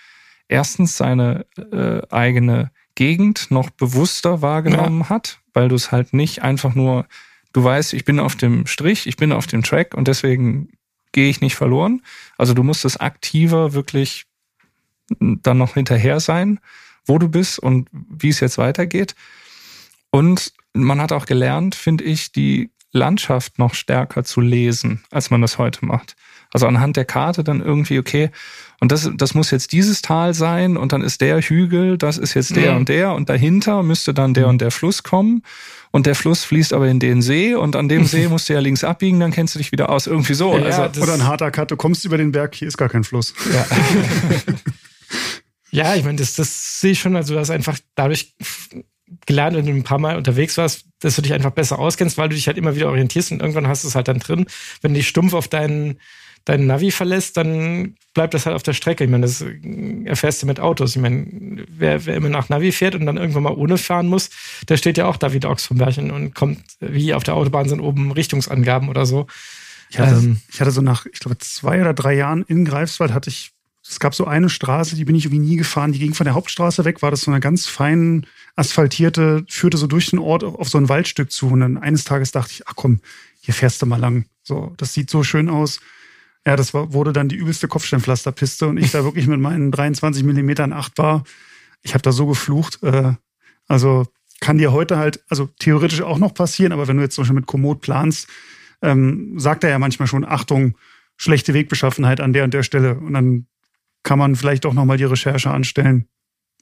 erstens 0.48 0.96
seine 0.96 1.46
äh, 1.72 2.00
eigene 2.10 2.70
Gegend 2.94 3.50
noch 3.50 3.70
bewusster 3.70 4.42
wahrgenommen 4.42 5.02
ja. 5.02 5.08
hat, 5.08 5.40
weil 5.52 5.68
du 5.68 5.76
es 5.76 5.92
halt 5.92 6.12
nicht 6.12 6.42
einfach 6.42 6.74
nur 6.74 7.06
Du 7.52 7.64
weißt, 7.64 7.94
ich 7.94 8.04
bin 8.04 8.20
auf 8.20 8.36
dem 8.36 8.66
Strich, 8.66 9.06
ich 9.06 9.16
bin 9.16 9.32
auf 9.32 9.46
dem 9.46 9.62
Track 9.62 9.94
und 9.94 10.08
deswegen 10.08 10.68
gehe 11.12 11.30
ich 11.30 11.40
nicht 11.40 11.56
verloren. 11.56 12.02
Also 12.36 12.54
du 12.54 12.62
musst 12.62 12.84
es 12.84 12.98
aktiver 12.98 13.72
wirklich 13.72 14.26
dann 15.18 15.58
noch 15.58 15.74
hinterher 15.74 16.20
sein, 16.20 16.60
wo 17.06 17.18
du 17.18 17.28
bist 17.28 17.58
und 17.58 17.88
wie 17.92 18.28
es 18.28 18.40
jetzt 18.40 18.58
weitergeht. 18.58 19.14
Und 20.10 20.52
man 20.72 21.00
hat 21.00 21.12
auch 21.12 21.26
gelernt, 21.26 21.74
finde 21.74 22.04
ich, 22.04 22.32
die 22.32 22.70
Landschaft 22.92 23.58
noch 23.58 23.74
stärker 23.74 24.24
zu 24.24 24.40
lesen, 24.40 25.04
als 25.10 25.30
man 25.30 25.42
das 25.42 25.58
heute 25.58 25.84
macht. 25.84 26.16
Also 26.52 26.66
anhand 26.66 26.96
der 26.96 27.04
Karte 27.04 27.44
dann 27.44 27.60
irgendwie, 27.60 27.98
okay, 27.98 28.30
und 28.80 28.90
das, 28.90 29.10
das 29.14 29.34
muss 29.34 29.50
jetzt 29.50 29.72
dieses 29.72 30.00
Tal 30.00 30.32
sein 30.32 30.78
und 30.78 30.92
dann 30.92 31.02
ist 31.02 31.20
der 31.20 31.42
Hügel, 31.42 31.98
das 31.98 32.16
ist 32.16 32.32
jetzt 32.32 32.56
der 32.56 32.72
mhm. 32.72 32.78
und 32.78 32.88
der 32.88 33.12
und 33.12 33.28
dahinter 33.28 33.82
müsste 33.82 34.14
dann 34.14 34.32
der 34.32 34.44
mhm. 34.44 34.50
und 34.50 34.60
der 34.62 34.70
Fluss 34.70 35.02
kommen 35.02 35.42
und 35.90 36.06
der 36.06 36.14
Fluss 36.14 36.44
fließt 36.44 36.72
aber 36.72 36.88
in 36.88 37.00
den 37.00 37.20
See 37.20 37.54
und 37.54 37.76
an 37.76 37.90
dem 37.90 38.04
See 38.06 38.28
musst 38.28 38.48
du 38.48 38.54
ja 38.54 38.60
links 38.60 38.82
abbiegen, 38.82 39.20
dann 39.20 39.30
kennst 39.30 39.54
du 39.54 39.58
dich 39.58 39.72
wieder 39.72 39.90
aus. 39.90 40.06
Irgendwie 40.06 40.34
so. 40.34 40.56
Ja, 40.56 40.64
also, 40.64 41.02
oder 41.02 41.14
ein 41.14 41.26
harter 41.26 41.50
Cut, 41.50 41.70
du 41.70 41.76
kommst 41.76 42.06
über 42.06 42.16
den 42.16 42.32
Berg, 42.32 42.54
hier 42.54 42.68
ist 42.68 42.78
gar 42.78 42.88
kein 42.88 43.04
Fluss. 43.04 43.34
Ja. 43.52 43.66
ja, 45.70 45.94
ich 45.96 46.04
meine, 46.04 46.16
das, 46.16 46.34
das 46.34 46.80
sehe 46.80 46.92
ich 46.92 47.00
schon, 47.00 47.14
also 47.14 47.34
du 47.34 47.40
hast 47.40 47.50
einfach 47.50 47.78
dadurch 47.94 48.34
gelernt, 49.26 49.56
wenn 49.56 49.66
du 49.66 49.72
ein 49.72 49.84
paar 49.84 49.98
Mal 49.98 50.16
unterwegs 50.16 50.56
warst, 50.56 50.84
dass 51.00 51.16
du 51.16 51.22
dich 51.22 51.32
einfach 51.32 51.50
besser 51.50 51.78
auskennst, 51.78 52.18
weil 52.18 52.28
du 52.28 52.34
dich 52.34 52.46
halt 52.46 52.58
immer 52.58 52.76
wieder 52.76 52.88
orientierst 52.88 53.32
und 53.32 53.40
irgendwann 53.40 53.68
hast 53.68 53.84
du 53.84 53.88
es 53.88 53.94
halt 53.94 54.08
dann 54.08 54.18
drin. 54.18 54.46
Wenn 54.80 54.92
du 54.92 54.98
dich 54.98 55.08
stumpf 55.08 55.34
auf 55.34 55.48
deinen 55.48 55.98
deinen 56.48 56.66
Navi 56.66 56.90
verlässt, 56.90 57.36
dann 57.36 57.94
bleibt 58.14 58.32
das 58.32 58.46
halt 58.46 58.56
auf 58.56 58.62
der 58.62 58.72
Strecke. 58.72 59.04
Ich 59.04 59.10
meine, 59.10 59.26
das 59.26 59.44
erfährst 60.04 60.42
du 60.42 60.46
mit 60.46 60.60
Autos. 60.60 60.96
Ich 60.96 61.02
meine, 61.02 61.26
wer, 61.68 62.06
wer 62.06 62.16
immer 62.16 62.30
nach 62.30 62.48
Navi 62.48 62.72
fährt 62.72 62.94
und 62.94 63.04
dann 63.04 63.18
irgendwann 63.18 63.42
mal 63.42 63.54
ohne 63.54 63.76
fahren 63.76 64.06
muss, 64.06 64.30
der 64.66 64.78
steht 64.78 64.96
ja 64.96 65.06
auch 65.06 65.16
da 65.16 65.32
wie 65.32 65.44
Ochs 65.44 65.66
vom 65.66 65.76
Bärchen 65.76 66.10
und 66.10 66.34
kommt, 66.34 66.60
wie 66.80 67.12
auf 67.12 67.22
der 67.22 67.34
Autobahn 67.34 67.68
sind 67.68 67.80
oben 67.80 68.12
Richtungsangaben 68.12 68.88
oder 68.88 69.04
so. 69.04 69.26
Ich 69.90 69.98
hatte, 69.98 70.14
ähm, 70.14 70.40
ich 70.50 70.60
hatte 70.60 70.70
so 70.70 70.80
nach, 70.80 71.06
ich 71.12 71.20
glaube, 71.20 71.38
zwei 71.38 71.80
oder 71.80 71.92
drei 71.94 72.14
Jahren 72.14 72.44
in 72.48 72.64
Greifswald 72.64 73.12
hatte 73.12 73.30
ich, 73.30 73.52
es 73.88 74.00
gab 74.00 74.14
so 74.14 74.26
eine 74.26 74.50
Straße, 74.50 74.96
die 74.96 75.04
bin 75.04 75.16
ich 75.16 75.24
irgendwie 75.24 75.46
nie 75.46 75.56
gefahren, 75.56 75.92
die 75.92 75.98
ging 75.98 76.12
von 76.12 76.24
der 76.24 76.34
Hauptstraße 76.34 76.84
weg, 76.84 77.00
war 77.00 77.10
das 77.10 77.22
so 77.22 77.30
eine 77.30 77.40
ganz 77.40 77.66
fein 77.66 78.26
asphaltierte, 78.54 79.44
führte 79.48 79.78
so 79.78 79.86
durch 79.86 80.10
den 80.10 80.18
Ort 80.18 80.44
auf 80.44 80.68
so 80.68 80.78
ein 80.78 80.88
Waldstück 80.88 81.32
zu. 81.32 81.48
Und 81.48 81.60
dann 81.60 81.78
eines 81.78 82.04
Tages 82.04 82.30
dachte 82.32 82.52
ich, 82.52 82.68
ach 82.68 82.74
komm, 82.76 83.00
hier 83.40 83.54
fährst 83.54 83.80
du 83.80 83.86
mal 83.86 83.98
lang. 83.98 84.26
So, 84.42 84.74
das 84.76 84.92
sieht 84.92 85.08
so 85.08 85.22
schön 85.22 85.48
aus. 85.48 85.80
Ja, 86.46 86.56
das 86.56 86.74
war, 86.74 86.92
wurde 86.92 87.12
dann 87.12 87.28
die 87.28 87.36
übelste 87.36 87.68
Kopfsteinpflasterpiste 87.68 88.66
und 88.68 88.76
ich 88.76 88.90
da 88.90 89.04
wirklich 89.04 89.26
mit 89.26 89.40
meinen 89.40 89.70
23 89.72 90.22
Millimetern 90.22 90.72
acht 90.72 90.98
war. 90.98 91.24
Ich 91.82 91.94
habe 91.94 92.02
da 92.02 92.12
so 92.12 92.26
geflucht. 92.26 92.82
Äh, 92.82 93.14
also 93.68 94.06
kann 94.40 94.58
dir 94.58 94.72
heute 94.72 94.98
halt, 94.98 95.22
also 95.28 95.48
theoretisch 95.58 96.02
auch 96.02 96.18
noch 96.18 96.34
passieren, 96.34 96.72
aber 96.72 96.88
wenn 96.88 96.96
du 96.96 97.02
jetzt 97.02 97.14
zum 97.14 97.22
Beispiel 97.22 97.36
mit 97.36 97.46
Komoot 97.46 97.80
planst, 97.80 98.28
ähm, 98.82 99.38
sagt 99.38 99.64
er 99.64 99.70
ja 99.70 99.78
manchmal 99.78 100.08
schon, 100.08 100.24
Achtung, 100.24 100.76
schlechte 101.16 101.54
Wegbeschaffenheit 101.54 102.20
an 102.20 102.32
der 102.32 102.44
und 102.44 102.54
der 102.54 102.62
Stelle. 102.62 102.94
Und 102.94 103.14
dann 103.14 103.46
kann 104.08 104.18
man 104.18 104.36
vielleicht 104.36 104.64
auch 104.64 104.72
nochmal 104.72 104.96
die 104.96 105.04
Recherche 105.04 105.50
anstellen. 105.50 106.08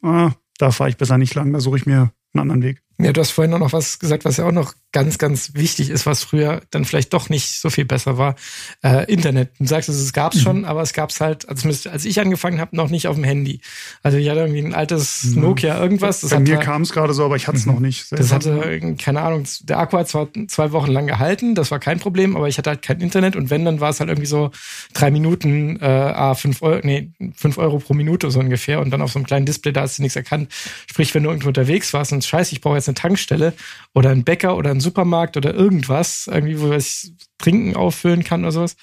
Ah, 0.03 0.33
da 0.59 0.73
fahre 0.73 0.91
ich 0.91 0.97
besser 0.97 1.17
nicht 1.17 1.33
lang, 1.37 1.53
da 1.53 1.61
suche 1.61 1.77
ich 1.77 1.87
mir 1.87 2.11
einen 2.35 2.41
anderen 2.41 2.63
Weg. 2.65 2.83
Ja, 2.99 3.13
du 3.13 3.21
hast 3.21 3.31
vorhin 3.31 3.55
auch 3.55 3.61
noch 3.61 3.73
was 3.73 4.01
gesagt, 4.01 4.25
was 4.25 4.39
ja 4.39 4.49
auch 4.49 4.53
noch 4.53 4.75
ganz, 4.97 5.19
ganz 5.19 5.53
wichtig 5.53 5.91
ist, 5.91 6.07
was 6.07 6.25
früher 6.25 6.63
dann 6.71 6.87
vielleicht 6.87 7.13
doch 7.13 7.29
nicht 7.29 7.61
so 7.61 7.69
viel 7.69 7.85
besser 7.85 8.17
war. 8.17 8.35
Äh, 8.83 9.13
Internet. 9.13 9.51
Du 9.59 9.67
sagst, 9.67 9.91
es 9.91 10.13
gab 10.15 10.33
es 10.33 10.41
mhm. 10.41 10.45
schon, 10.45 10.65
aber 10.65 10.81
es 10.81 10.95
gab 10.95 11.11
es 11.11 11.21
halt, 11.21 11.47
also 11.51 11.69
als 11.91 12.07
ich 12.07 12.19
angefangen 12.19 12.63
habe, 12.63 12.75
noch 12.75 12.89
nicht 12.89 13.07
auf 13.07 13.17
dem 13.17 13.25
Handy. 13.25 13.61
Also 14.03 14.17
ich 14.17 14.27
hatte 14.31 14.41
irgendwie 14.41 14.63
ein 14.63 14.73
altes 14.73 15.25
mhm. 15.25 15.43
Nokia 15.43 15.79
irgendwas. 15.79 16.23
Das 16.23 16.31
Bei 16.31 16.41
mir 16.41 16.57
kam 16.57 16.81
es 16.81 16.93
gerade 16.93 17.13
so, 17.13 17.27
aber 17.27 17.37
ich 17.37 17.47
hatte 17.47 17.59
es 17.59 17.67
mhm. 17.67 17.75
noch 17.75 17.81
nicht. 17.81 18.11
Das 18.11 18.33
hatte, 18.33 18.95
keine 18.97 19.21
Ahnung, 19.21 19.45
der 19.65 19.81
Akku 19.81 19.99
hat 19.99 20.09
zwar 20.09 20.29
zwei 20.49 20.73
Wochen 20.73 20.91
lang 20.91 21.07
gehalten, 21.07 21.55
das 21.55 21.71
war 21.71 21.79
kein 21.79 21.99
Problem, 21.99 22.35
aber 22.35 22.49
ich 22.49 22.57
hatte 22.57 22.71
halt 22.71 22.81
kein 22.81 23.03
Internet 23.03 23.37
und 23.37 23.51
wenn, 23.51 23.67
dann 23.67 23.81
war 23.81 23.91
es 23.91 24.01
halt 24.01 24.09
irgendwie 24.09 24.29
so 24.29 24.51
drei 24.95 25.11
Minuten, 25.11 25.79
äh, 25.79 25.85
ah, 25.85 26.35
fünf 26.35 26.63
Euro, 26.63 26.81
nee, 26.83 27.11
fünf 27.35 27.59
Euro 27.59 27.81
pro 27.81 27.93
Minute 27.93 28.31
so 28.31 28.41
ungefähr 28.41 28.81
und 28.81 28.89
dann 28.93 29.03
auf 29.03 29.13
so 29.13 29.19
einem 29.19 29.27
kleinen 29.27 29.45
Display, 29.45 29.73
da 29.73 29.83
hast 29.83 29.99
du 29.99 30.03
nichts 30.03 30.17
erkannt. 30.17 30.51
Sprich, 30.87 31.15
wenn 31.15 31.23
du 31.23 31.29
irgendwo 31.29 31.49
unterwegs 31.49 31.93
warst 31.93 32.15
und 32.15 32.25
scheiße, 32.25 32.55
ich 32.55 32.63
brauche 32.63 32.77
jetzt 32.77 32.89
eine 32.89 32.95
Tankstelle 32.95 33.53
oder 33.93 34.09
einen 34.09 34.25
Bäcker 34.25 34.57
oder 34.57 34.71
einen 34.71 34.86
Supermarkt 34.87 35.37
oder 35.37 35.55
irgendwas, 35.55 36.27
irgendwie, 36.27 36.61
wo 36.61 36.73
ich 36.73 37.13
Trinken 37.39 37.77
auffüllen 37.77 38.25
kann 38.25 38.43
oder 38.43 38.53
sowas. 38.53 38.77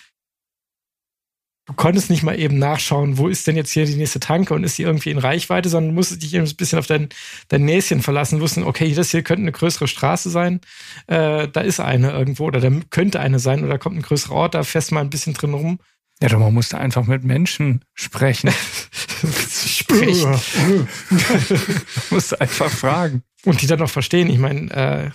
Du 1.66 1.72
konntest 1.74 2.10
nicht 2.10 2.24
mal 2.24 2.38
eben 2.38 2.60
nachschauen, 2.60 3.18
wo 3.18 3.30
ist 3.30 3.48
denn 3.48 3.56
jetzt 3.56 3.72
hier 3.72 3.86
die 3.86 3.96
nächste 3.96 4.20
Tanke 4.20 4.54
und 4.54 4.66
ist 4.66 4.78
die 4.78 4.84
irgendwie 4.84 5.12
in 5.12 5.18
Reichweite, 5.18 5.70
sondern 5.70 5.96
musstest 5.96 6.22
dich 6.22 6.34
eben 6.34 6.46
ein 6.46 6.56
bisschen 6.58 6.78
auf 6.78 6.88
dein, 6.88 7.08
dein 7.48 7.64
Näschen 7.64 8.02
verlassen, 8.02 8.42
wussten, 8.42 8.64
okay, 8.64 8.94
das 8.94 9.12
hier 9.12 9.24
könnte 9.24 9.44
eine 9.44 9.54
größere 9.54 9.88
Straße 9.88 10.30
sein, 10.30 10.60
äh, 11.08 11.48
da 11.48 11.62
ist 11.62 11.80
eine 11.80 12.12
irgendwo 12.12 12.48
oder 12.48 12.60
da 12.60 12.70
könnte 12.90 13.22
eine 13.22 13.40
sein 13.40 13.64
oder 13.64 13.80
kommt 13.80 13.96
ein 13.96 14.02
größerer 14.02 14.36
Ort, 14.36 14.56
da 14.56 14.64
fährst 14.64 14.92
du 14.92 14.96
mal 14.96 15.02
ein 15.02 15.10
bisschen 15.10 15.36
drin 15.36 15.54
rum. 15.54 15.80
Ja, 16.22 16.28
doch, 16.28 16.40
man 16.40 16.54
musste 16.54 16.78
einfach 16.78 17.06
mit 17.06 17.24
Menschen 17.24 17.86
sprechen. 17.94 18.52
sprechen. 19.50 20.32
man 20.32 20.88
musste 22.10 22.42
einfach 22.42 22.70
fragen. 22.70 23.24
Und 23.46 23.62
die 23.62 23.68
dann 23.68 23.80
noch 23.80 23.90
verstehen. 23.90 24.30
Ich 24.30 24.38
meine, 24.38 24.72
äh, 24.72 25.10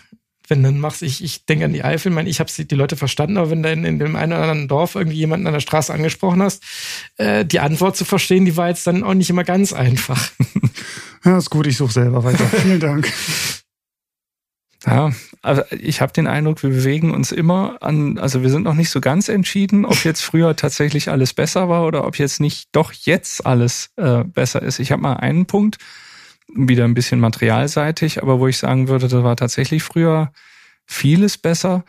wenn 0.49 0.63
dann 0.63 0.81
machst 0.81 1.03
ich, 1.03 1.23
ich 1.23 1.45
denke 1.47 1.67
an 1.67 1.73
die 1.73 1.85
Eifel, 1.85 2.11
ich 2.11 2.15
meine, 2.15 2.29
ich 2.29 2.41
habe 2.41 2.51
die 2.51 2.75
Leute 2.75 2.97
verstanden, 2.97 3.37
aber 3.37 3.51
wenn 3.51 3.63
du 3.63 3.71
in, 3.71 3.85
in 3.85 3.99
dem 3.99 4.17
einen 4.17 4.33
oder 4.33 4.43
anderen 4.43 4.69
Dorf 4.69 4.95
irgendwie 4.95 5.19
jemanden 5.19 5.47
an 5.47 5.53
der 5.53 5.61
Straße 5.61 5.93
angesprochen 5.93 6.43
hast, 6.43 6.63
äh, 7.17 7.45
die 7.45 7.61
Antwort 7.61 7.97
zu 7.97 8.05
verstehen, 8.05 8.45
die 8.45 8.57
war 8.57 8.69
jetzt 8.69 8.87
dann 8.87 9.05
auch 9.05 9.15
nicht 9.15 9.31
immer 9.31 9.45
ganz 9.45 9.73
einfach. 9.73 10.31
Ja, 11.25 11.37
ist 11.37 11.51
gut, 11.51 11.67
ich 11.67 11.77
suche 11.77 11.93
selber 11.93 12.25
weiter. 12.25 12.47
Vielen 12.63 12.81
Dank. 12.81 13.13
Ja, 14.87 15.11
also 15.43 15.63
ich 15.71 16.01
habe 16.01 16.13
den 16.13 16.27
Eindruck, 16.27 16.63
wir 16.63 16.71
bewegen 16.71 17.13
uns 17.13 17.33
immer 17.33 17.79
an, 17.83 18.19
also 18.19 18.43
wir 18.43 18.51
sind 18.51 18.63
noch 18.63 18.75
nicht 18.75 18.91
so 18.91 19.01
ganz 19.01 19.29
entschieden, 19.29 19.85
ob 19.85 20.05
jetzt 20.05 20.23
früher 20.23 20.55
tatsächlich 20.55 21.11
alles 21.11 21.35
besser 21.35 21.69
war 21.69 21.85
oder 21.85 22.07
ob 22.07 22.19
jetzt 22.19 22.41
nicht 22.41 22.69
doch 22.73 22.93
jetzt 22.93 23.45
alles 23.45 23.91
äh, 23.97 24.23
besser 24.25 24.63
ist. 24.63 24.79
Ich 24.79 24.93
habe 24.93 25.03
mal 25.03 25.15
einen 25.15 25.47
Punkt, 25.47 25.79
wieder 26.55 26.85
ein 26.85 26.95
bisschen 26.95 27.21
materialseitig, 27.21 28.23
aber 28.23 28.41
wo 28.41 28.49
ich 28.49 28.59
sagen 28.59 28.89
würde, 28.89 29.09
da 29.09 29.23
war 29.23 29.37
tatsächlich 29.37 29.83
früher 29.83 30.33
vieles 30.87 31.39
besser. 31.39 31.85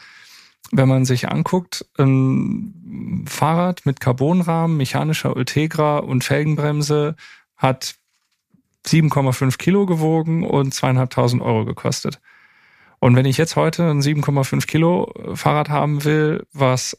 Wenn 0.72 0.88
man 0.88 1.06
sich 1.06 1.30
anguckt, 1.30 1.86
ein 1.98 3.26
Fahrrad 3.28 3.86
mit 3.86 4.00
Carbonrahmen, 4.00 4.78
mechanischer 4.78 5.36
Ultegra 5.36 6.00
und 6.00 6.24
Felgenbremse 6.24 7.16
hat 7.56 7.96
7,5 8.86 9.58
Kilo 9.58 9.86
gewogen 9.86 10.44
und 10.44 10.74
zweieinhalbtausend 10.74 11.42
Euro 11.42 11.66
gekostet. 11.66 12.20
Und 13.00 13.16
wenn 13.16 13.26
ich 13.26 13.38
jetzt 13.38 13.56
heute 13.56 13.90
ein 13.90 14.02
7,5 14.02 14.68
Kilo 14.68 15.14
Fahrrad 15.34 15.70
haben 15.70 16.04
will, 16.04 16.46
was 16.54 16.98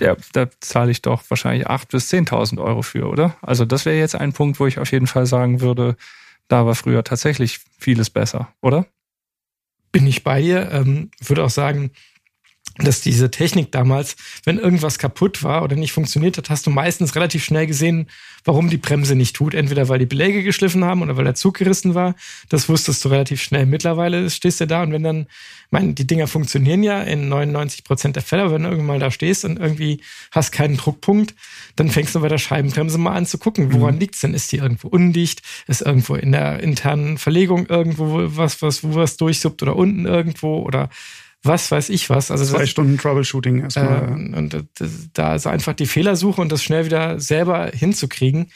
ja, 0.00 0.16
da 0.32 0.48
zahle 0.60 0.90
ich 0.90 1.02
doch 1.02 1.22
wahrscheinlich 1.28 1.68
8.000 1.68 1.90
bis 1.90 2.10
10.000 2.12 2.62
Euro 2.62 2.82
für, 2.82 3.08
oder? 3.08 3.36
Also 3.42 3.64
das 3.64 3.84
wäre 3.84 3.98
jetzt 3.98 4.14
ein 4.14 4.32
Punkt, 4.32 4.60
wo 4.60 4.66
ich 4.66 4.78
auf 4.78 4.90
jeden 4.92 5.06
Fall 5.06 5.26
sagen 5.26 5.60
würde, 5.60 5.96
da 6.48 6.66
war 6.66 6.74
früher 6.74 7.04
tatsächlich 7.04 7.60
vieles 7.78 8.10
besser, 8.10 8.48
oder? 8.60 8.86
Bin 9.92 10.06
ich 10.06 10.24
bei 10.24 10.40
dir. 10.40 10.70
Ähm, 10.72 11.10
würde 11.20 11.44
auch 11.44 11.50
sagen, 11.50 11.92
dass 12.82 13.00
diese 13.00 13.30
Technik 13.30 13.72
damals, 13.72 14.16
wenn 14.44 14.58
irgendwas 14.58 14.98
kaputt 14.98 15.42
war 15.42 15.62
oder 15.62 15.76
nicht 15.76 15.92
funktioniert 15.92 16.38
hat, 16.38 16.50
hast 16.50 16.66
du 16.66 16.70
meistens 16.70 17.14
relativ 17.14 17.44
schnell 17.44 17.66
gesehen, 17.66 18.06
warum 18.44 18.70
die 18.70 18.76
Bremse 18.76 19.14
nicht 19.14 19.36
tut. 19.36 19.54
Entweder 19.54 19.88
weil 19.88 19.98
die 19.98 20.06
Beläge 20.06 20.42
geschliffen 20.42 20.84
haben 20.84 21.02
oder 21.02 21.16
weil 21.16 21.24
der 21.24 21.34
Zug 21.34 21.58
gerissen 21.58 21.94
war. 21.94 22.14
Das 22.48 22.68
wusstest 22.68 23.04
du 23.04 23.08
relativ 23.08 23.42
schnell. 23.42 23.66
Mittlerweile 23.66 24.28
stehst 24.30 24.60
du 24.60 24.66
da 24.66 24.82
und 24.82 24.92
wenn 24.92 25.02
dann, 25.02 25.26
meine, 25.70 25.92
die 25.92 26.06
Dinger 26.06 26.26
funktionieren 26.26 26.82
ja 26.82 27.02
in 27.02 27.28
99 27.28 27.84
Prozent 27.84 28.16
der 28.16 28.22
Fälle, 28.22 28.50
wenn 28.50 28.62
du 28.62 28.68
irgendwann 28.68 28.86
mal 28.86 28.98
da 28.98 29.10
stehst 29.10 29.44
und 29.44 29.58
irgendwie 29.58 30.00
hast 30.30 30.52
keinen 30.52 30.76
Druckpunkt, 30.76 31.34
dann 31.76 31.90
fängst 31.90 32.14
du 32.14 32.20
bei 32.20 32.28
der 32.28 32.38
Scheibenbremse 32.38 32.98
mal 32.98 33.14
an 33.14 33.26
zu 33.26 33.38
gucken, 33.38 33.72
woran 33.72 33.94
mhm. 33.94 34.00
liegt's 34.00 34.20
denn? 34.20 34.34
Ist 34.34 34.52
die 34.52 34.56
irgendwo 34.56 34.88
undicht? 34.88 35.42
Ist 35.66 35.82
irgendwo 35.82 36.14
in 36.14 36.32
der 36.32 36.60
internen 36.60 37.18
Verlegung 37.18 37.66
irgendwo 37.66 38.36
was, 38.36 38.62
was, 38.62 38.82
wo 38.82 38.94
was 38.94 39.16
durchsuppt 39.16 39.62
oder 39.62 39.76
unten 39.76 40.06
irgendwo 40.06 40.58
oder 40.58 40.90
was 41.42 41.70
weiß 41.70 41.88
ich 41.88 42.10
was. 42.10 42.30
Also 42.30 42.44
Zwei 42.44 42.60
das, 42.60 42.70
Stunden 42.70 42.98
Troubleshooting 42.98 43.62
erstmal. 43.62 44.08
Äh, 44.08 44.36
und 44.36 44.66
da 45.14 45.34
ist 45.34 45.46
einfach 45.46 45.74
die 45.74 45.86
Fehlersuche 45.86 46.40
und 46.40 46.50
das 46.52 46.62
schnell 46.62 46.84
wieder 46.84 47.18
selber 47.20 47.70
hinzukriegen. 47.72 48.50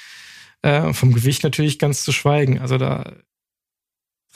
Äh, 0.62 0.92
vom 0.92 1.12
Gewicht 1.12 1.44
natürlich 1.44 1.78
ganz 1.78 2.04
zu 2.04 2.12
schweigen. 2.12 2.58
Also 2.58 2.78
da 2.78 3.12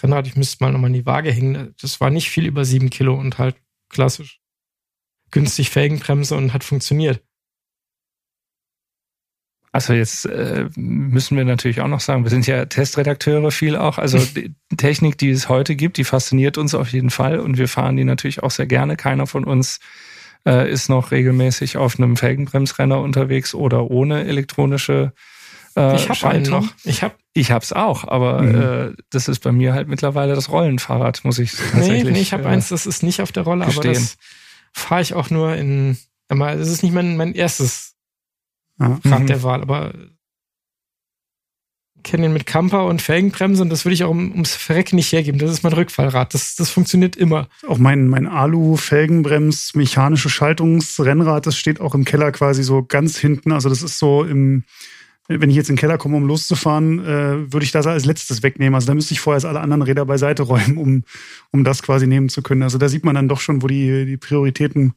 Rennrad, 0.03 0.27
ich 0.27 0.37
müsste 0.37 0.63
mal 0.63 0.73
nochmal 0.73 0.91
in 0.91 0.95
die 0.95 1.07
Waage 1.07 1.33
hängen. 1.33 1.75
Das 1.81 2.01
war 2.01 2.11
nicht 2.11 2.31
viel 2.31 2.47
über 2.47 2.65
sieben 2.65 2.91
Kilo 2.91 3.15
und 3.15 3.39
halt 3.39 3.57
klassisch 3.89 4.41
günstig 5.31 5.71
Felgenbremse 5.71 6.37
und 6.37 6.53
hat 6.53 6.65
funktioniert. 6.65 7.23
Also 9.79 9.93
jetzt 9.93 10.27
äh, 10.27 10.69
müssen 10.75 11.37
wir 11.37 11.45
natürlich 11.45 11.81
auch 11.81 11.87
noch 11.87 12.01
sagen, 12.01 12.25
wir 12.25 12.31
sind 12.31 12.49
ja 12.49 12.65
Testredakteure 12.65 13.53
viel 13.53 13.77
auch. 13.77 13.99
Also 13.99 14.19
die 14.19 14.53
Technik, 14.77 15.19
die 15.19 15.31
es 15.31 15.49
heute 15.49 15.77
gibt, 15.77 15.99
die 15.99 16.05
fasziniert 16.05 16.59
uns 16.59 16.75
auf 16.75 16.89
jeden 16.89 17.11
Fall 17.11 17.39
und 17.39 17.59
wir 17.59 17.69
fahren 17.69 17.97
die 17.97 18.03
natürlich 18.03 18.43
auch 18.43 18.51
sehr 18.51 18.67
gerne. 18.67 18.97
Keiner 18.97 19.29
von 19.29 19.45
uns 19.45 19.79
äh, 20.45 20.69
ist 20.69 20.89
noch 20.89 21.13
regelmäßig 21.13 21.77
auf 21.77 21.97
einem 21.97 22.17
Felgenbremsrenner 22.17 23.01
unterwegs 23.01 23.55
oder 23.55 23.89
ohne 23.89 24.25
elektronische 24.25 25.13
äh, 25.77 25.95
ich 25.95 26.09
habe 26.09 26.29
einen 26.29 26.51
noch. 26.51 26.67
Ich 26.83 27.05
habe 27.05 27.15
ich 27.33 27.53
hab's 27.53 27.73
auch, 27.73 28.03
aber 28.09 28.43
mhm. 28.43 28.91
äh, 28.91 29.03
das 29.11 29.29
ist 29.29 29.45
bei 29.45 29.53
mir 29.53 29.75
halt 29.75 29.87
mittlerweile 29.87 30.35
das 30.35 30.51
Rollenfahrrad, 30.51 31.21
muss 31.23 31.39
ich 31.39 31.53
tatsächlich. 31.53 32.03
Nee, 32.03 32.11
nee 32.11 32.21
ich 32.21 32.33
habe 32.33 32.43
äh, 32.43 32.49
eins, 32.49 32.71
das 32.71 32.85
ist 32.85 33.05
nicht 33.05 33.23
auf 33.23 33.31
der 33.31 33.45
Rolle, 33.45 33.65
gestehen. 33.65 33.91
aber 33.91 33.95
das 33.95 34.17
fahre 34.73 35.03
ich 35.03 35.15
auch 35.15 35.31
nur 35.31 35.55
in. 35.55 35.99
Das 36.29 36.69
ist 36.69 36.83
nicht 36.83 36.93
mein, 36.93 37.17
mein 37.17 37.33
erstes 37.33 37.95
ja. 38.81 39.01
Rad 39.05 39.23
mhm. 39.23 39.27
der 39.27 39.43
Wahl, 39.43 39.63
aber 39.63 39.93
kenne 42.03 42.25
den 42.25 42.33
mit 42.33 42.47
Camper 42.47 42.87
und 42.87 43.03
Felgenbremse 43.03 43.63
und 43.63 43.71
das 43.71 43.85
würde 43.85 43.95
ich 43.95 44.05
auch 44.05 44.11
um, 44.11 44.31
ums 44.33 44.55
Verrecken 44.55 44.97
nicht 44.97 45.13
hergeben. 45.13 45.39
Das 45.39 45.51
ist 45.51 45.63
mein 45.63 45.73
Rückfallrad. 45.73 46.33
Das, 46.33 46.57
das 46.57 46.71
funktioniert 46.71 47.17
immer. 47.17 47.49
Auch 47.67 47.79
mein, 47.79 48.09
mein 48.09 48.27
Alu-Felgenbrems, 48.27 49.75
mechanische 49.75 50.31
Schaltungsrennrad, 50.31 51.47
das 51.47 51.57
steht 51.57 51.81
auch 51.81 51.95
im 51.95 52.05
Keller 52.05 52.33
quasi 52.33 52.63
so 52.63 52.85
ganz 52.85 53.19
hinten. 53.19 53.53
Also 53.53 53.69
das 53.69 53.83
ist 53.83 53.99
so 53.99 54.25
im, 54.25 54.65
wenn 55.29 55.51
ich 55.51 55.57
jetzt 55.57 55.69
in 55.69 55.75
den 55.75 55.81
Keller 55.81 55.99
komme, 55.99 56.17
um 56.17 56.27
loszufahren, 56.27 57.05
äh, 57.05 57.53
würde 57.53 57.65
ich 57.65 57.73
das 57.73 57.87
als 57.87 58.07
letztes 58.07 58.43
wegnehmen. 58.43 58.75
Also 58.75 58.87
da 58.87 58.95
müsste 58.95 59.13
ich 59.13 59.21
vorher 59.21 59.47
alle 59.47 59.61
anderen 59.61 59.83
Räder 59.83 60.07
beiseite 60.07 60.43
räumen, 60.45 60.77
um, 60.79 61.05
um 61.51 61.65
das 61.65 61.83
quasi 61.83 62.07
nehmen 62.07 62.29
zu 62.29 62.43
können. 62.43 62.63
Also 62.63 62.79
da 62.79 62.89
sieht 62.89 63.05
man 63.05 63.15
dann 63.15 63.29
doch 63.29 63.41
schon, 63.41 63.63
wo 63.63 63.67
die, 63.67 64.07
die 64.07 64.17
Prioritäten 64.17 64.95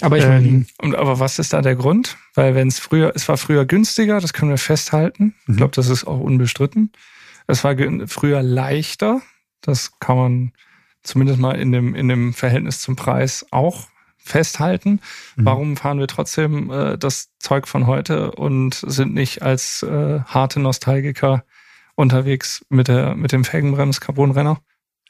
aber 0.00 0.18
ich 0.18 0.24
ähm, 0.24 0.66
und 0.80 0.94
aber 0.94 1.18
was 1.18 1.38
ist 1.38 1.52
da 1.52 1.60
der 1.60 1.76
Grund? 1.76 2.16
Weil 2.34 2.54
wenn 2.54 2.68
es 2.68 2.78
früher, 2.78 3.12
es 3.14 3.28
war 3.28 3.36
früher 3.36 3.64
günstiger, 3.64 4.20
das 4.20 4.32
können 4.32 4.50
wir 4.50 4.58
festhalten. 4.58 5.34
Ich 5.42 5.48
mhm. 5.48 5.56
glaube, 5.56 5.74
das 5.74 5.88
ist 5.88 6.06
auch 6.06 6.20
unbestritten. 6.20 6.92
Es 7.46 7.64
war 7.64 7.74
früher 8.06 8.42
leichter, 8.42 9.22
das 9.60 9.98
kann 9.98 10.16
man 10.16 10.52
zumindest 11.02 11.40
mal 11.40 11.58
in 11.58 11.72
dem 11.72 11.94
in 11.94 12.08
dem 12.08 12.32
Verhältnis 12.32 12.80
zum 12.80 12.94
Preis 12.94 13.46
auch 13.50 13.88
festhalten. 14.18 15.00
Mhm. 15.36 15.44
Warum 15.44 15.76
fahren 15.76 15.98
wir 15.98 16.06
trotzdem 16.06 16.70
äh, 16.70 16.98
das 16.98 17.30
Zeug 17.38 17.66
von 17.66 17.86
heute 17.86 18.32
und 18.32 18.74
sind 18.74 19.14
nicht 19.14 19.42
als 19.42 19.82
äh, 19.82 20.20
harte 20.20 20.60
Nostalgiker 20.60 21.44
unterwegs 21.96 22.64
mit 22.68 22.86
der 22.86 23.16
mit 23.16 23.32
dem 23.32 23.44
Felgenbrems 23.44 24.00
Carbonrenner? 24.00 24.60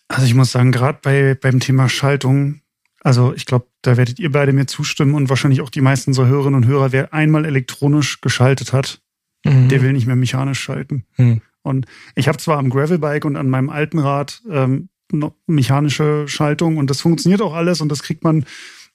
Also 0.09 0.24
ich 0.24 0.35
muss 0.35 0.53
sagen, 0.53 0.72
gerade 0.72 0.98
bei 1.03 1.35
beim 1.35 1.61
Thema 1.61 1.90
Schaltung 1.90 2.62
also 3.00 3.32
ich 3.34 3.46
glaube, 3.46 3.66
da 3.82 3.96
werdet 3.96 4.18
ihr 4.18 4.32
beide 4.32 4.52
mir 4.52 4.66
zustimmen 4.66 5.14
und 5.14 5.28
wahrscheinlich 5.28 5.61
auch 5.61 5.70
die 5.70 5.80
meisten 5.80 6.11
unserer 6.11 6.26
Hörerinnen 6.26 6.62
und 6.62 6.66
Hörer, 6.66 6.92
wer 6.92 7.14
einmal 7.14 7.44
elektronisch 7.44 8.20
geschaltet 8.20 8.72
hat, 8.72 9.00
mhm. 9.44 9.68
der 9.68 9.82
will 9.82 9.92
nicht 9.92 10.06
mehr 10.06 10.16
mechanisch 10.16 10.61
schalten. 10.61 11.04
Mhm. 11.16 11.40
Und 11.62 11.87
ich 12.14 12.28
habe 12.28 12.38
zwar 12.38 12.58
am 12.58 12.70
Gravelbike 12.70 13.24
und 13.24 13.37
an 13.37 13.50
meinem 13.50 13.70
alten 13.70 13.98
Rad 13.98 14.42
ähm, 14.50 14.88
mechanische 15.46 16.28
Schaltung 16.28 16.76
und 16.76 16.90
das 16.90 17.00
funktioniert 17.00 17.40
auch 17.40 17.54
alles 17.54 17.80
und 17.80 17.88
das 17.88 18.02
kriegt 18.02 18.24
man, 18.24 18.44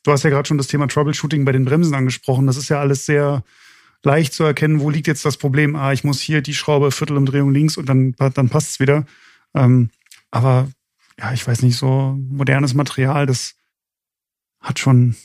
du 0.04 0.12
hast 0.12 0.24
ja 0.24 0.30
gerade 0.30 0.48
schon 0.48 0.58
das 0.58 0.68
Thema 0.68 0.88
Troubleshooting 0.88 1.46
bei 1.46 1.52
den 1.52 1.66
Bremsen 1.66 1.96
angesprochen, 1.96 2.46
das 2.46 2.58
ist 2.58 2.70
ja 2.70 2.80
alles 2.80 3.06
sehr 3.06 3.44
leicht 4.04 4.34
zu 4.34 4.44
erkennen, 4.44 4.80
wo 4.80 4.90
liegt 4.90 5.08
jetzt 5.08 5.26
das 5.26 5.38
Problem. 5.38 5.76
Ah, 5.76 5.94
ich 5.94 6.04
muss 6.04 6.20
hier 6.20 6.42
die 6.42 6.54
Schraube 6.54 6.92
Viertelumdrehung 6.92 7.52
links 7.52 7.78
und 7.78 7.88
dann, 7.88 8.16
dann 8.34 8.50
passt 8.50 8.72
es 8.72 8.80
wieder. 8.80 9.06
Ähm, 9.56 9.90
aber 10.30 10.68
ja, 11.18 11.32
ich 11.32 11.48
weiß 11.48 11.62
nicht, 11.62 11.78
so 11.78 12.20
modernes 12.30 12.74
Material, 12.74 13.26
das 13.26 13.56
hat 14.64 14.80
schon, 14.80 15.16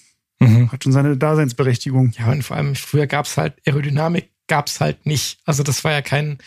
mhm. 0.40 0.70
hat 0.70 0.84
schon 0.84 0.92
seine 0.92 1.16
Daseinsberechtigung. 1.16 2.12
Ja, 2.18 2.30
und 2.30 2.42
vor 2.42 2.56
allem 2.56 2.74
früher 2.74 3.06
gab 3.06 3.24
es 3.24 3.38
halt 3.38 3.54
Aerodynamik, 3.66 4.30
gab 4.48 4.66
es 4.66 4.80
halt 4.80 5.06
nicht. 5.06 5.38
Also 5.46 5.62
das 5.62 5.84
war 5.84 5.92
ja 5.92 6.02
kein. 6.02 6.38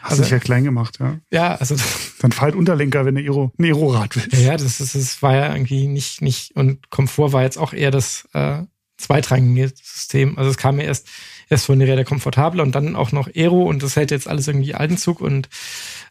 Hast 0.00 0.12
also, 0.12 0.22
dich 0.22 0.32
ja 0.32 0.38
klein 0.38 0.64
gemacht, 0.64 0.98
ja. 0.98 1.18
Ja, 1.30 1.54
also. 1.56 1.76
Dann 2.20 2.32
fahrt 2.32 2.56
Unterlenker, 2.56 3.04
wenn 3.04 3.14
du 3.14 3.20
Aero, 3.20 3.52
ein 3.58 3.64
Aero-Rad 3.64 4.16
willst. 4.16 4.32
Ja, 4.42 4.56
das, 4.56 4.80
ist, 4.80 4.94
das 4.94 5.22
war 5.22 5.36
ja 5.36 5.52
irgendwie 5.52 5.86
nicht, 5.86 6.22
nicht, 6.22 6.56
und 6.56 6.90
Komfort 6.90 7.32
war 7.32 7.42
jetzt 7.42 7.58
auch 7.58 7.72
eher 7.72 7.92
das 7.92 8.28
äh, 8.32 8.62
zweitrangige 8.96 9.68
System. 9.68 10.36
Also 10.36 10.50
es 10.50 10.56
kam 10.56 10.78
ja 10.78 10.86
erst, 10.86 11.08
erst 11.48 11.66
von 11.66 11.78
der 11.78 11.88
Räder 11.88 12.04
komfortabler 12.04 12.62
und 12.62 12.74
dann 12.74 12.96
auch 12.96 13.12
noch 13.12 13.28
Aero 13.34 13.62
und 13.62 13.82
das 13.82 13.96
hält 13.96 14.10
jetzt 14.10 14.28
alles 14.28 14.48
irgendwie 14.48 14.74
alten 14.74 14.96
Zug 14.96 15.20
und 15.20 15.48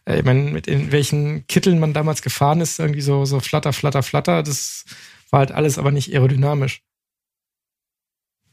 äh, 0.06 0.18
ich 0.18 0.24
meine, 0.24 0.50
mit 0.50 0.66
in 0.66 0.90
welchen 0.90 1.46
Kitteln 1.46 1.78
man 1.78 1.92
damals 1.92 2.22
gefahren 2.22 2.60
ist, 2.60 2.80
irgendwie 2.80 3.02
so, 3.02 3.24
so 3.24 3.40
flatter, 3.40 3.72
flatter, 3.72 4.02
flatter, 4.02 4.42
das 4.42 4.84
war 5.30 5.40
halt 5.40 5.52
alles 5.52 5.78
aber 5.78 5.90
nicht 5.90 6.12
aerodynamisch. 6.12 6.82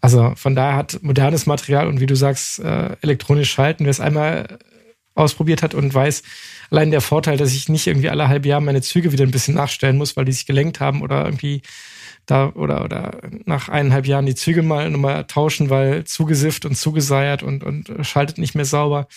Also 0.02 0.34
von 0.36 0.56
daher 0.56 0.76
hat 0.76 1.00
modernes 1.02 1.46
Material 1.46 1.88
und 1.88 2.00
wie 2.00 2.06
du 2.06 2.16
sagst, 2.16 2.60
äh, 2.60 2.96
elektronisch 3.02 3.52
schalten, 3.52 3.86
wer 3.86 3.92
es 3.92 4.00
einmal 4.00 4.60
ausprobiert 5.16 5.64
hat 5.64 5.74
und 5.74 5.94
weiß, 5.94 6.22
allein 6.70 6.92
der 6.92 7.02
Vorteil, 7.02 7.38
dass 7.38 7.54
ich 7.54 7.70
nicht 7.70 7.88
irgendwie 7.88 8.10
alle 8.10 8.28
halbe 8.28 8.48
Jahre 8.48 8.62
meine 8.62 8.82
Züge 8.82 9.12
wieder 9.12 9.24
ein 9.24 9.32
bisschen 9.32 9.56
nachstellen 9.56 9.98
muss, 9.98 10.16
weil 10.16 10.26
die 10.26 10.34
sich 10.34 10.46
gelenkt 10.46 10.80
haben 10.80 11.02
oder 11.02 11.26
irgendwie 11.26 11.62
da 12.26 12.50
oder 12.50 12.84
oder 12.84 13.22
nach 13.46 13.70
eineinhalb 13.70 14.06
Jahren 14.08 14.26
die 14.26 14.36
Züge 14.36 14.62
mal 14.62 14.90
nochmal 14.90 15.26
tauschen, 15.26 15.70
weil 15.70 16.04
zugesifft 16.04 16.66
und 16.66 16.76
zugeseiert 16.76 17.44
und, 17.44 17.64
und 17.64 17.92
schaltet 18.06 18.38
nicht 18.38 18.56
mehr 18.56 18.66
sauber. 18.66 19.08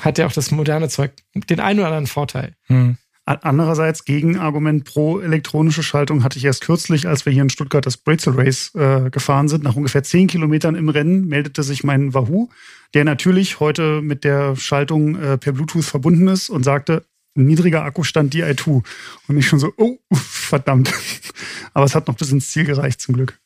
Hat 0.00 0.18
ja 0.18 0.26
auch 0.26 0.32
das 0.32 0.50
moderne 0.50 0.88
Zeug 0.88 1.12
den 1.34 1.60
einen 1.60 1.80
oder 1.80 1.88
anderen 1.88 2.06
Vorteil. 2.06 2.54
Hm. 2.66 2.98
Andererseits, 3.26 4.04
Gegenargument 4.04 4.84
pro 4.84 5.18
elektronische 5.18 5.82
Schaltung 5.82 6.24
hatte 6.24 6.38
ich 6.38 6.44
erst 6.44 6.60
kürzlich, 6.60 7.08
als 7.08 7.24
wir 7.24 7.32
hier 7.32 7.42
in 7.42 7.48
Stuttgart 7.48 7.86
das 7.86 7.96
Brezel 7.96 8.34
Race 8.34 8.74
äh, 8.74 9.08
gefahren 9.08 9.48
sind. 9.48 9.64
Nach 9.64 9.76
ungefähr 9.76 10.02
zehn 10.02 10.26
Kilometern 10.26 10.74
im 10.74 10.90
Rennen 10.90 11.26
meldete 11.26 11.62
sich 11.62 11.84
mein 11.84 12.12
Wahoo, 12.12 12.50
der 12.92 13.04
natürlich 13.04 13.60
heute 13.60 14.02
mit 14.02 14.24
der 14.24 14.56
Schaltung 14.56 15.16
äh, 15.16 15.38
per 15.38 15.52
Bluetooth 15.52 15.86
verbunden 15.86 16.28
ist 16.28 16.50
und 16.50 16.64
sagte, 16.64 17.02
niedriger 17.34 17.82
Akkustand 17.82 18.34
Di2. 18.34 18.82
Und 19.28 19.38
ich 19.38 19.46
schon 19.46 19.58
so, 19.58 19.72
oh, 19.78 19.96
verdammt. 20.12 20.92
Aber 21.72 21.86
es 21.86 21.94
hat 21.94 22.08
noch 22.08 22.16
bis 22.16 22.30
ins 22.30 22.50
Ziel 22.50 22.64
gereicht, 22.64 23.00
zum 23.00 23.14
Glück. 23.14 23.38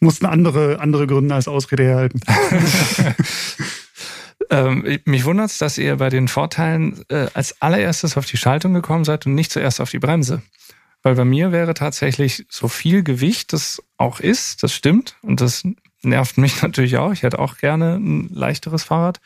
Mussten 0.00 0.24
andere, 0.24 0.80
andere 0.80 1.06
Gründe 1.06 1.34
als 1.34 1.48
Ausrede 1.48 1.84
herhalten. 1.84 2.20
Ähm, 4.50 5.00
mich 5.04 5.24
wundert 5.24 5.50
es, 5.50 5.58
dass 5.58 5.78
ihr 5.78 5.96
bei 5.96 6.08
den 6.08 6.28
Vorteilen 6.28 7.04
äh, 7.08 7.26
als 7.34 7.60
allererstes 7.60 8.16
auf 8.16 8.26
die 8.26 8.36
Schaltung 8.36 8.74
gekommen 8.74 9.04
seid 9.04 9.26
und 9.26 9.34
nicht 9.34 9.50
zuerst 9.50 9.80
auf 9.80 9.90
die 9.90 9.98
Bremse. 9.98 10.42
Weil 11.02 11.14
bei 11.14 11.24
mir 11.24 11.52
wäre 11.52 11.74
tatsächlich 11.74 12.46
so 12.48 12.68
viel 12.68 13.02
Gewicht 13.02 13.52
das 13.52 13.82
auch 13.96 14.20
ist, 14.20 14.62
das 14.62 14.74
stimmt. 14.74 15.16
Und 15.22 15.40
das 15.40 15.66
nervt 16.02 16.38
mich 16.38 16.62
natürlich 16.62 16.96
auch. 16.96 17.12
Ich 17.12 17.22
hätte 17.22 17.38
auch 17.38 17.58
gerne 17.58 17.96
ein 17.96 18.28
leichteres 18.28 18.84
Fahrrad. 18.84 19.20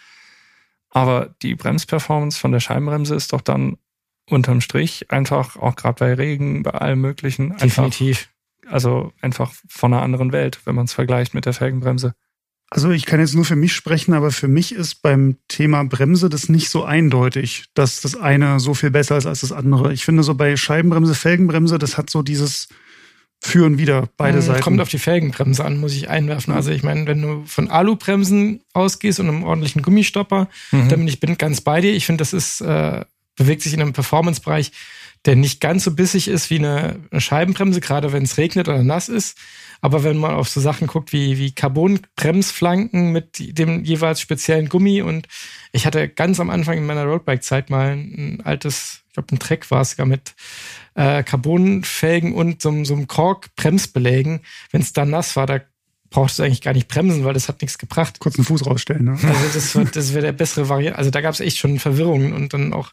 Aber 0.90 1.34
die 1.42 1.54
Bremsperformance 1.54 2.38
von 2.38 2.52
der 2.52 2.60
Scheibenbremse 2.60 3.14
ist 3.14 3.32
doch 3.32 3.40
dann 3.40 3.78
unterm 4.28 4.60
Strich 4.60 5.10
einfach, 5.10 5.56
auch 5.56 5.76
gerade 5.76 5.98
bei 5.98 6.14
Regen, 6.14 6.62
bei 6.62 6.72
allem 6.72 7.00
Möglichen. 7.00 7.52
Einfach, 7.52 7.84
Definitiv. 7.84 8.28
Also 8.66 9.12
einfach 9.20 9.52
von 9.68 9.92
einer 9.92 10.02
anderen 10.02 10.32
Welt, 10.32 10.60
wenn 10.64 10.74
man 10.74 10.84
es 10.84 10.92
vergleicht 10.92 11.34
mit 11.34 11.46
der 11.46 11.52
Felgenbremse. 11.52 12.14
Also 12.72 12.90
ich 12.92 13.04
kann 13.04 13.18
jetzt 13.18 13.34
nur 13.34 13.44
für 13.44 13.56
mich 13.56 13.72
sprechen, 13.72 14.14
aber 14.14 14.30
für 14.30 14.46
mich 14.46 14.72
ist 14.72 15.02
beim 15.02 15.36
Thema 15.48 15.82
Bremse 15.84 16.28
das 16.28 16.48
nicht 16.48 16.70
so 16.70 16.84
eindeutig, 16.84 17.64
dass 17.74 18.00
das 18.00 18.14
eine 18.16 18.60
so 18.60 18.74
viel 18.74 18.92
besser 18.92 19.16
ist 19.16 19.26
als 19.26 19.40
das 19.40 19.50
andere. 19.50 19.92
Ich 19.92 20.04
finde 20.04 20.22
so 20.22 20.34
bei 20.36 20.56
Scheibenbremse, 20.56 21.16
Felgenbremse, 21.16 21.78
das 21.80 21.98
hat 21.98 22.10
so 22.10 22.22
dieses 22.22 22.68
Führen 23.42 23.78
wieder 23.78 24.08
beide 24.16 24.38
Hm, 24.38 24.44
Seiten. 24.46 24.60
Kommt 24.62 24.80
auf 24.80 24.88
die 24.88 24.98
Felgenbremse 24.98 25.64
an, 25.64 25.78
muss 25.78 25.94
ich 25.94 26.10
einwerfen. 26.10 26.54
Also 26.54 26.70
ich 26.70 26.82
meine, 26.84 27.06
wenn 27.06 27.22
du 27.22 27.42
von 27.46 27.70
Alubremsen 27.70 28.60
ausgehst 28.72 29.18
und 29.18 29.28
einem 29.28 29.42
ordentlichen 29.42 29.82
Gummistopper, 29.82 30.48
Mhm. 30.70 30.88
dann 30.90 30.98
bin 31.00 31.08
ich 31.08 31.18
bin 31.20 31.38
ganz 31.38 31.62
bei 31.62 31.80
dir. 31.80 31.92
Ich 31.92 32.06
finde, 32.06 32.22
das 32.22 32.32
ist, 32.32 32.60
äh, 32.60 33.04
bewegt 33.36 33.62
sich 33.62 33.72
in 33.74 33.80
einem 33.80 33.94
Performance-Bereich, 33.94 34.70
der 35.24 35.36
nicht 35.36 35.60
ganz 35.60 35.84
so 35.84 35.90
bissig 35.94 36.28
ist 36.28 36.50
wie 36.50 36.58
eine, 36.58 36.96
eine 37.10 37.20
Scheibenbremse, 37.20 37.80
gerade 37.80 38.12
wenn 38.12 38.22
es 38.22 38.36
regnet 38.36 38.68
oder 38.68 38.82
nass 38.84 39.08
ist. 39.08 39.36
Aber 39.80 40.04
wenn 40.04 40.18
man 40.18 40.32
auf 40.32 40.48
so 40.48 40.60
Sachen 40.60 40.86
guckt 40.86 41.12
wie, 41.12 41.38
wie 41.38 41.52
Carbon-Bremsflanken 41.52 43.12
mit 43.12 43.58
dem 43.58 43.84
jeweils 43.84 44.20
speziellen 44.20 44.68
Gummi 44.68 45.02
und 45.02 45.26
ich 45.72 45.86
hatte 45.86 46.08
ganz 46.08 46.40
am 46.40 46.50
Anfang 46.50 46.78
in 46.78 46.86
meiner 46.86 47.04
Roadbike-Zeit 47.04 47.70
mal 47.70 47.92
ein 47.92 48.42
altes, 48.44 49.02
ich 49.08 49.14
glaube 49.14 49.34
ein 49.34 49.38
Treck 49.38 49.70
war 49.70 49.80
es 49.80 49.92
sogar 49.92 50.06
mit 50.06 50.34
äh, 50.94 51.22
Carbonfelgen 51.22 52.34
und 52.34 52.60
so, 52.62 52.84
so 52.84 52.94
einem 52.94 53.06
Kork-Bremsbelägen. 53.06 54.40
Wenn 54.70 54.82
es 54.82 54.92
dann 54.92 55.10
nass 55.10 55.36
war, 55.36 55.46
da 55.46 55.60
brauchst 56.10 56.38
du 56.38 56.42
eigentlich 56.42 56.60
gar 56.60 56.72
nicht 56.74 56.88
bremsen, 56.88 57.24
weil 57.24 57.34
das 57.34 57.48
hat 57.48 57.62
nichts 57.62 57.78
gebracht. 57.78 58.18
Kurz 58.18 58.36
einen 58.36 58.44
Fuß 58.44 58.66
rausstellen. 58.66 59.04
Ne? 59.04 59.12
Also 59.12 59.40
das, 59.54 59.74
war- 59.76 59.84
das 59.84 60.12
wäre 60.12 60.22
der 60.26 60.32
bessere 60.32 60.68
Variante. 60.68 60.98
Also 60.98 61.10
da 61.10 61.20
gab 61.20 61.32
es 61.34 61.40
echt 61.40 61.56
schon 61.58 61.78
Verwirrungen 61.78 62.32
und 62.32 62.52
dann 62.52 62.72
auch, 62.72 62.90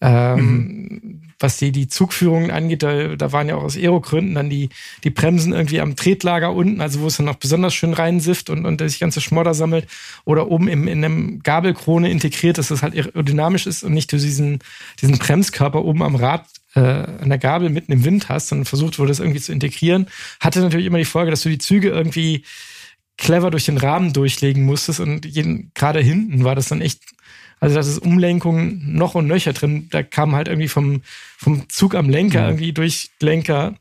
ähm, 0.00 1.22
was 1.38 1.58
die, 1.58 1.70
die 1.72 1.88
Zugführungen 1.88 2.50
angeht, 2.50 2.82
da, 2.82 3.16
da 3.16 3.32
waren 3.32 3.48
ja 3.48 3.56
auch 3.56 3.62
aus 3.64 3.76
Aerogründen 3.76 4.34
dann 4.34 4.50
die, 4.50 4.70
die 5.04 5.10
Bremsen 5.10 5.52
irgendwie 5.52 5.80
am 5.80 5.96
Tretlager 5.96 6.52
unten, 6.52 6.80
also 6.80 7.00
wo 7.00 7.06
es 7.06 7.16
dann 7.16 7.26
noch 7.26 7.36
besonders 7.36 7.74
schön 7.74 7.92
reinsifft 7.92 8.50
und, 8.50 8.64
und 8.66 8.80
sich 8.80 8.98
ganze 9.00 9.20
Schmodder 9.20 9.54
sammelt 9.54 9.86
oder 10.24 10.48
oben 10.50 10.68
im, 10.68 10.88
in 10.88 11.04
einem 11.04 11.40
Gabelkrone 11.42 12.10
integriert, 12.10 12.58
dass 12.58 12.68
das 12.68 12.82
halt 12.82 12.94
aerodynamisch 12.94 13.66
ist 13.66 13.84
und 13.84 13.92
nicht 13.94 14.12
du 14.12 14.16
diesen, 14.18 14.58
diesen 15.00 15.18
Bremskörper 15.18 15.84
oben 15.84 16.02
am 16.02 16.16
Rad 16.16 16.44
äh, 16.76 16.80
an 16.80 17.28
der 17.28 17.38
Gabel 17.38 17.70
mitten 17.70 17.90
im 17.90 18.04
Wind 18.04 18.28
hast 18.28 18.52
und 18.52 18.66
versucht 18.66 18.98
wurde, 18.98 19.08
das 19.08 19.18
irgendwie 19.18 19.40
zu 19.40 19.50
integrieren. 19.50 20.06
Hatte 20.40 20.60
natürlich 20.60 20.86
immer 20.86 20.98
die 20.98 21.04
Folge, 21.04 21.30
dass 21.30 21.42
du 21.42 21.48
die 21.48 21.58
Züge 21.58 21.88
irgendwie 21.88 22.44
clever 23.16 23.50
durch 23.50 23.64
den 23.64 23.78
Rahmen 23.78 24.12
durchlegen 24.12 24.64
musstest 24.64 25.00
und 25.00 25.24
jeden, 25.24 25.72
gerade 25.74 26.00
hinten 26.00 26.44
war 26.44 26.54
das 26.54 26.68
dann 26.68 26.82
echt, 26.82 27.00
also 27.60 27.74
das 27.74 27.88
ist 27.88 27.98
Umlenkung 27.98 28.82
noch 28.92 29.14
und 29.14 29.26
nöcher 29.26 29.54
drin. 29.54 29.88
Da 29.90 30.02
kam 30.02 30.34
halt 30.34 30.48
irgendwie 30.48 30.68
vom, 30.68 31.00
vom 31.38 31.66
Zug 31.70 31.94
am 31.94 32.10
Lenker 32.10 32.46
irgendwie 32.46 32.74
durch 32.74 33.10
Lenker, 33.20 33.74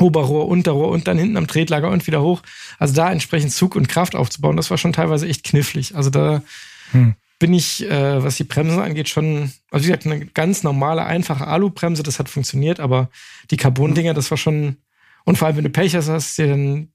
Oberrohr, 0.00 0.48
Unterrohr 0.48 0.88
und 0.88 1.06
dann 1.06 1.18
hinten 1.18 1.36
am 1.36 1.46
Tretlager 1.46 1.88
und 1.88 2.08
wieder 2.08 2.20
hoch. 2.20 2.42
Also 2.80 2.94
da 2.94 3.12
entsprechend 3.12 3.52
Zug 3.52 3.76
und 3.76 3.88
Kraft 3.88 4.16
aufzubauen, 4.16 4.56
das 4.56 4.70
war 4.70 4.78
schon 4.78 4.92
teilweise 4.92 5.28
echt 5.28 5.44
knifflig. 5.44 5.94
Also 5.94 6.10
da 6.10 6.42
Hm. 6.90 7.14
Bin 7.44 7.52
ich, 7.52 7.84
äh, 7.84 8.24
was 8.24 8.36
die 8.36 8.44
Bremsen 8.44 8.78
angeht, 8.78 9.10
schon, 9.10 9.52
also 9.70 9.84
wie 9.84 9.88
gesagt, 9.88 10.06
eine 10.06 10.24
ganz 10.24 10.62
normale, 10.62 11.04
einfache 11.04 11.46
Alubremse, 11.46 12.02
das 12.02 12.18
hat 12.18 12.30
funktioniert, 12.30 12.80
aber 12.80 13.10
die 13.50 13.58
Carbon-Dinger, 13.58 14.14
das 14.14 14.30
war 14.30 14.38
schon, 14.38 14.78
und 15.26 15.36
vor 15.36 15.46
allem, 15.46 15.58
wenn 15.58 15.64
du 15.64 15.70
Pech 15.70 15.94
hast, 15.94 16.08
hast 16.08 16.38
du 16.38 16.42
dir 16.42 16.48
dann 16.52 16.88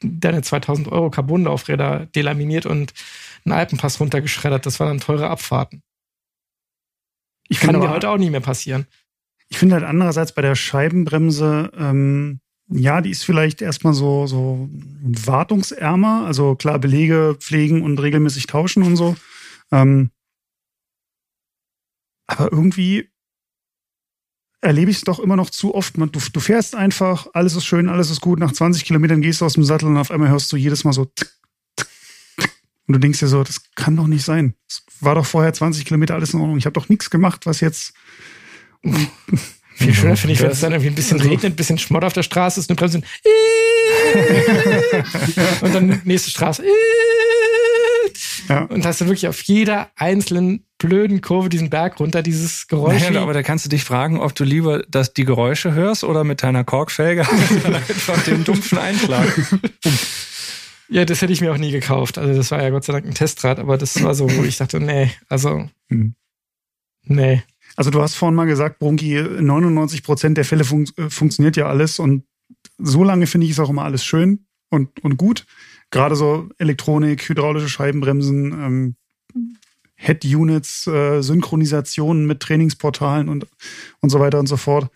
deine 0.00 0.42
2000 0.42 0.86
Euro 0.92 1.10
Carbonlaufräder 1.10 2.06
delaminiert 2.14 2.66
und 2.66 2.94
einen 3.44 3.54
Alpenpass 3.54 3.98
runtergeschreddert. 3.98 4.64
Das 4.64 4.78
waren 4.78 4.90
dann 4.90 5.00
teure 5.00 5.28
Abfahrten. 5.28 5.82
Ich 7.48 7.58
Kann 7.58 7.80
dir 7.80 7.90
heute 7.90 8.08
auch 8.08 8.18
nicht 8.18 8.30
mehr 8.30 8.38
passieren. 8.40 8.86
Ich 9.48 9.58
finde 9.58 9.74
halt 9.74 9.84
andererseits 9.84 10.30
bei 10.30 10.42
der 10.42 10.54
Scheibenbremse, 10.54 11.72
ähm, 11.76 12.38
ja, 12.68 13.00
die 13.00 13.10
ist 13.10 13.24
vielleicht 13.24 13.60
erstmal 13.60 13.92
so, 13.92 14.28
so 14.28 14.68
wartungsärmer. 15.02 16.26
Also 16.26 16.54
klar, 16.54 16.78
Belege 16.78 17.36
pflegen 17.40 17.82
und 17.82 18.00
regelmäßig 18.00 18.46
tauschen 18.46 18.84
und 18.84 18.94
so. 18.94 19.16
Ähm, 19.72 20.10
aber 22.26 22.50
irgendwie 22.52 23.10
erlebe 24.60 24.90
ich 24.90 24.96
es 24.98 25.04
doch 25.04 25.18
immer 25.20 25.36
noch 25.36 25.50
zu 25.50 25.74
oft. 25.74 25.96
Man, 25.98 26.10
du, 26.10 26.18
du 26.32 26.40
fährst 26.40 26.74
einfach, 26.74 27.28
alles 27.34 27.54
ist 27.54 27.64
schön, 27.66 27.88
alles 27.88 28.10
ist 28.10 28.20
gut. 28.20 28.38
Nach 28.40 28.50
20 28.52 28.84
Kilometern 28.84 29.20
gehst 29.22 29.40
du 29.40 29.44
aus 29.44 29.52
dem 29.54 29.62
Sattel 29.64 29.86
und 29.88 29.96
auf 29.96 30.10
einmal 30.10 30.28
hörst 30.30 30.50
du 30.52 30.56
jedes 30.56 30.82
Mal 30.84 30.92
so 30.92 31.04
tick, 31.04 31.30
tick, 31.76 31.86
tick. 32.36 32.50
und 32.88 32.94
du 32.94 32.98
denkst 32.98 33.20
dir 33.20 33.28
so, 33.28 33.44
das 33.44 33.62
kann 33.74 33.94
doch 33.96 34.06
nicht 34.08 34.24
sein. 34.24 34.54
Es 34.68 34.82
war 35.00 35.14
doch 35.14 35.26
vorher 35.26 35.52
20 35.52 35.84
Kilometer 35.84 36.14
alles 36.14 36.34
in 36.34 36.40
Ordnung. 36.40 36.58
Ich 36.58 36.66
habe 36.66 36.74
doch 36.74 36.88
nichts 36.88 37.10
gemacht, 37.10 37.46
was 37.46 37.60
jetzt 37.60 37.92
Viel 39.76 39.94
schöner 39.94 40.16
finde 40.16 40.32
ich, 40.34 40.40
wenn 40.40 40.46
es 40.46 40.54
Das- 40.54 40.60
dann 40.62 40.72
irgendwie 40.72 40.90
ein 40.90 40.94
bisschen 40.96 41.18
also- 41.18 41.28
regnet, 41.30 41.52
ein 41.52 41.56
bisschen 41.56 41.78
Schmott 41.78 42.02
auf 42.04 42.12
der 42.14 42.22
Straße 42.24 42.58
ist, 42.60 42.68
eine 42.70 42.76
Bremse 42.76 42.98
und 45.60 45.74
dann 45.74 46.00
nächste 46.04 46.30
Straße 46.30 46.64
Ja. 48.48 48.62
und 48.64 48.84
hast 48.84 49.00
du 49.00 49.06
wirklich 49.06 49.28
auf 49.28 49.40
jeder 49.42 49.90
einzelnen 49.96 50.64
blöden 50.78 51.20
Kurve 51.20 51.48
diesen 51.48 51.70
Berg 51.70 51.98
runter 52.00 52.22
dieses 52.22 52.68
Geräusch. 52.68 53.02
Naja, 53.02 53.22
aber 53.22 53.32
da 53.32 53.42
kannst 53.42 53.64
du 53.64 53.68
dich 53.68 53.82
fragen, 53.84 54.20
ob 54.20 54.34
du 54.34 54.44
lieber 54.44 54.82
das, 54.88 55.14
die 55.14 55.24
Geräusche 55.24 55.72
hörst 55.72 56.04
oder 56.04 56.22
mit 56.24 56.42
deiner 56.42 56.64
Korkfelge 56.64 57.22
einfach 57.64 58.22
den 58.24 58.44
dumpfen 58.44 58.78
Einschlag. 58.78 59.26
Ja, 60.88 61.04
das 61.04 61.22
hätte 61.22 61.32
ich 61.32 61.40
mir 61.40 61.52
auch 61.52 61.58
nie 61.58 61.72
gekauft. 61.72 62.18
Also 62.18 62.34
das 62.34 62.50
war 62.50 62.62
ja 62.62 62.70
Gott 62.70 62.84
sei 62.84 62.92
Dank 62.92 63.06
ein 63.06 63.14
Testrad, 63.14 63.58
aber 63.58 63.76
das 63.78 64.02
war 64.02 64.14
so, 64.14 64.30
wo 64.36 64.44
ich 64.44 64.58
dachte, 64.58 64.80
nee, 64.80 65.10
also 65.28 65.68
Hm. 65.88 66.14
nee. 67.04 67.42
Also 67.76 67.90
du 67.90 68.00
hast 68.00 68.14
vorhin 68.14 68.34
mal 68.34 68.46
gesagt, 68.46 68.78
Brunki, 68.78 69.20
99 69.20 70.02
Prozent 70.02 70.36
der 70.36 70.44
Fälle 70.44 70.64
fun 70.64 70.88
äh, 70.96 71.10
funktioniert 71.10 71.56
ja 71.56 71.66
alles 71.66 71.98
und 71.98 72.24
so 72.78 73.04
lange 73.04 73.26
finde 73.26 73.46
ich 73.46 73.52
es 73.52 73.60
auch 73.60 73.70
immer 73.70 73.84
alles 73.84 74.04
schön 74.04 74.46
und, 74.70 75.02
und 75.04 75.16
gut. 75.16 75.46
Gerade 75.96 76.16
so 76.16 76.48
Elektronik, 76.58 77.28
hydraulische 77.28 77.68
Scheibenbremsen, 77.68 78.52
ähm, 78.52 78.96
Head-Units, 79.96 80.86
äh, 80.86 81.22
Synchronisationen 81.22 82.26
mit 82.26 82.40
Trainingsportalen 82.40 83.28
und, 83.28 83.46
und 84.00 84.10
so 84.10 84.20
weiter 84.20 84.38
und 84.38 84.46
so 84.46 84.56
fort. 84.56 84.90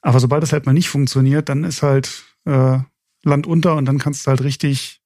Aber 0.00 0.18
sobald 0.20 0.42
es 0.42 0.52
halt 0.52 0.64
mal 0.66 0.72
nicht 0.72 0.88
funktioniert, 0.88 1.48
dann 1.48 1.64
ist 1.64 1.82
halt 1.82 2.24
äh, 2.46 2.78
Land 3.22 3.46
unter 3.46 3.76
und 3.76 3.84
dann 3.84 3.98
kannst 3.98 4.26
du 4.26 4.30
halt 4.30 4.42
richtig, 4.42 5.02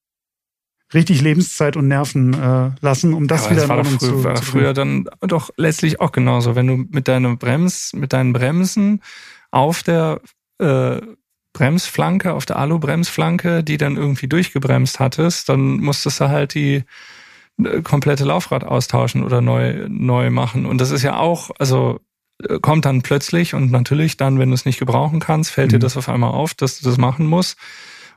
richtig 0.92 1.20
Lebenszeit 1.20 1.76
und 1.76 1.88
Nerven 1.88 2.32
äh, 2.34 2.70
lassen, 2.80 3.14
um 3.14 3.26
das 3.26 3.46
Aber 3.46 3.50
wieder 3.50 3.62
das 3.62 3.68
war 3.68 3.78
in 3.78 3.84
doch 3.84 3.90
Ordnung 3.92 4.00
früher, 4.00 4.18
zu, 4.20 4.24
war 4.24 4.34
zu 4.36 4.44
früher 4.44 4.74
dann 4.74 5.08
doch 5.22 5.50
letztlich 5.56 6.00
auch 6.00 6.12
genauso. 6.12 6.54
Wenn 6.54 6.68
du 6.68 6.76
mit 6.76 7.08
deiner 7.08 7.34
Brems, 7.36 7.92
mit 7.94 8.12
deinen 8.12 8.32
Bremsen 8.32 9.02
auf 9.50 9.82
der 9.82 10.20
äh, 10.60 11.00
Bremsflanke, 11.54 12.34
auf 12.34 12.44
der 12.44 12.56
Alu-Bremsflanke, 12.58 13.64
die 13.64 13.78
dann 13.78 13.96
irgendwie 13.96 14.28
durchgebremst 14.28 15.00
hattest, 15.00 15.48
dann 15.48 15.78
musstest 15.78 16.20
du 16.20 16.28
halt 16.28 16.52
die 16.54 16.82
äh, 17.62 17.80
komplette 17.80 18.24
Laufrad 18.24 18.64
austauschen 18.64 19.24
oder 19.24 19.40
neu, 19.40 19.86
neu 19.88 20.30
machen. 20.30 20.66
Und 20.66 20.78
das 20.80 20.90
ist 20.90 21.02
ja 21.02 21.16
auch, 21.16 21.50
also 21.58 22.00
äh, 22.46 22.58
kommt 22.58 22.84
dann 22.84 23.02
plötzlich 23.02 23.54
und 23.54 23.70
natürlich 23.70 24.16
dann, 24.18 24.38
wenn 24.38 24.50
du 24.50 24.54
es 24.54 24.66
nicht 24.66 24.78
gebrauchen 24.80 25.20
kannst, 25.20 25.50
fällt 25.52 25.72
dir 25.72 25.76
Mhm. 25.78 25.82
das 25.82 25.96
auf 25.96 26.08
einmal 26.10 26.32
auf, 26.32 26.52
dass 26.54 26.80
du 26.80 26.84
das 26.88 26.98
machen 26.98 27.26
musst. 27.26 27.56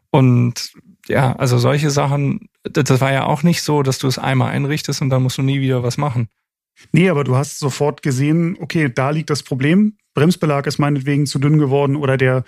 Und 0.10 0.74
ja, 1.08 1.36
also 1.36 1.58
solche 1.58 1.92
Sachen, 1.92 2.50
das 2.64 3.00
war 3.00 3.14
ja 3.14 3.26
auch 3.26 3.44
nicht 3.44 3.62
so, 3.62 3.84
dass 3.84 4.00
du 4.00 4.08
es 4.08 4.18
einmal 4.20 4.52
einrichtest 4.52 5.02
und 5.02 5.10
dann 5.10 5.24
musst 5.24 5.38
du 5.38 5.42
nie 5.44 5.62
wieder 5.62 5.84
was 5.84 5.98
machen. 5.98 6.28
Nee, 6.92 7.10
aber 7.10 7.24
du 7.24 7.36
hast 7.36 7.60
sofort 7.60 8.02
gesehen, 8.04 8.58
okay, 8.60 8.92
da 8.94 9.12
liegt 9.12 9.30
das 9.30 9.44
Problem. 9.44 9.98
Bremsbelag 10.14 10.66
ist 10.68 10.80
meinetwegen 10.80 11.26
zu 11.26 11.40
dünn 11.40 11.60
geworden 11.60 11.96
oder 11.96 12.18
der, 12.18 12.44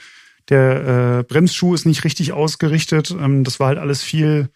der 0.50 1.20
äh, 1.20 1.24
Bremsschuh 1.24 1.74
ist 1.74 1.86
nicht 1.86 2.04
richtig 2.04 2.34
ausgerichtet. 2.34 3.12
Ähm, 3.12 3.44
das 3.44 3.60
war 3.60 3.68
halt 3.68 3.78
alles 3.78 4.04
viel 4.04 4.50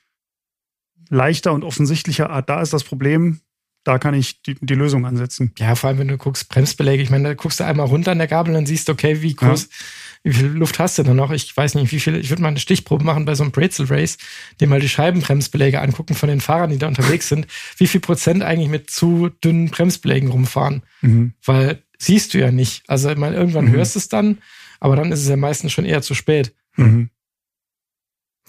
leichter 1.09 1.53
und 1.53 1.63
offensichtlicher. 1.63 2.29
Ah, 2.29 2.41
da 2.41 2.61
ist 2.61 2.73
das 2.73 2.83
Problem. 2.83 3.41
da 3.83 3.99
kann 3.99 4.13
ich 4.13 4.41
die, 4.41 4.55
die 4.61 4.75
Lösung 4.75 5.05
ansetzen. 5.05 5.51
Ja, 5.59 5.75
vor 5.75 5.89
allem, 5.89 5.99
wenn 5.99 6.07
du 6.07 6.17
guckst, 6.17 6.49
Bremsbeläge, 6.49 7.03
ich 7.03 7.09
meine, 7.09 7.29
da 7.29 7.33
guckst 7.33 7.59
du 7.59 7.65
einmal 7.65 7.87
runter 7.87 8.11
an 8.11 8.17
der 8.17 8.27
Gabel 8.27 8.51
und 8.51 8.55
dann 8.55 8.65
siehst 8.65 8.87
du, 8.87 8.93
okay, 8.93 9.21
wie 9.21 9.35
groß, 9.35 9.63
ja. 9.63 10.31
wie 10.31 10.33
viel 10.33 10.45
Luft 10.47 10.79
hast 10.79 10.97
du 10.97 11.03
da 11.03 11.13
noch? 11.13 11.31
Ich 11.31 11.55
weiß 11.55 11.75
nicht, 11.75 11.91
wie 11.91 11.99
viel, 11.99 12.15
ich 12.15 12.29
würde 12.29 12.41
mal 12.41 12.47
eine 12.49 12.59
Stichprobe 12.59 13.03
machen 13.03 13.25
bei 13.25 13.35
so 13.35 13.43
einem 13.43 13.51
Brezel 13.51 13.85
Race, 13.87 14.17
dir 14.61 14.67
mal 14.67 14.79
die 14.79 14.89
Scheibenbremsbeläge 14.89 15.81
angucken 15.81 16.15
von 16.15 16.29
den 16.29 16.39
Fahrern, 16.39 16.69
die 16.69 16.77
da 16.77 16.87
unterwegs 16.87 17.27
sind, 17.27 17.47
wie 17.77 17.87
viel 17.87 17.99
Prozent 17.99 18.41
eigentlich 18.41 18.69
mit 18.69 18.89
zu 18.89 19.29
dünnen 19.43 19.69
Bremsbelägen 19.69 20.29
rumfahren. 20.29 20.83
Mhm. 21.01 21.33
Weil 21.43 21.83
siehst 21.97 22.33
du 22.33 22.39
ja 22.39 22.51
nicht. 22.51 22.83
Also, 22.87 23.09
ich 23.09 23.17
meine, 23.17 23.35
irgendwann 23.35 23.65
mhm. 23.65 23.71
hörst 23.71 23.95
du 23.95 23.99
es 23.99 24.07
dann, 24.07 24.37
aber 24.83 24.97
dann 24.97 25.13
ist 25.13 25.21
es 25.21 25.29
ja 25.29 25.37
meistens 25.37 25.71
schon 25.71 25.85
eher 25.85 26.01
zu 26.01 26.13
spät. 26.13 26.53
Mhm. 26.75 27.09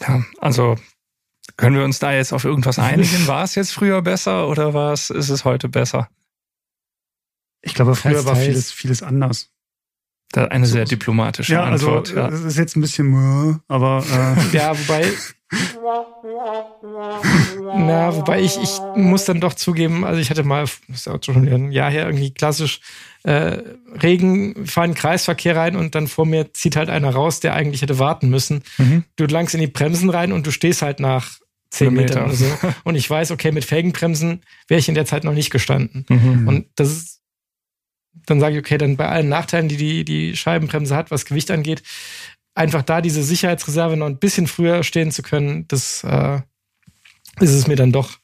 Ja, 0.00 0.24
also 0.38 0.76
können 1.56 1.76
wir 1.76 1.84
uns 1.84 2.00
da 2.00 2.12
jetzt 2.12 2.32
auf 2.32 2.44
irgendwas 2.44 2.80
einigen? 2.80 3.08
War 3.28 3.44
es 3.44 3.54
jetzt 3.54 3.72
früher 3.72 4.02
besser 4.02 4.48
oder 4.48 4.74
war 4.74 4.92
es, 4.92 5.10
ist 5.10 5.28
es 5.28 5.44
heute 5.44 5.68
besser? 5.68 6.10
Ich 7.62 7.74
glaube, 7.74 7.94
früher 7.94 8.24
war 8.24 8.34
vieles, 8.34 8.72
vieles 8.72 9.04
anders. 9.04 9.53
Da 10.34 10.46
eine 10.46 10.66
sehr 10.66 10.84
diplomatische 10.84 11.52
ja, 11.52 11.62
also, 11.62 11.86
Antwort. 11.86 12.08
Also, 12.08 12.20
ja, 12.20 12.28
das 12.28 12.40
ist 12.40 12.58
jetzt 12.58 12.76
ein 12.76 12.80
bisschen, 12.80 13.60
aber 13.68 14.04
äh. 14.10 14.56
ja, 14.56 14.76
wobei 14.76 15.04
na, 17.76 18.16
wobei 18.16 18.40
ich, 18.40 18.58
ich 18.60 18.80
muss 18.96 19.26
dann 19.26 19.40
doch 19.40 19.54
zugeben, 19.54 20.04
also 20.04 20.20
ich 20.20 20.30
hatte 20.30 20.42
mal, 20.42 20.62
das 20.62 20.80
ist 20.88 21.08
auch 21.08 21.22
schon 21.22 21.46
ein 21.46 21.70
Jahr 21.70 21.88
her, 21.88 22.06
irgendwie 22.06 22.34
klassisch 22.34 22.80
äh, 23.22 23.58
Regen, 24.02 24.66
fahren 24.66 24.94
Kreisverkehr 24.94 25.54
rein 25.54 25.76
und 25.76 25.94
dann 25.94 26.08
vor 26.08 26.26
mir 26.26 26.52
zieht 26.52 26.74
halt 26.74 26.90
einer 26.90 27.10
raus, 27.10 27.38
der 27.38 27.54
eigentlich 27.54 27.82
hätte 27.82 28.00
warten 28.00 28.28
müssen. 28.28 28.64
Mhm. 28.78 29.04
Du 29.14 29.26
langst 29.26 29.54
in 29.54 29.60
die 29.60 29.68
Bremsen 29.68 30.10
rein 30.10 30.32
und 30.32 30.48
du 30.48 30.50
stehst 30.50 30.82
halt 30.82 30.98
nach 30.98 31.38
zehn 31.70 31.94
Metern 31.94 32.24
oder 32.24 32.34
so. 32.34 32.46
Und 32.84 32.94
ich 32.94 33.08
weiß, 33.08 33.32
okay, 33.32 33.50
mit 33.50 33.64
Felgenbremsen 33.64 34.42
wäre 34.68 34.78
ich 34.78 34.88
in 34.88 34.94
der 34.94 35.06
Zeit 35.06 35.24
noch 35.24 35.32
nicht 35.32 35.50
gestanden. 35.50 36.06
Mhm. 36.08 36.46
Und 36.46 36.66
das 36.76 36.88
ist, 36.90 37.20
dann 38.26 38.40
sage 38.40 38.54
ich, 38.54 38.60
okay, 38.60 38.78
dann 38.78 38.96
bei 38.96 39.08
allen 39.08 39.28
Nachteilen, 39.28 39.68
die 39.68 39.76
die, 39.76 40.04
die 40.04 40.36
Scheibenbremse 40.36 40.96
hat, 40.96 41.10
was 41.10 41.24
Gewicht 41.24 41.50
angeht, 41.50 41.82
einfach 42.54 42.82
da 42.82 43.00
diese 43.00 43.22
Sicherheitsreserve 43.22 43.96
noch 43.96 44.06
ein 44.06 44.18
bisschen 44.18 44.46
früher 44.46 44.82
stehen 44.82 45.10
zu 45.10 45.22
können, 45.22 45.66
das 45.68 46.04
äh, 46.04 46.40
ist 47.40 47.52
es 47.52 47.66
mir 47.66 47.76
dann 47.76 47.92
doch 47.92 48.18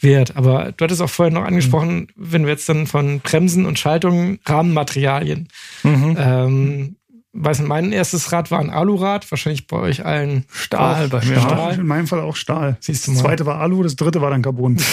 wert. 0.00 0.36
Aber 0.36 0.72
du 0.72 0.84
hattest 0.84 1.02
auch 1.02 1.10
vorher 1.10 1.32
noch 1.32 1.44
angesprochen, 1.44 1.98
mhm. 1.98 2.08
wenn 2.16 2.44
wir 2.44 2.52
jetzt 2.52 2.68
dann 2.68 2.86
von 2.86 3.20
Bremsen 3.20 3.66
und 3.66 3.78
Schaltungen, 3.78 4.40
Rahmenmaterialien. 4.44 5.48
Mhm. 5.82 6.16
Ähm, 6.18 6.96
weiß 7.32 7.60
nicht, 7.60 7.68
mein 7.68 7.92
erstes 7.92 8.32
Rad 8.32 8.50
war 8.50 8.60
ein 8.60 8.70
Alurad, 8.70 9.30
wahrscheinlich 9.30 9.66
bei 9.66 9.76
euch 9.76 10.04
allen 10.04 10.44
Stahl. 10.50 11.08
Bei 11.08 11.24
mir 11.24 11.40
Stahl. 11.40 11.74
In 11.74 11.86
meinem 11.86 12.06
Fall 12.06 12.20
auch 12.20 12.36
Stahl. 12.36 12.76
Siehst 12.80 13.06
du 13.06 13.10
mal. 13.10 13.16
Das 13.16 13.22
zweite 13.24 13.46
war 13.46 13.60
Alu, 13.60 13.82
das 13.82 13.96
dritte 13.96 14.20
war 14.20 14.30
dann 14.30 14.42
Carbon. 14.42 14.76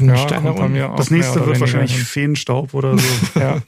ja, 0.00 0.68
mir 0.68 0.90
auch 0.90 0.96
das 0.96 1.10
nächste 1.10 1.46
wird 1.46 1.60
wahrscheinlich 1.60 1.94
hin. 1.94 2.04
Feenstaub 2.04 2.74
oder 2.74 2.96
so. 2.98 3.04
ja. 3.40 3.58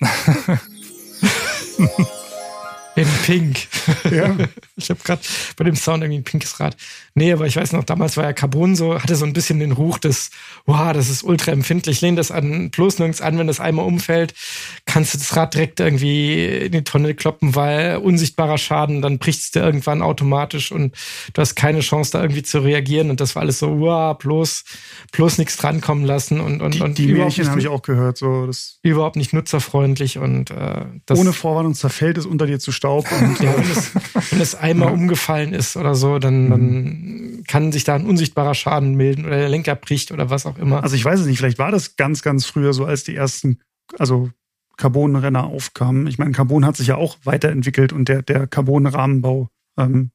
In 3.29 3.53
Pink. 3.53 3.69
Ja. 4.11 4.37
Ich 4.75 4.91
habe 4.91 5.01
gerade 5.05 5.23
bei 5.57 5.65
dem 5.65 5.77
Sound 5.77 6.03
irgendwie 6.03 6.21
ein 6.21 6.25
pinkes 6.25 6.59
Rad. 6.59 6.77
Nee, 7.15 7.33
aber 7.33 7.47
ich 7.47 7.57
weiß 7.57 7.73
noch, 7.73 7.85
damals 7.85 8.17
war 8.17 8.25
ja 8.25 8.33
Carbon 8.33 8.75
so, 8.75 9.01
hatte 9.01 9.15
so 9.15 9.25
ein 9.25 9.33
bisschen 9.33 9.61
den 9.61 9.71
Ruch 9.71 9.99
des, 9.99 10.31
wow, 10.67 10.93
das 10.93 11.09
ist 11.09 11.23
ultra 11.23 11.53
empfindlich, 11.53 12.01
lehn 12.01 12.17
das 12.17 12.33
an, 12.33 12.71
bloß 12.71 12.99
nirgends 12.99 13.21
an, 13.21 13.39
wenn 13.39 13.47
das 13.47 13.61
einmal 13.61 13.85
umfällt, 13.85 14.35
kannst 14.87 15.15
du 15.15 15.19
das 15.19 15.37
Rad 15.37 15.55
direkt 15.55 15.79
irgendwie 15.79 16.47
in 16.47 16.73
die 16.73 16.83
Tonne 16.83 17.15
kloppen, 17.15 17.55
weil 17.55 17.99
unsichtbarer 17.99 18.59
Schaden, 18.59 19.03
dann 19.03 19.19
bricht 19.19 19.41
es 19.41 19.51
dir 19.53 19.63
irgendwann 19.63 20.03
automatisch 20.03 20.73
und 20.73 20.97
du 21.33 21.41
hast 21.41 21.55
keine 21.55 21.81
Chance, 21.81 22.13
da 22.13 22.23
irgendwie 22.23 22.43
zu 22.43 22.59
reagieren. 22.61 23.11
Und 23.11 23.21
das 23.21 23.37
war 23.37 23.43
alles 23.43 23.59
so, 23.59 23.79
wow, 23.79 24.17
bloß, 24.17 24.65
bloß 25.13 25.39
nichts 25.39 25.59
drankommen 25.59 26.05
lassen 26.05 26.41
und, 26.41 26.61
und, 26.61 26.75
die, 26.75 26.81
und 26.81 26.99
die 26.99 27.13
Märchen 27.13 27.49
habe 27.49 27.61
ich 27.61 27.69
auch 27.69 27.83
gehört, 27.83 28.17
so, 28.17 28.47
das 28.47 28.79
überhaupt 28.83 29.17
nicht 29.17 29.33
nutzerfreundlich 29.33 30.19
und 30.19 30.51
äh, 30.51 30.87
das, 31.07 31.19
ohne 31.19 31.33
Vorwarnung 31.33 31.75
zerfällt 31.75 32.19
es 32.19 32.27
unter 32.27 32.47
dir 32.47 32.59
zu 32.59 32.73
Staub. 32.73 33.12
Und, 33.21 33.41
ja, 33.41 33.57
wenn, 33.57 33.71
es, 33.71 33.91
wenn 34.31 34.41
es 34.41 34.55
einmal 34.55 34.89
ja. 34.89 34.95
umgefallen 34.95 35.53
ist 35.53 35.77
oder 35.77 35.95
so, 35.95 36.19
dann, 36.19 36.51
dann 36.51 37.45
kann 37.47 37.73
sich 37.73 37.85
da 37.85 37.95
ein 37.95 38.07
unsichtbarer 38.07 38.55
Schaden 38.55 38.95
melden 38.95 39.25
oder 39.27 39.37
der 39.37 39.49
Lenker 39.49 39.75
bricht 39.75 40.13
oder 40.13 40.31
was 40.31 40.47
auch 40.47 40.59
immer. 40.59 40.83
Also 40.83 40.97
ich 40.97 41.05
weiß 41.05 41.21
es 41.21 41.27
nicht, 41.27 41.39
vielleicht 41.39 41.59
war 41.59 41.71
das 41.71 41.97
ganz, 41.97 42.23
ganz 42.23 42.47
früher 42.47 42.73
so, 42.73 42.85
als 42.85 43.05
die 43.05 43.15
ersten, 43.15 43.61
also 43.99 44.31
Carbonrenner 44.77 45.45
aufkamen. 45.45 46.07
Ich 46.07 46.19
meine, 46.19 46.33
Carbon 46.33 46.65
hat 46.65 46.77
sich 46.77 46.89
ja 46.89 46.97
auch 46.97 47.17
weiterentwickelt 47.25 47.93
und 47.93 48.09
der, 48.09 48.23
der 48.23 48.47
Carbon-Rahmenbau. 48.47 49.49
Ähm 49.79 50.11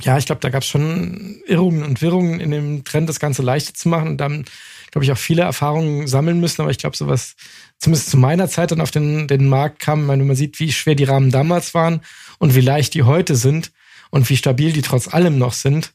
ja, 0.00 0.16
ich 0.16 0.26
glaube, 0.26 0.40
da 0.40 0.48
gab 0.48 0.62
es 0.62 0.68
schon 0.68 1.42
Irrungen 1.46 1.82
und 1.82 2.00
Wirrungen 2.00 2.40
in 2.40 2.50
dem 2.50 2.84
Trend, 2.84 3.08
das 3.08 3.20
Ganze 3.20 3.42
leichter 3.42 3.74
zu 3.74 3.88
machen 3.88 4.08
und 4.08 4.16
dann, 4.18 4.44
glaube 4.90 5.04
ich, 5.04 5.12
auch 5.12 5.18
viele 5.18 5.42
Erfahrungen 5.42 6.06
sammeln 6.06 6.40
müssen. 6.40 6.62
Aber 6.62 6.70
ich 6.70 6.78
glaube, 6.78 6.96
sowas, 6.96 7.34
zumindest 7.78 8.10
zu 8.10 8.16
meiner 8.16 8.48
Zeit 8.48 8.70
dann 8.70 8.80
auf 8.80 8.90
den, 8.90 9.28
den 9.28 9.48
Markt 9.48 9.80
kam, 9.80 10.08
wenn 10.08 10.26
man 10.26 10.36
sieht, 10.36 10.58
wie 10.60 10.72
schwer 10.72 10.94
die 10.94 11.04
Rahmen 11.04 11.30
damals 11.30 11.74
waren 11.74 12.00
und 12.38 12.54
wie 12.54 12.60
leicht 12.60 12.94
die 12.94 13.02
heute 13.02 13.36
sind 13.36 13.70
und 14.10 14.28
wie 14.30 14.36
stabil 14.36 14.72
die 14.72 14.82
trotz 14.82 15.12
allem 15.12 15.38
noch 15.38 15.52
sind, 15.52 15.92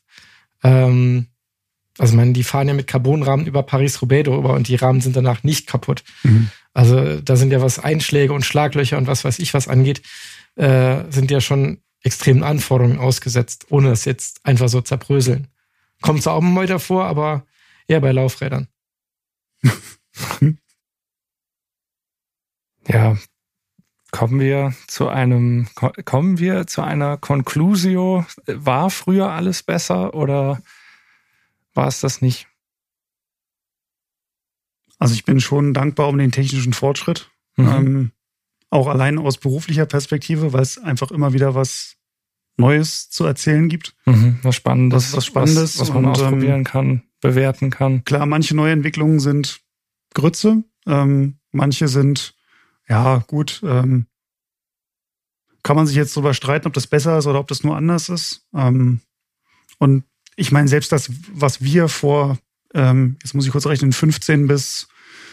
ähm, 0.63 1.27
also 1.97 2.13
ich 2.13 2.17
meine, 2.17 2.33
die 2.33 2.43
fahren 2.43 2.67
ja 2.67 2.73
mit 2.73 2.87
Carbonrahmen 2.87 3.47
über 3.47 3.63
Paris-Roubaix 3.63 4.25
drüber 4.25 4.53
und 4.53 4.67
die 4.67 4.75
Rahmen 4.75 5.01
sind 5.01 5.15
danach 5.15 5.43
nicht 5.43 5.67
kaputt. 5.67 6.03
Mhm. 6.23 6.49
Also 6.73 7.19
da 7.21 7.35
sind 7.35 7.51
ja 7.51 7.61
was 7.61 7.79
Einschläge 7.79 8.33
und 8.33 8.45
Schlaglöcher 8.45 8.97
und 8.97 9.07
was 9.07 9.23
weiß 9.23 9.39
ich 9.39 9.53
was 9.53 9.67
angeht, 9.67 10.03
äh, 10.55 11.03
sind 11.09 11.31
ja 11.31 11.41
schon 11.41 11.79
extremen 12.01 12.43
Anforderungen 12.43 12.99
ausgesetzt, 12.99 13.67
ohne 13.69 13.89
das 13.89 14.05
jetzt 14.05 14.45
einfach 14.45 14.69
so 14.69 14.81
zerbröseln. 14.81 15.47
Kommt 16.01 16.23
zwar 16.23 16.33
auch 16.35 16.41
mal 16.41 16.67
davor, 16.67 17.05
aber 17.05 17.45
eher 17.87 18.01
bei 18.01 18.11
Laufrädern. 18.11 18.67
ja, 22.87 23.17
kommen 24.11 24.39
wir 24.39 24.73
zu 24.87 25.09
einem, 25.09 25.67
kommen 26.05 26.39
wir 26.39 26.67
zu 26.67 26.81
einer 26.81 27.17
Conclusio? 27.17 28.25
War 28.45 28.89
früher 28.89 29.31
alles 29.31 29.63
besser 29.63 30.13
oder 30.13 30.61
war 31.73 31.87
es 31.87 31.99
das 31.99 32.21
nicht? 32.21 32.47
Also 34.99 35.13
ich 35.13 35.25
bin 35.25 35.39
schon 35.39 35.73
dankbar 35.73 36.07
um 36.07 36.17
den 36.17 36.31
technischen 36.31 36.73
Fortschritt. 36.73 37.29
Mhm. 37.55 37.67
Ähm, 37.67 38.11
auch 38.70 38.88
allein 38.88 39.18
aus 39.18 39.38
beruflicher 39.38 39.86
Perspektive, 39.86 40.53
weil 40.53 40.61
es 40.61 40.78
einfach 40.78 41.11
immer 41.11 41.34
wieder 41.34 41.55
was 41.55 41.95
Neues 42.57 43.09
zu 43.09 43.26
erzählen 43.26 43.70
gibt. 43.70 43.95
Mhm, 44.05 44.39
was 44.41 44.55
Spannendes. 44.55 45.11
Was, 45.11 45.18
was 45.18 45.26
Spannendes. 45.26 45.80
Was, 45.80 45.88
was 45.88 45.93
man 45.93 46.05
und, 46.05 46.11
ausprobieren 46.11 46.57
ähm, 46.59 46.63
kann, 46.63 47.03
bewerten 47.22 47.70
kann. 47.70 48.03
Klar, 48.03 48.26
manche 48.26 48.55
Neuentwicklungen 48.55 49.20
sind 49.20 49.61
Grütze. 50.13 50.63
Ähm, 50.86 51.38
manche 51.51 51.88
sind 51.88 52.36
ja, 52.89 53.24
gut. 53.28 53.61
Ähm, 53.63 54.07
kann 55.63 55.76
man 55.76 55.86
sich 55.86 55.95
jetzt 55.95 56.15
darüber 56.15 56.34
streiten, 56.34 56.68
ob 56.68 56.74
das 56.74 56.88
besser 56.88 57.18
ist 57.18 57.28
oder 57.28 57.39
ob 57.39 57.47
das 57.47 57.63
nur 57.63 57.76
anders 57.76 58.09
ist. 58.09 58.47
Ähm, 58.53 59.01
und 59.80 60.05
ich 60.36 60.51
meine, 60.51 60.68
selbst 60.68 60.91
das, 60.91 61.11
was 61.34 61.61
wir 61.61 61.89
vor, 61.89 62.38
ähm, 62.74 63.18
jetzt 63.22 63.34
muss 63.34 63.45
ich 63.45 63.51
kurz 63.51 63.68
rechnen, 63.68 63.91
15 63.91 64.47
bis 64.47 64.88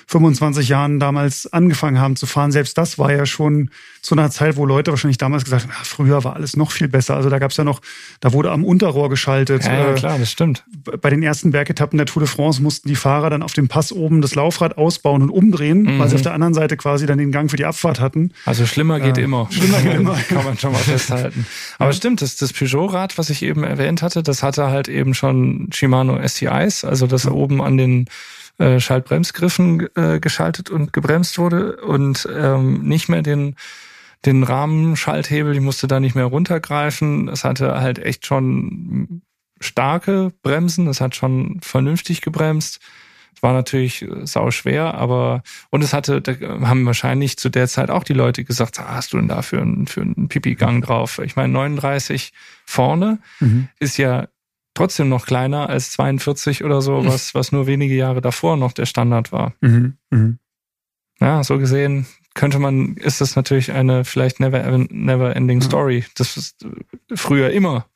25 0.07 0.69
Jahren 0.69 1.01
damals 1.01 1.53
angefangen 1.53 1.99
haben 1.99 2.17
zu 2.17 2.27
fahren, 2.27 2.53
selbst 2.53 2.77
das 2.79 2.99
war 2.99 3.13
ja 3.13 3.27
schon 3.27 3.71
zu 4.05 4.15
einer 4.15 4.31
Zeit, 4.31 4.57
wo 4.57 4.67
Leute 4.67 4.91
wahrscheinlich 4.91 5.17
damals 5.17 5.45
gesagt 5.45 5.63
haben, 5.63 5.71
ja, 5.71 5.83
früher 5.83 6.25
war 6.25 6.37
alles 6.37 6.57
noch 6.57 6.73
viel 6.73 6.89
besser. 6.89 7.17
Also 7.17 7.31
da 7.31 7.39
gab 7.39 7.53
es 7.53 7.57
ja 7.57 7.65
noch, 7.65 7.81
da 8.21 8.35
wurde 8.35 8.51
am 8.51 8.63
Unterrohr 8.63 9.09
geschaltet. 9.09 9.65
Ja, 9.65 9.73
ja 9.73 9.91
äh, 9.93 9.95
klar, 9.95 10.19
das 10.19 10.31
stimmt. 10.31 10.65
Bei 11.01 11.09
den 11.09 11.23
ersten 11.23 11.53
Bergetappen 11.53 11.97
der 11.97 12.07
Tour 12.07 12.21
de 12.21 12.29
France 12.29 12.63
mussten 12.63 12.87
die 12.89 12.97
Fahrer 12.97 13.31
dann 13.31 13.43
auf 13.43 13.55
dem 13.55 13.69
Pass 13.69 13.93
oben 13.93 14.21
das 14.21 14.35
Laufrad 14.35 14.77
ausbauen 14.77 15.23
und 15.23 15.31
umdrehen, 15.31 15.83
mhm. 15.83 15.99
weil 15.99 16.09
sie 16.09 16.17
auf 16.17 16.23
der 16.23 16.35
anderen 16.35 16.53
Seite 16.53 16.77
quasi 16.77 17.07
dann 17.07 17.17
den 17.17 17.33
Gang 17.33 17.51
für 17.51 17.57
die 17.57 17.65
Abfahrt 17.65 17.99
hatten. 17.99 18.33
Also 18.45 18.67
schlimmer 18.67 19.01
geht 19.01 19.17
äh, 19.17 19.23
immer. 19.23 19.49
Schlimmer 19.51 19.81
geht 19.81 19.95
immer. 19.95 20.17
Kann 20.29 20.45
man 20.45 20.59
schon 20.59 20.73
mal 20.73 20.79
festhalten. 20.79 21.47
Aber 21.79 21.91
ja. 21.91 21.95
stimmt, 21.95 22.21
das, 22.21 22.37
das 22.37 22.53
Peugeot-Rad, 22.53 23.17
was 23.17 23.31
ich 23.31 23.43
eben 23.43 23.65
erwähnt 23.65 24.03
hatte, 24.03 24.23
das 24.23 24.43
hatte 24.43 24.69
halt 24.69 24.89
eben 24.89 25.15
schon 25.15 25.69
Shimano 25.73 26.21
STIs, 26.27 26.85
also 26.85 27.07
das 27.07 27.25
ja. 27.25 27.31
oben 27.31 27.63
an 27.63 27.79
den 27.79 28.07
äh, 28.59 28.81
Schaltbremsgriffen 28.81 29.89
äh, 29.97 30.21
geschaltet 30.21 30.71
und 30.71 30.93
gebremst 30.93 31.39
wurde 31.39 31.77
und 31.77 32.29
ähm, 32.33 32.83
nicht 32.83 33.09
mehr 33.09 33.23
den 33.23 33.57
den 34.25 34.43
Rahmenschalthebel, 34.43 35.55
ich 35.55 35.61
musste 35.61 35.87
da 35.87 36.01
nicht 36.01 36.15
mehr 36.15 36.25
runtergreifen. 36.25 37.29
Es 37.29 37.45
hatte 37.45 37.81
halt 37.81 37.99
echt 37.99 38.27
schon 38.27 39.23
starke 39.61 40.33
Bremsen, 40.43 40.87
es 40.89 41.01
hat 41.01 41.15
schon 41.15 41.59
vernünftig 41.63 42.21
gebremst. 42.21 42.81
Es 43.35 43.43
war 43.43 43.53
natürlich 43.53 44.07
sau 44.23 44.51
schwer, 44.51 44.95
aber 44.95 45.43
und 45.71 45.83
es 45.83 45.93
hatte, 45.93 46.23
da 46.23 46.33
haben 46.69 46.87
wahrscheinlich 46.87 47.37
zu 47.37 47.49
der 47.49 47.67
Zeit 47.67 47.91
auch 47.91 48.05
die 48.05 48.13
Leute 48.13 48.45
gesagt, 48.45 48.79
ah, 48.79 48.95
hast 48.95 49.13
du 49.13 49.19
denn 49.19 49.29
da 49.29 49.43
für 49.43 49.61
einen, 49.61 49.87
für 49.87 50.03
einen 50.03 50.29
Pipi-Gang 50.29 50.83
drauf? 50.83 51.19
Ich 51.19 51.37
meine, 51.37 51.53
39 51.53 52.33
vorne 52.65 53.19
mhm. 53.41 53.69
ist 53.81 53.99
ja 53.99 54.29
trotzdem 54.75 55.09
noch 55.09 55.27
kleiner 55.27 55.69
als 55.69 55.93
42 55.93 56.65
oder 56.65 56.83
so, 56.83 57.01
mhm. 57.01 57.07
was, 57.07 57.35
was 57.35 57.53
nur 57.53 57.67
wenige 57.67 57.95
Jahre 57.95 58.21
davor 58.21 58.57
noch 58.57 58.73
der 58.73 58.87
Standard 58.87 59.33
war. 59.33 59.55
Mhm. 59.61 59.97
Mhm. 60.11 60.39
Ja, 61.21 61.43
so 61.45 61.59
gesehen 61.59 62.07
könnte 62.35 62.59
man, 62.59 62.97
ist 62.97 63.21
das 63.21 63.37
natürlich 63.37 63.73
eine 63.73 64.05
vielleicht 64.05 64.41
never, 64.41 64.77
never 64.91 65.35
ending 65.37 65.61
story. 65.61 66.05
Das 66.17 66.57
früher 67.15 67.51
immer 67.51 67.87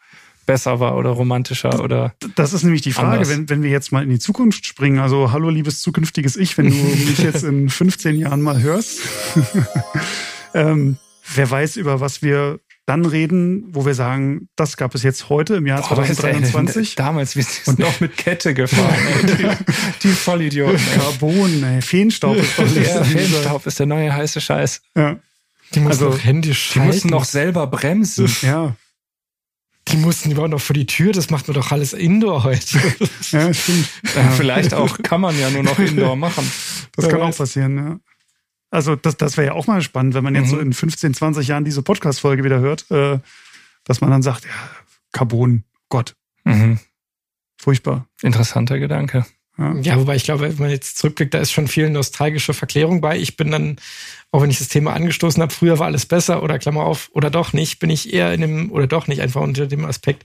besser 0.47 0.81
war 0.81 0.97
oder 0.97 1.11
romantischer 1.11 1.83
oder. 1.83 2.15
Das 2.37 2.53
ist 2.53 2.63
nämlich 2.63 2.81
die 2.81 2.93
Frage, 2.93 3.29
wenn, 3.29 3.51
wenn 3.51 3.63
wir 3.63 3.71
jetzt 3.71 3.93
mal 3.93 4.03
in 4.03 4.09
die 4.09 4.19
Zukunft 4.19 4.65
springen. 4.65 4.99
Also, 4.99 5.33
hallo, 5.33 5.51
liebes 5.51 5.83
zukünftiges 5.83 6.37
Ich, 6.37 6.57
wenn 6.57 6.71
du 6.71 6.75
mich 7.07 7.19
jetzt 7.19 7.43
in 7.43 7.69
15 7.69 8.17
Jahren 8.17 8.41
mal 8.41 8.63
hörst. 8.63 9.01
ähm, 10.55 10.97
wer 11.35 11.51
weiß, 11.51 11.77
über 11.77 12.01
was 12.01 12.23
wir 12.23 12.61
dann 12.89 13.05
reden, 13.05 13.65
wo 13.73 13.85
wir 13.85 13.93
sagen, 13.93 14.49
das 14.57 14.79
gab 14.79 14.95
es 14.95 15.03
jetzt 15.03 15.29
heute 15.29 15.57
im 15.57 15.67
Jahr 15.67 15.83
Boah, 15.83 15.97
2023. 15.97 16.91
Ey, 16.91 16.95
damals, 16.97 17.37
wir 17.37 17.43
sind 17.43 17.69
und 17.69 17.79
noch 17.79 18.01
mit 18.01 18.17
Kette 18.17 18.55
gefahren. 18.55 18.97
Ey, 19.29 19.37
die, 19.37 20.09
die 20.09 20.09
Vollidioten. 20.09 20.81
Carbon, 20.95 21.63
ey. 21.65 21.83
Feenstaub 21.83 22.37
ist 22.37 22.59
doch 22.59 22.67
ja, 22.75 23.05
Feenstaub 23.05 23.67
ist 23.67 23.79
der 23.79 23.85
neue 23.85 24.15
heiße 24.15 24.41
Scheiß. 24.41 24.81
Ja. 24.97 25.19
Die 25.75 25.81
mussten 25.81 26.05
also, 26.05 26.19
händisch 26.19 26.71
Die 26.73 26.81
mussten 26.81 27.09
noch 27.09 27.27
selber 27.27 27.67
bremsen. 27.67 28.35
Ja. 28.41 28.75
Die 29.89 29.99
mussten 29.99 30.31
überhaupt 30.31 30.53
noch 30.53 30.61
vor 30.61 30.73
die 30.73 30.87
Tür, 30.87 31.13
das 31.13 31.29
macht 31.29 31.47
man 31.47 31.57
doch 31.57 31.71
alles 31.73 31.93
Indoor 31.93 32.45
heute. 32.45 32.79
ja, 33.33 33.53
stimmt. 33.53 33.89
Ja, 34.17 34.31
vielleicht 34.37 34.73
auch 34.73 34.97
kann 35.03 35.21
man 35.21 35.39
ja 35.39 35.51
nur 35.51 35.63
noch 35.63 35.79
Indoor 35.79 36.17
machen. 36.17 36.51
Das 36.97 37.05
ja, 37.05 37.11
kann 37.11 37.21
auch 37.21 37.37
passieren, 37.37 37.77
ja. 37.77 38.01
Also 38.71 38.97
das, 38.97 39.17
das 39.17 39.37
wäre 39.37 39.49
ja 39.49 39.53
auch 39.55 39.67
mal 39.67 39.81
spannend, 39.83 40.15
wenn 40.15 40.25
man 40.25 40.35
jetzt 40.35 40.47
mhm. 40.47 40.57
so 40.57 40.59
in 40.59 40.73
15, 40.73 41.15
20 41.15 41.49
Jahren 41.49 41.65
diese 41.65 41.83
Podcast-Folge 41.83 42.45
wieder 42.45 42.61
hört, 42.61 42.91
äh, 42.91 43.19
dass 43.85 44.01
man 44.01 44.11
dann 44.11 44.23
sagt, 44.23 44.45
ja, 44.45 44.51
Carbon, 45.13 45.65
Gott. 45.89 46.15
Mhm. 46.45 46.79
Furchtbar. 47.57 48.07
Interessanter 48.23 48.79
Gedanke. 48.79 49.25
Ja. 49.59 49.75
ja, 49.81 49.99
wobei 49.99 50.15
ich 50.15 50.23
glaube, 50.23 50.43
wenn 50.43 50.57
man 50.59 50.71
jetzt 50.71 50.99
zurückblickt, 50.99 51.35
da 51.35 51.39
ist 51.39 51.51
schon 51.51 51.67
viel 51.67 51.91
nostalgische 51.91 52.55
Verklärung 52.55 53.01
bei. 53.01 53.19
Ich 53.19 53.37
bin 53.37 53.51
dann, 53.51 53.77
auch 54.31 54.41
wenn 54.41 54.51
ich 54.51 54.59
das 54.59 54.69
Thema 54.69 54.93
angestoßen 54.93 55.43
habe, 55.43 55.53
früher 55.53 55.81
war 55.81 55.87
alles 55.87 56.07
besser 56.07 56.45
oder 56.45 56.61
Klammer 56.61 56.85
auf 56.85 57.11
oder 57.13 57.29
doch 57.29 57.53
nicht, 57.53 57.81
bin 57.81 57.91
ich 57.91 58.15
eher 58.15 58.33
in 58.33 58.41
dem 58.41 58.71
oder 58.71 58.87
doch 58.87 59.09
nicht 59.09 59.21
einfach 59.21 59.41
unter 59.41 59.67
dem 59.67 59.85
Aspekt, 59.85 60.23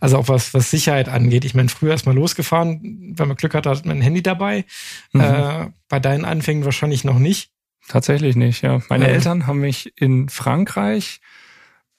also 0.00 0.18
auch 0.18 0.28
was, 0.28 0.52
was 0.52 0.70
Sicherheit 0.70 1.08
angeht. 1.08 1.46
Ich 1.46 1.54
meine, 1.54 1.70
früher 1.70 1.94
ist 1.94 2.04
man 2.04 2.14
losgefahren, 2.14 3.14
wenn 3.16 3.26
man 3.26 3.38
Glück 3.38 3.54
hatte, 3.54 3.70
hat 3.70 3.86
man 3.86 3.96
ein 3.96 4.02
Handy 4.02 4.22
dabei. 4.22 4.66
Mhm. 5.12 5.20
Äh, 5.20 5.70
bei 5.88 5.98
deinen 5.98 6.26
Anfängen 6.26 6.66
wahrscheinlich 6.66 7.04
noch 7.04 7.18
nicht. 7.18 7.53
Tatsächlich 7.88 8.36
nicht, 8.36 8.62
ja. 8.62 8.80
Meine 8.88 9.06
ja. 9.06 9.10
Eltern 9.12 9.46
haben 9.46 9.60
mich 9.60 9.92
in 10.00 10.28
Frankreich 10.28 11.20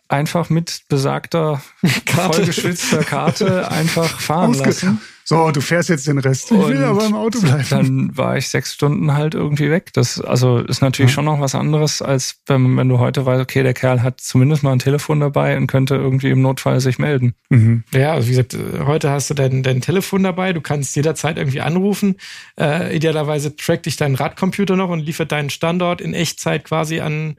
einfach 0.07 0.49
mit 0.49 0.83
besagter 0.87 1.61
Karte. 2.05 2.37
vollgeschwitzter 2.37 3.03
Karte 3.03 3.71
einfach 3.71 4.19
fahren 4.19 4.51
Ausge 4.51 4.65
lassen. 4.65 5.01
So, 5.27 5.49
du 5.49 5.59
fährst 5.59 5.89
jetzt 5.89 6.05
den 6.05 6.19
Rest. 6.19 6.51
Ich 6.51 6.57
will 6.57 6.83
aber 6.83 7.03
im 7.03 7.15
Auto 7.15 7.41
bleiben. 7.41 7.65
Dann 7.71 8.15
war 8.15 8.37
ich 8.37 8.47
sechs 8.47 8.75
Stunden 8.75 9.11
halt 9.15 9.33
irgendwie 9.33 9.71
weg. 9.71 9.91
Das 9.93 10.21
also 10.21 10.59
ist 10.59 10.83
natürlich 10.83 11.13
ja. 11.13 11.15
schon 11.15 11.25
noch 11.25 11.39
was 11.39 11.55
anderes, 11.55 12.03
als 12.03 12.41
wenn, 12.45 12.77
wenn 12.77 12.87
du 12.87 12.99
heute 12.99 13.25
weißt, 13.25 13.41
okay, 13.41 13.63
der 13.63 13.73
Kerl 13.73 14.03
hat 14.03 14.21
zumindest 14.21 14.61
mal 14.61 14.73
ein 14.73 14.79
Telefon 14.79 15.19
dabei 15.19 15.57
und 15.57 15.65
könnte 15.65 15.95
irgendwie 15.95 16.29
im 16.29 16.43
Notfall 16.43 16.79
sich 16.79 16.99
melden. 16.99 17.33
Mhm. 17.49 17.83
Ja, 17.91 18.13
also 18.13 18.27
wie 18.27 18.31
gesagt, 18.31 18.55
heute 18.85 19.09
hast 19.09 19.31
du 19.31 19.33
dein, 19.33 19.63
dein 19.63 19.81
Telefon 19.81 20.21
dabei, 20.21 20.53
du 20.53 20.61
kannst 20.61 20.95
jederzeit 20.95 21.39
irgendwie 21.39 21.61
anrufen. 21.61 22.17
Äh, 22.59 22.95
idealerweise 22.95 23.55
trackt 23.55 23.87
dich 23.87 23.97
dein 23.97 24.13
Radcomputer 24.13 24.75
noch 24.75 24.89
und 24.89 24.99
liefert 24.99 25.31
deinen 25.31 25.49
Standort 25.49 26.01
in 26.01 26.13
Echtzeit 26.13 26.65
quasi 26.65 26.99
an 26.99 27.37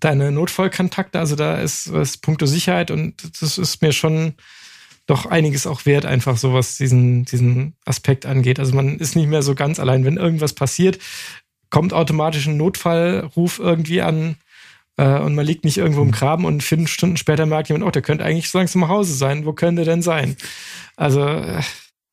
deine 0.00 0.32
Notfallkontakte. 0.32 1.18
Also 1.18 1.36
da 1.36 1.58
ist, 1.58 1.86
ist 1.86 2.18
Punkto 2.18 2.46
Sicherheit 2.46 2.90
und 2.90 3.40
das 3.40 3.58
ist 3.58 3.82
mir 3.82 3.92
schon 3.92 4.34
doch 5.06 5.26
einiges 5.26 5.66
auch 5.66 5.86
wert, 5.86 6.04
einfach 6.04 6.36
so 6.36 6.52
was 6.52 6.76
diesen, 6.76 7.24
diesen 7.24 7.74
Aspekt 7.84 8.26
angeht. 8.26 8.58
Also 8.58 8.74
man 8.74 8.98
ist 8.98 9.14
nicht 9.14 9.28
mehr 9.28 9.42
so 9.42 9.54
ganz 9.54 9.78
allein. 9.78 10.04
Wenn 10.04 10.16
irgendwas 10.16 10.52
passiert, 10.52 10.98
kommt 11.70 11.92
automatisch 11.92 12.46
ein 12.46 12.56
Notfallruf 12.56 13.58
irgendwie 13.58 14.02
an 14.02 14.36
äh, 14.96 15.20
und 15.20 15.34
man 15.34 15.46
liegt 15.46 15.64
nicht 15.64 15.78
irgendwo 15.78 16.02
im 16.02 16.10
Graben 16.10 16.44
und 16.44 16.62
fünf 16.62 16.90
Stunden 16.90 17.16
später 17.16 17.46
merkt 17.46 17.68
jemand, 17.68 17.86
oh, 17.86 17.90
der 17.90 18.02
könnte 18.02 18.24
eigentlich 18.24 18.50
so 18.50 18.58
langsam 18.58 18.80
nach 18.80 18.88
Hause 18.88 19.14
sein. 19.14 19.46
Wo 19.46 19.52
könnte 19.52 19.84
der 19.84 19.94
denn 19.94 20.02
sein? 20.02 20.36
Also. 20.96 21.24
Äh, 21.24 21.62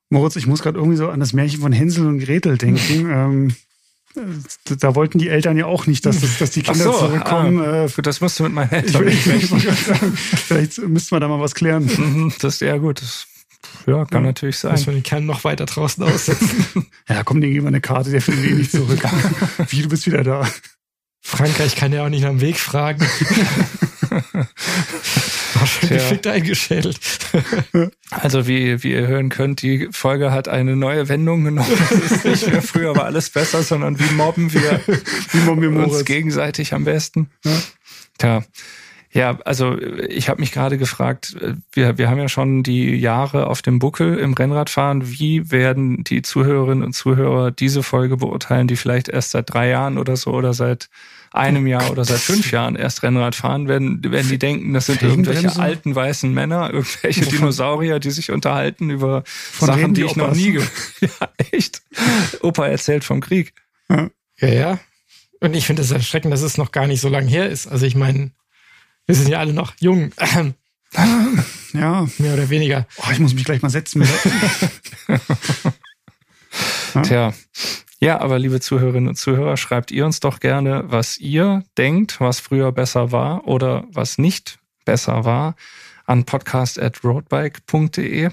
Moritz, 0.10 0.36
ich 0.36 0.46
muss 0.46 0.62
gerade 0.62 0.78
irgendwie 0.78 0.98
so 0.98 1.10
an 1.10 1.20
das 1.20 1.34
Märchen 1.34 1.62
von 1.62 1.72
Hänsel 1.72 2.06
und 2.06 2.20
Gretel 2.20 2.60
denken. 2.60 3.10
ähm, 3.10 3.56
da 4.80 4.96
wollten 4.96 5.18
die 5.18 5.30
Eltern 5.30 5.58
ja 5.58 5.66
auch 5.66 5.88
nicht, 5.88 6.06
dass, 6.06 6.22
das, 6.22 6.38
dass 6.38 6.52
die 6.52 6.62
Kinder 6.62 6.84
so, 6.84 6.92
zurückkommen. 6.92 7.60
Ah, 7.60 7.86
äh, 7.86 8.02
das 8.02 8.22
musst 8.22 8.40
du 8.40 8.44
mit 8.44 8.54
meinen 8.54 8.72
Eltern 8.72 9.08
ich, 9.08 9.26
ich, 9.28 9.50
Vielleicht 9.50 10.78
müssten 10.80 11.16
wir 11.16 11.20
da 11.20 11.28
mal 11.28 11.40
was 11.40 11.56
klären. 11.56 11.86
Mhm, 11.86 12.34
das 12.40 12.56
ist 12.56 12.62
ja 12.62 12.78
gut. 12.78 13.02
Das, 13.02 13.28
ja, 13.88 14.06
kann 14.06 14.24
ja, 14.24 14.30
natürlich 14.30 14.58
sein. 14.58 14.72
Muss 14.72 14.86
man 14.86 14.96
den 14.96 15.04
Kern 15.04 15.26
noch 15.26 15.44
weiter 15.44 15.66
draußen 15.66 16.04
aussetzen. 16.04 16.86
ja, 17.10 17.24
komm, 17.24 17.42
den 17.42 17.52
geben 17.52 17.66
wir 17.66 17.70
eine 17.70 17.82
Karte, 17.82 18.12
der 18.12 18.22
findet 18.22 18.46
eh 18.46 18.54
nicht 18.54 18.72
zurück. 18.72 19.02
Wie, 19.70 19.82
du 19.82 19.90
bist 19.90 20.06
wieder 20.06 20.24
da. 20.24 20.48
Frankreich 21.24 21.76
kann 21.76 21.94
ja 21.94 22.06
auch 22.06 22.10
nicht 22.10 22.24
dem 22.24 22.42
Weg 22.42 22.60
fragen. 22.60 23.00
War 25.54 25.68
geschickt 25.90 26.28
eingeschädelt. 26.28 27.00
Also 28.12 28.48
wie, 28.48 28.84
wie 28.84 28.92
ihr 28.92 29.08
hören 29.08 29.30
könnt, 29.30 29.62
die 29.62 29.88
Folge 29.92 30.32
hat 30.32 30.48
eine 30.48 30.76
neue 30.76 31.10
Wendung 31.10 31.44
genommen. 31.44 31.72
Es 31.92 32.12
ist 32.12 32.26
nicht 32.26 32.52
mehr 32.52 32.62
früher 32.62 32.96
war 32.96 33.06
alles 33.06 33.30
besser, 33.30 33.64
sondern 33.64 34.00
wie 34.00 34.14
mobben 34.14 34.54
wir, 34.54 34.82
wie 35.32 35.40
mobben 35.40 35.76
wir 35.76 35.88
uns 35.88 36.06
gegenseitig 36.06 36.74
am 36.74 36.84
besten. 36.84 37.30
Ja. 37.46 37.62
Tja. 38.18 38.44
Ja, 39.14 39.38
also 39.46 39.78
ich 39.80 40.28
habe 40.28 40.42
mich 40.42 40.52
gerade 40.52 40.80
gefragt, 40.80 41.38
wir, 41.72 42.00
wir 42.00 42.10
haben 42.10 42.18
ja 42.18 42.30
schon 42.30 42.64
die 42.64 42.96
Jahre 42.96 43.46
auf 43.46 43.62
dem 43.62 43.78
Buckel 43.78 44.18
im 44.18 44.34
Rennradfahren. 44.34 45.08
Wie 45.08 45.52
werden 45.52 46.04
die 46.04 46.24
Zuhörerinnen 46.24 46.84
und 46.84 46.94
Zuhörer 46.94 47.52
diese 47.52 47.84
Folge 47.84 48.18
beurteilen, 48.18 48.68
die 48.68 48.76
vielleicht 48.76 49.10
erst 49.10 49.32
seit 49.32 49.54
drei 49.54 49.70
Jahren 49.70 50.00
oder 50.00 50.18
so 50.18 50.32
oder 50.32 50.54
seit 50.56 50.90
einem 51.34 51.68
Jahr 51.68 51.92
oder 51.92 52.06
seit 52.06 52.20
fünf 52.20 52.52
Jahren 52.52 52.76
erst 52.76 53.04
Rennrad 53.04 53.36
fahren, 53.36 53.68
werden, 53.68 54.04
werden 54.04 54.30
die 54.30 54.38
denken, 54.38 54.74
das 54.74 54.86
sind 54.86 55.02
irgendwelche 55.02 55.56
alten 55.60 55.96
weißen 55.96 56.32
Männer, 56.34 56.72
irgendwelche 56.72 57.26
Dinosaurier, 57.26 58.00
die 58.00 58.12
sich 58.12 58.32
unterhalten 58.32 58.90
über 58.90 59.24
Von 59.26 59.68
Sachen, 59.68 59.94
die 59.94 60.04
ich 60.04 60.16
noch 60.16 60.34
nie 60.34 60.60
Ja, 61.02 61.10
echt. 61.52 61.82
Opa 62.42 62.68
erzählt 62.68 63.04
vom 63.04 63.20
Krieg. 63.20 63.54
Ja, 63.90 64.10
ja. 64.48 64.80
Und 65.40 65.56
ich 65.56 65.66
finde 65.66 65.82
es 65.82 65.92
erschreckend, 65.92 66.34
dass 66.34 66.42
es 66.42 66.58
noch 66.58 66.72
gar 66.72 66.88
nicht 66.88 67.02
so 67.02 67.10
lange 67.10 67.28
her 67.28 67.50
ist. 67.50 67.68
Also 67.68 67.86
ich 67.86 67.96
meine, 67.96 68.32
wir 69.06 69.16
sind 69.16 69.28
ja 69.28 69.40
alle 69.40 69.54
noch 69.54 69.74
jung. 69.80 70.12
Ja. 71.74 72.08
Mehr 72.20 72.36
oder 72.36 72.52
weniger. 72.52 72.86
Oh, 72.98 73.08
ich 73.12 73.18
muss 73.18 73.34
mich 73.34 73.46
gleich 73.46 73.64
mal 73.64 73.70
setzen. 73.72 74.08
Tja, 77.04 77.34
ja, 78.04 78.22
aber 78.22 78.40
liebe 78.40 78.60
Zuhörerinnen 78.60 79.10
und 79.10 79.16
Zuhörer, 79.16 79.58
schreibt 79.58 79.92
ihr 79.92 80.06
uns 80.06 80.20
doch 80.20 80.40
gerne, 80.40 80.86
was 80.88 81.18
ihr 81.18 81.64
denkt, 81.78 82.20
was 82.20 82.40
früher 82.40 82.72
besser 82.72 83.12
war 83.12 83.48
oder 83.48 83.86
was 83.92 84.18
nicht 84.18 84.60
besser 84.86 85.26
war, 85.26 85.56
an 86.06 86.26
podcast.roadbike.de. 86.26 88.30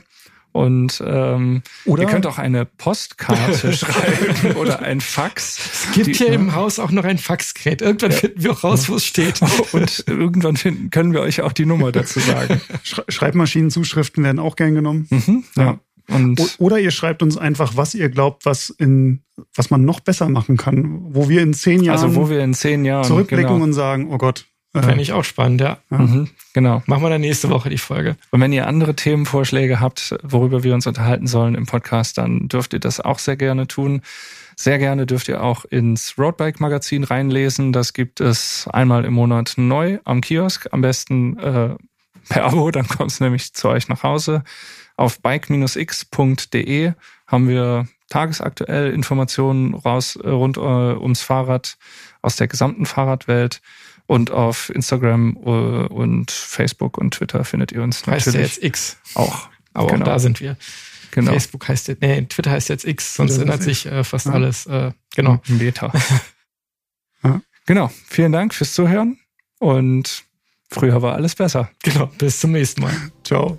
Und 0.53 1.01
ähm, 1.07 1.63
oder 1.85 2.03
ihr 2.03 2.09
könnt 2.09 2.27
auch 2.27 2.39
eine 2.39 2.65
Postkarte 2.65 3.73
schreiben 3.73 4.57
oder 4.57 4.81
ein 4.81 5.01
Fax. 5.01 5.87
Es 5.87 5.93
gibt 5.93 6.17
hier 6.17 6.33
im 6.33 6.57
Haus 6.57 6.81
auch 6.81 6.91
noch 6.91 7.05
ein 7.05 7.19
Faxgerät. 7.19 7.83
Irgendwann 7.83 8.11
ja. 8.11 8.17
finden 8.17 8.43
wir 8.43 8.53
auch 8.53 8.65
raus, 8.65 8.89
wo 8.89 8.97
es 8.97 9.05
steht. 9.05 9.41
Und 9.73 10.05
irgendwann 10.09 10.57
finden, 10.57 10.91
können 10.91 11.13
wir 11.13 11.21
euch 11.21 11.43
auch 11.43 11.53
die 11.53 11.67
Nummer 11.67 11.93
dazu 11.93 12.19
sagen. 12.19 12.61
Schreibmaschinenzuschriften 13.09 14.25
werden 14.25 14.41
auch 14.41 14.57
gern 14.57 14.75
genommen. 14.75 15.07
Mhm, 15.11 15.45
ja. 15.57 15.63
ja. 15.63 15.79
Und 16.11 16.57
Oder 16.59 16.79
ihr 16.79 16.91
schreibt 16.91 17.23
uns 17.23 17.37
einfach, 17.37 17.77
was 17.77 17.95
ihr 17.95 18.09
glaubt, 18.09 18.45
was 18.45 18.71
in, 18.71 19.23
was 19.55 19.71
man 19.71 19.85
noch 19.85 20.01
besser 20.01 20.29
machen 20.29 20.57
kann, 20.57 21.15
wo 21.15 21.29
wir 21.29 21.43
in 21.43 21.55
zehn 21.55 21.83
Jahren, 21.83 21.99
also 21.99 22.17
wo 22.17 22.29
wir 22.29 22.41
in 22.41 22.55
zehn 22.55 22.85
Jahren 22.85 23.05
zurückblicken 23.05 23.49
genau. 23.49 23.65
und 23.65 23.73
sagen, 23.73 24.09
oh 24.13 24.19
Gott. 24.19 24.47
Äh, 24.73 24.83
Fände 24.83 25.03
ich 25.03 25.13
auch 25.13 25.25
spannend, 25.25 25.61
ja. 25.61 25.79
ja. 25.91 25.99
Mhm, 25.99 26.29
genau. 26.53 26.83
Machen 26.87 27.03
wir 27.03 27.11
dann 27.11 27.21
nächste 27.21 27.51
Woche 27.51 27.71
die 27.71 27.79
Folge. 27.79 28.17
Und 28.31 28.41
wenn 28.41 28.53
ihr 28.53 28.67
andere 28.67 28.95
Themenvorschläge 28.95 29.81
habt, 29.81 30.17
worüber 30.23 30.63
wir 30.63 30.75
uns 30.75 30.87
unterhalten 30.87 31.27
sollen 31.27 31.55
im 31.55 31.67
Podcast, 31.67 32.19
dann 32.19 32.49
dürft 32.49 32.73
ihr 32.73 32.81
das 32.81 33.01
auch 33.01 33.19
sehr 33.19 33.37
gerne 33.37 33.67
tun. 33.67 34.03
Sehr 34.57 34.79
gerne 34.79 35.07
dürft 35.07 35.29
ihr 35.29 35.43
auch 35.43 35.65
ins 35.65 36.19
Roadbike 36.19 36.61
Magazin 36.61 37.03
reinlesen. 37.03 37.73
Das 37.73 37.95
gibt 37.95 38.21
es 38.21 38.69
einmal 38.73 39.05
im 39.05 39.15
Monat 39.15 39.55
neu 39.57 39.99
am 40.05 40.21
Kiosk. 40.21 40.69
Am 40.71 40.83
besten 40.83 41.39
äh, 41.39 41.77
per 42.29 42.45
Abo, 42.45 42.71
dann 42.71 42.87
kommt 42.87 43.11
es 43.11 43.21
nämlich 43.21 43.55
zu 43.55 43.69
euch 43.69 43.89
nach 43.89 44.03
Hause. 44.03 44.45
Auf 45.01 45.23
bike-x.de 45.23 46.93
haben 47.27 47.49
wir 47.49 47.89
tagesaktuell 48.11 48.93
Informationen 48.93 49.73
raus 49.73 50.17
äh, 50.17 50.29
rund 50.29 50.59
äh, 50.59 50.61
ums 50.61 51.23
Fahrrad 51.23 51.79
aus 52.21 52.37
der 52.37 52.49
gesamten 52.49 52.85
Fahrradwelt. 52.85 53.63
Und 54.05 54.31
auf 54.31 54.69
Instagram 54.69 55.39
äh, 55.43 55.49
und 55.87 56.31
Facebook 56.31 56.99
und 56.99 57.15
Twitter 57.15 57.45
findet 57.45 57.73
ihr 57.73 57.83
uns 57.83 58.07
heißt 58.07 58.27
natürlich. 58.27 58.47
Heißt 58.47 58.57
jetzt 58.57 58.65
X. 58.65 58.99
Auch. 59.15 59.49
Aber 59.73 59.87
genau. 59.87 60.03
auch 60.03 60.09
da 60.09 60.19
sind 60.19 60.39
wir. 60.39 60.59
Genau. 61.13 61.33
Facebook 61.33 61.67
heißt 61.67 61.89
jetzt, 61.89 62.03
nee, 62.03 62.21
Twitter 62.27 62.51
heißt 62.51 62.69
jetzt 62.69 62.85
X, 62.85 63.15
sonst 63.15 63.39
ändert 63.39 63.63
sich 63.63 63.87
äh, 63.87 64.05
fast 64.05 64.27
ja. 64.27 64.33
alles. 64.33 64.67
Äh, 64.67 64.93
genau. 65.15 65.41
Meta. 65.47 65.95
ja. 67.25 67.41
Genau. 67.65 67.91
Vielen 68.07 68.33
Dank 68.33 68.53
fürs 68.53 68.75
Zuhören 68.75 69.19
und 69.61 70.25
früher 70.69 71.01
war 71.01 71.15
alles 71.15 71.37
besser. 71.37 71.71
Genau. 71.85 72.07
Bis 72.19 72.39
zum 72.39 72.53
nächsten 72.53 72.83
Mal. 72.83 72.95
Ciao. 73.25 73.59